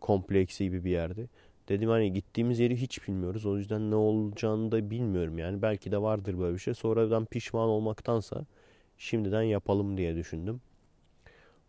[0.02, 1.28] kompleksi gibi bir yerde.
[1.70, 3.46] Dedim hani gittiğimiz yeri hiç bilmiyoruz.
[3.46, 5.62] O yüzden ne olacağını da bilmiyorum yani.
[5.62, 6.74] Belki de vardır böyle bir şey.
[6.74, 8.46] Sonradan pişman olmaktansa
[8.98, 10.62] şimdiden yapalım diye düşündüm.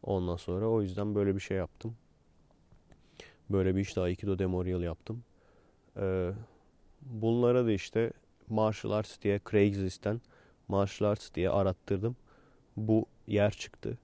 [0.02, 1.96] Ondan sonra o yüzden böyle bir şey yaptım.
[3.50, 5.24] Böyle bir işte Aikido Demorial yaptım.
[5.96, 6.32] Ee,
[7.02, 8.12] bunlara da işte
[8.48, 10.20] martial arts diye Craigslist'ten
[10.68, 12.16] martial arts diye arattırdım.
[12.76, 13.98] Bu yer çıktı.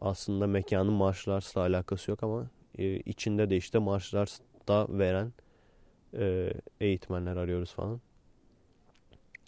[0.00, 2.46] Aslında mekanın martial arts'la alakası yok ama
[2.78, 5.32] e, içinde de işte martial arts'ta veren
[6.14, 8.00] e, eğitmenler arıyoruz falan.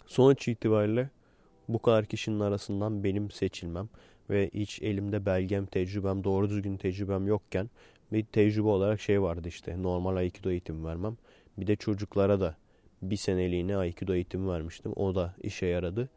[0.05, 1.09] Sonuç itibariyle
[1.67, 3.89] bu kadar kişinin arasından benim seçilmem
[4.29, 7.69] ve hiç elimde belgem, tecrübem, doğru düzgün tecrübem yokken
[8.11, 11.17] bir tecrübe olarak şey vardı işte normal Aikido eğitimi vermem.
[11.57, 12.55] Bir de çocuklara da
[13.01, 14.93] bir seneliğine Aikido eğitimi vermiştim.
[14.95, 16.09] O da işe yaradı.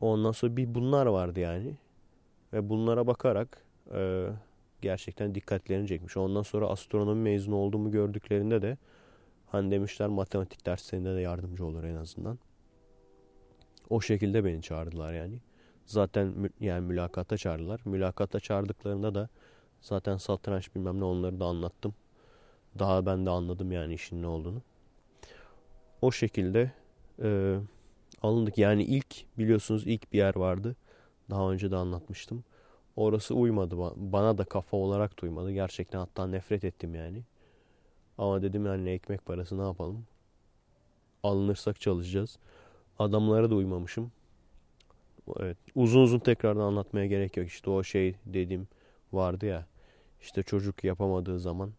[0.00, 1.74] Ondan sonra bir bunlar vardı yani.
[2.52, 3.64] Ve bunlara bakarak
[3.94, 4.26] e,
[4.82, 6.16] gerçekten dikkatlerini çekmiş.
[6.16, 8.78] Ondan sonra astronomi mezunu olduğumu gördüklerinde de
[9.46, 12.38] hani demişler matematik derslerinde de yardımcı olur en azından.
[13.90, 15.38] O şekilde beni çağırdılar yani.
[15.86, 17.80] Zaten yani mülakata çağırdılar.
[17.84, 19.28] Mülakata çağırdıklarında da
[19.80, 21.94] zaten satranç bilmem ne onları da anlattım.
[22.78, 24.62] Daha ben de anladım yani işin ne olduğunu.
[26.02, 26.72] O şekilde
[27.22, 27.58] e,
[28.22, 28.58] alındık.
[28.58, 30.76] Yani ilk biliyorsunuz ilk bir yer vardı.
[31.30, 32.44] Daha önce de anlatmıştım.
[32.96, 33.76] Orası uymadı.
[33.96, 35.52] Bana da kafa olarak da uymadı.
[35.52, 37.22] Gerçekten hatta nefret ettim yani.
[38.18, 40.06] Ama dedim yani ekmek parası ne yapalım?
[41.22, 42.38] Alınırsak çalışacağız.
[42.98, 44.12] Adamlara da uymamışım.
[45.40, 45.56] Evet.
[45.74, 47.46] Uzun uzun tekrardan anlatmaya gerek yok.
[47.46, 48.68] İşte o şey dediğim
[49.12, 49.66] vardı ya.
[50.20, 51.72] İşte çocuk yapamadığı zaman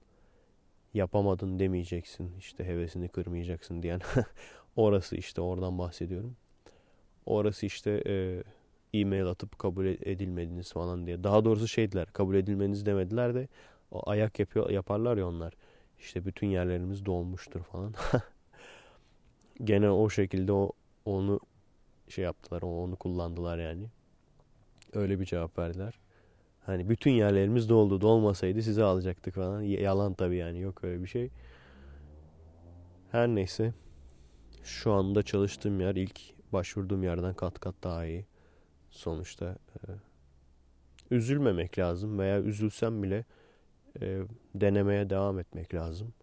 [0.93, 2.31] yapamadın demeyeceksin.
[2.39, 4.01] İşte hevesini kırmayacaksın diyen.
[4.75, 6.35] Orası işte oradan bahsediyorum.
[7.25, 8.43] Orası işte e,
[8.93, 11.23] e-mail atıp kabul edilmediniz falan diye.
[11.23, 13.47] Daha doğrusu şeydiler kabul edilmeniz demediler de
[13.91, 15.53] o ayak yapıyor yaparlar ya onlar.
[15.99, 17.93] İşte bütün yerlerimiz dolmuştur falan.
[19.63, 20.71] Gene o şekilde o
[21.05, 21.39] onu
[22.09, 22.61] şey yaptılar.
[22.61, 23.89] Onu kullandılar yani.
[24.93, 25.99] Öyle bir cevap verdiler.
[26.65, 28.01] Hani bütün yerlerimiz doldu.
[28.01, 29.61] Dolmasaydı sizi alacaktık falan.
[29.61, 30.59] Yalan tabii yani.
[30.59, 31.29] Yok öyle bir şey.
[33.11, 33.73] Her neyse.
[34.63, 36.19] Şu anda çalıştığım yer ilk
[36.53, 38.25] başvurduğum yerden kat kat daha iyi.
[38.93, 39.81] Sonuçta e,
[41.11, 43.25] üzülmemek lazım veya üzülsem bile
[44.01, 44.21] e,
[44.55, 46.13] denemeye devam etmek lazım.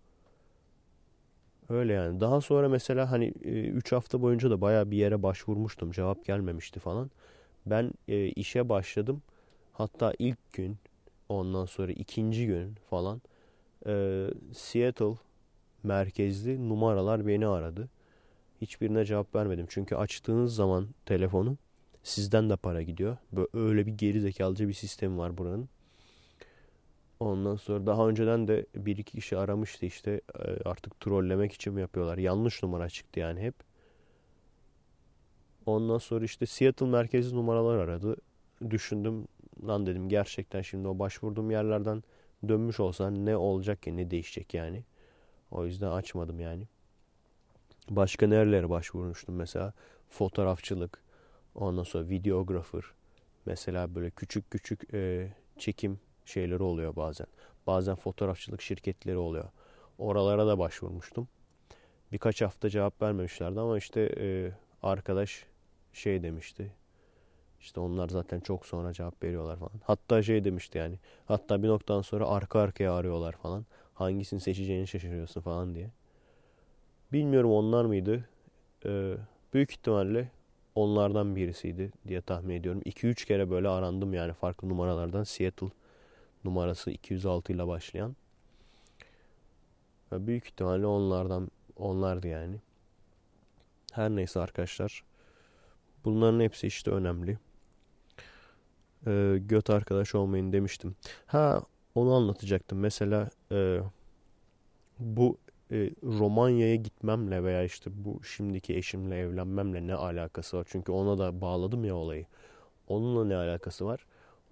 [1.68, 2.20] Öyle yani.
[2.20, 5.90] Daha sonra mesela hani 3 e, hafta boyunca da baya bir yere başvurmuştum.
[5.92, 7.10] Cevap gelmemişti falan.
[7.66, 7.92] Ben
[8.36, 9.22] işe başladım.
[9.72, 10.76] Hatta ilk gün
[11.28, 13.22] ondan sonra ikinci gün falan
[14.52, 15.14] Seattle
[15.82, 17.88] merkezli numaralar beni aradı.
[18.60, 19.66] Hiçbirine cevap vermedim.
[19.68, 21.56] Çünkü açtığınız zaman telefonu
[22.02, 23.16] sizden de para gidiyor.
[23.32, 25.68] Böyle öyle bir geri zekalıca bir sistem var buranın.
[27.20, 31.80] Ondan sonra daha önceden de bir iki kişi aramıştı işte e, artık trollemek için mi
[31.80, 32.18] yapıyorlar?
[32.18, 33.54] Yanlış numara çıktı yani hep.
[35.66, 38.16] Ondan sonra işte Seattle merkezi numaralar aradı.
[38.70, 39.28] Düşündüm
[39.66, 42.02] lan dedim gerçekten şimdi o başvurduğum yerlerden
[42.48, 44.84] dönmüş olsan ne olacak ki ne değişecek yani.
[45.50, 46.64] O yüzden açmadım yani.
[47.90, 49.72] Başka nerelere başvurmuştum mesela
[50.08, 51.02] fotoğrafçılık,
[51.54, 52.82] ondan sonra videographer,
[53.46, 57.26] mesela böyle küçük küçük e, çekim şeyleri oluyor bazen.
[57.66, 59.48] Bazen fotoğrafçılık şirketleri oluyor.
[59.98, 61.28] Oralara da başvurmuştum.
[62.12, 64.52] Birkaç hafta cevap vermemişlerdi ama işte e,
[64.82, 65.46] arkadaş
[65.92, 66.72] şey demişti.
[67.60, 69.80] İşte onlar zaten çok sonra cevap veriyorlar falan.
[69.84, 70.98] Hatta şey demişti yani.
[71.26, 73.66] Hatta bir noktadan sonra arka arkaya arıyorlar falan.
[73.94, 75.90] Hangisini seçeceğini şaşırıyorsun falan diye.
[77.12, 78.28] Bilmiyorum onlar mıydı?
[78.86, 79.14] Ee,
[79.54, 80.30] büyük ihtimalle
[80.74, 82.82] onlardan birisiydi diye tahmin ediyorum.
[82.82, 85.24] 2-3 kere böyle arandım yani farklı numaralardan.
[85.24, 85.68] Seattle
[86.44, 88.16] numarası 206 ile başlayan.
[90.12, 92.56] Ve büyük ihtimalle onlardan onlardı yani.
[93.92, 95.04] Her neyse arkadaşlar.
[96.04, 97.38] Bunların hepsi işte önemli.
[99.06, 100.96] Ee, göt arkadaş olmayın demiştim.
[101.26, 101.62] Ha
[101.94, 102.78] onu anlatacaktım.
[102.78, 103.80] Mesela e,
[104.98, 105.38] bu
[105.72, 110.66] e, Romanya'ya gitmemle veya işte bu şimdiki eşimle evlenmemle ne alakası var?
[110.70, 112.26] Çünkü ona da bağladım ya olayı.
[112.88, 114.06] Onunla ne alakası var?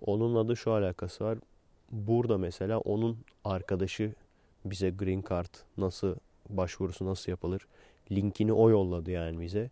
[0.06, 1.38] Onunla da şu alakası var.
[1.90, 4.12] Burada mesela onun arkadaşı
[4.64, 6.16] bize green card nasıl
[6.48, 7.66] başvurusu nasıl yapılır?
[8.12, 9.70] Linkini o yolladı yani bize.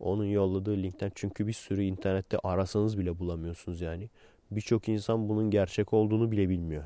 [0.00, 4.08] Onun yolladığı linkten çünkü bir sürü internette arasanız bile bulamıyorsunuz yani.
[4.50, 6.84] Birçok insan bunun gerçek olduğunu bile bilmiyor.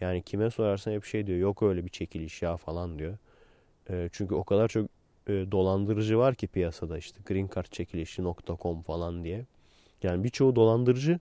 [0.00, 3.18] Yani kime sorarsan hep şey diyor yok öyle bir çekiliş ya falan diyor.
[3.90, 4.86] E, çünkü o kadar çok
[5.26, 9.46] e, dolandırıcı var ki piyasada işte greencardçekilişi.com falan diye.
[10.02, 11.18] Yani birçoğu dolandırıcı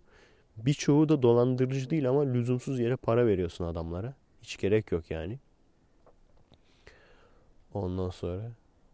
[0.58, 4.14] birçoğu da dolandırıcı değil ama lüzumsuz yere para veriyorsun adamlara.
[4.44, 5.40] Hiç gerek yok yani.
[7.74, 8.52] Ondan sonra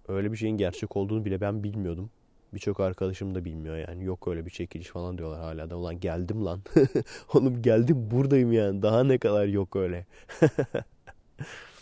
[0.07, 2.09] öyle bir şeyin gerçek olduğunu bile ben bilmiyordum.
[2.53, 4.03] Birçok arkadaşım da bilmiyor yani.
[4.03, 5.77] Yok öyle bir çekiliş falan diyorlar hala da.
[5.77, 6.61] Ulan geldim lan.
[7.33, 8.81] Oğlum geldim buradayım yani.
[8.81, 10.05] Daha ne kadar yok öyle.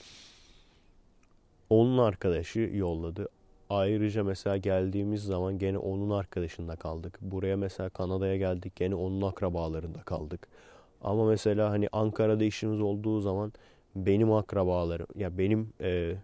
[1.71, 3.27] onun arkadaşı yolladı.
[3.69, 7.17] Ayrıca mesela geldiğimiz zaman gene onun arkadaşında kaldık.
[7.21, 10.47] Buraya mesela Kanada'ya geldik gene onun akrabalarında kaldık.
[11.01, 13.53] Ama mesela hani Ankara'da işimiz olduğu zaman
[13.95, 16.15] benim akrabalarım ya benim e,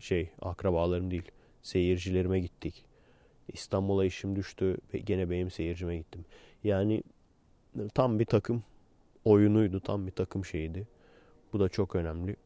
[0.00, 1.30] şey akrabalarım değil
[1.62, 2.84] seyircilerime gittik.
[3.48, 6.24] İstanbul'a işim düştü gene benim seyircime gittim.
[6.64, 7.02] Yani
[7.94, 8.62] tam bir takım
[9.24, 10.86] oyunuydu, tam bir takım şeydi.
[11.52, 12.36] Bu da çok önemli.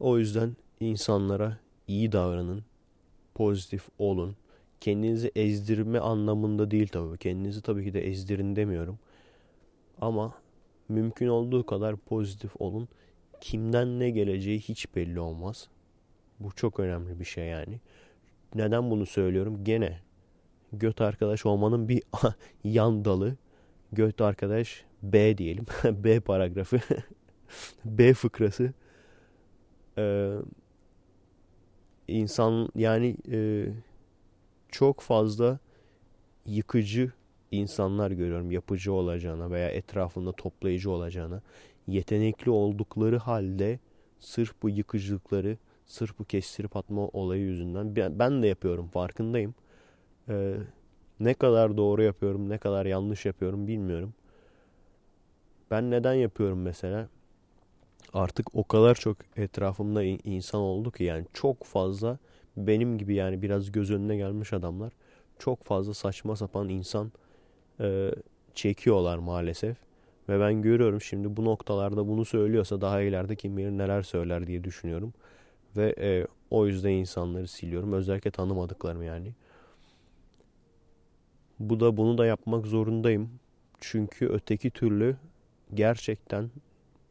[0.00, 1.58] O yüzden insanlara
[1.88, 2.64] iyi davranın,
[3.34, 4.36] pozitif olun.
[4.80, 7.18] Kendinizi ezdirme anlamında değil tabii.
[7.18, 8.98] Kendinizi tabii ki de ezdirin demiyorum.
[10.00, 10.34] Ama
[10.88, 12.88] mümkün olduğu kadar pozitif olun.
[13.40, 15.68] Kimden ne geleceği hiç belli olmaz.
[16.40, 17.80] Bu çok önemli bir şey yani.
[18.54, 19.64] Neden bunu söylüyorum?
[19.64, 20.00] Gene
[20.72, 22.02] göt arkadaş olmanın bir
[22.64, 23.36] yan dalı.
[23.92, 25.66] Göt arkadaş B diyelim.
[25.84, 26.80] B paragrafı.
[27.84, 28.72] B fıkrası.
[29.98, 30.36] Ee,
[32.08, 33.66] insan yani e,
[34.68, 35.58] çok fazla
[36.46, 37.12] yıkıcı
[37.50, 41.42] insanlar görüyorum yapıcı olacağına veya etrafında toplayıcı olacağına.
[41.86, 43.78] Yetenekli oldukları halde
[44.20, 45.56] sırf bu yıkıcılıkları
[45.86, 49.54] sırf bu kestirip atma olayı yüzünden ben, de yapıyorum farkındayım.
[50.28, 50.56] Ee,
[51.20, 54.14] ne kadar doğru yapıyorum ne kadar yanlış yapıyorum bilmiyorum.
[55.70, 57.08] Ben neden yapıyorum mesela
[58.16, 62.18] artık o kadar çok etrafımda insan oldu ki yani çok fazla
[62.56, 64.92] benim gibi yani biraz göz önüne gelmiş adamlar
[65.38, 67.12] çok fazla saçma sapan insan
[67.80, 68.10] e,
[68.54, 69.76] çekiyorlar maalesef.
[70.28, 74.64] Ve ben görüyorum şimdi bu noktalarda bunu söylüyorsa daha ileride kim bilir neler söyler diye
[74.64, 75.14] düşünüyorum.
[75.76, 77.92] Ve e, o yüzden insanları siliyorum.
[77.92, 79.32] Özellikle tanımadıklarım yani.
[81.58, 83.30] Bu da bunu da yapmak zorundayım.
[83.80, 85.16] Çünkü öteki türlü
[85.74, 86.50] gerçekten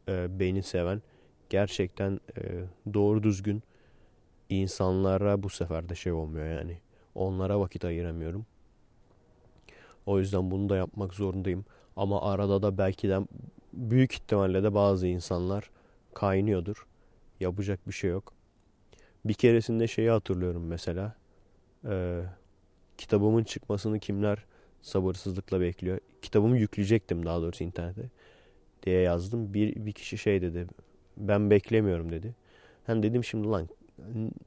[0.08, 1.02] e, beni seven,
[1.50, 2.42] gerçekten e,
[2.94, 3.62] doğru düzgün
[4.48, 6.78] insanlara bu sefer de şey olmuyor yani.
[7.14, 8.46] Onlara vakit ayıramıyorum.
[10.06, 11.64] O yüzden bunu da yapmak zorundayım.
[11.96, 13.20] Ama arada da belki de
[13.72, 15.70] büyük ihtimalle de bazı insanlar
[16.14, 16.86] kaynıyordur.
[17.40, 18.32] Yapacak bir şey yok.
[19.24, 21.14] Bir keresinde şeyi hatırlıyorum mesela.
[21.88, 22.22] Ee,
[22.98, 24.44] kitabımın çıkmasını kimler
[24.82, 25.98] sabırsızlıkla bekliyor.
[26.22, 28.10] Kitabımı yükleyecektim daha doğrusu internete
[28.86, 29.54] diye yazdım.
[29.54, 30.66] Bir, bir kişi şey dedi.
[31.16, 32.34] Ben beklemiyorum dedi.
[32.86, 33.68] Hani dedim şimdi lan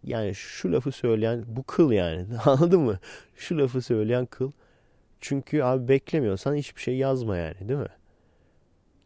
[0.04, 3.00] yani şu lafı söyleyen bu kıl yani anladın mı?
[3.36, 4.52] Şu lafı söyleyen kıl.
[5.22, 7.88] Çünkü abi beklemiyorsan hiçbir şey yazma yani değil mi?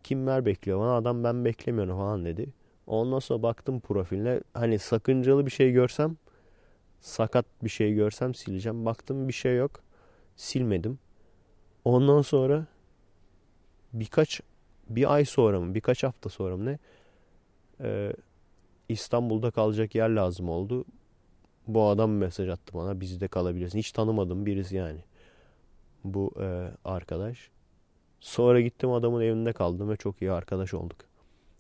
[0.04, 2.50] Kimler bekliyor bana adam ben beklemiyorum falan dedi.
[2.88, 6.18] Ondan sonra baktım profiline hani sakıncalı bir şey görsem
[7.02, 8.86] sakat bir şey görsem sileceğim.
[8.86, 9.84] Baktım bir şey yok.
[10.36, 11.00] Silmedim.
[11.86, 12.66] Ondan sonra
[13.94, 14.42] birkaç
[14.96, 16.80] bir ay sonra mı birkaç hafta sonra mı ne
[17.82, 18.14] ee,
[18.90, 20.86] İstanbul'da kalacak yer lazım oldu.
[21.68, 23.80] Bu adam mesaj attı bana bizde kalabilirsin.
[23.80, 25.00] Hiç tanımadım birisi yani.
[26.04, 27.50] Bu e, arkadaş.
[28.20, 30.98] Sonra gittim adamın evinde kaldım ve çok iyi arkadaş olduk.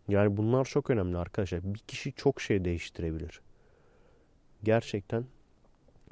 [0.08, 1.74] Yani bunlar çok önemli arkadaşlar.
[1.74, 3.42] Bir kişi çok şey değiştirebilir.
[4.64, 5.26] Gerçekten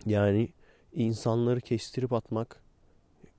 [0.06, 0.50] yani
[0.94, 2.62] insanları kestirip atmak,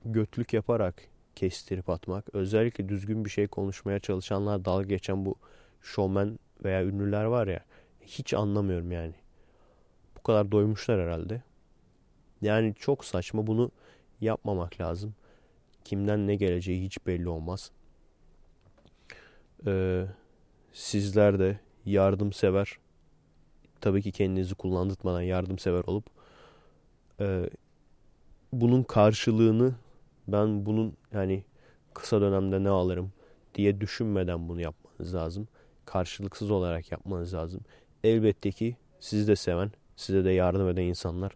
[0.05, 5.35] götlük yaparak kestirip atmak, özellikle düzgün bir şey konuşmaya çalışanlar dalga geçen bu
[5.81, 7.59] şovmen veya ünlüler var ya
[8.01, 9.13] hiç anlamıyorum yani.
[10.17, 11.41] Bu kadar doymuşlar herhalde.
[12.41, 13.71] Yani çok saçma bunu
[14.21, 15.15] yapmamak lazım.
[15.85, 17.71] Kimden ne geleceği hiç belli olmaz.
[19.67, 20.05] Ee,
[20.73, 22.77] sizler de yardımsever
[23.81, 26.05] tabii ki kendinizi kullandırmadan yardımsever olup
[27.19, 27.49] e,
[28.53, 29.75] bunun karşılığını
[30.27, 31.43] ben bunun yani
[31.93, 33.11] kısa dönemde ne alırım
[33.55, 35.47] diye düşünmeden bunu yapmanız lazım.
[35.85, 37.61] Karşılıksız olarak yapmanız lazım.
[38.03, 41.35] elbette ki sizi de seven, size de yardım eden insanlar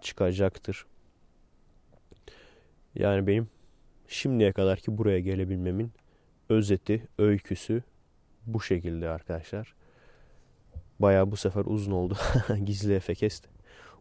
[0.00, 0.86] çıkacaktır.
[2.94, 3.48] Yani benim
[4.08, 5.92] şimdiye kadar ki buraya gelebilmemin
[6.48, 7.82] özeti, öyküsü
[8.46, 9.74] bu şekilde arkadaşlar.
[10.98, 12.16] Baya bu sefer uzun oldu.
[12.64, 13.48] Gizli Efekest.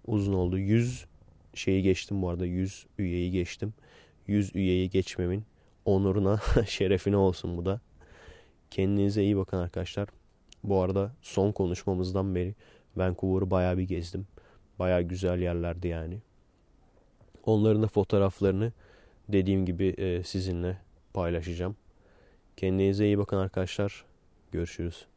[0.08, 0.58] Uzun oldu.
[0.58, 1.06] 100
[1.53, 2.45] şeyi geçtim bu arada.
[2.45, 3.74] 100 üyeyi geçtim.
[4.32, 5.44] 100 üyeyi geçmemin
[5.86, 7.82] onuruna, şerefine olsun bu da.
[8.72, 10.10] Kendinize iyi bakın arkadaşlar.
[10.64, 12.56] Bu arada son konuşmamızdan beri
[12.95, 14.28] Vancouver'ı baya bir gezdim.
[14.80, 16.18] Baya güzel yerlerdi yani.
[17.45, 18.72] Onların da fotoğraflarını
[19.30, 20.78] dediğim gibi e, sizinle
[21.14, 21.76] paylaşacağım.
[22.58, 24.06] Kendinize iyi bakın arkadaşlar.
[24.52, 25.11] Görüşürüz.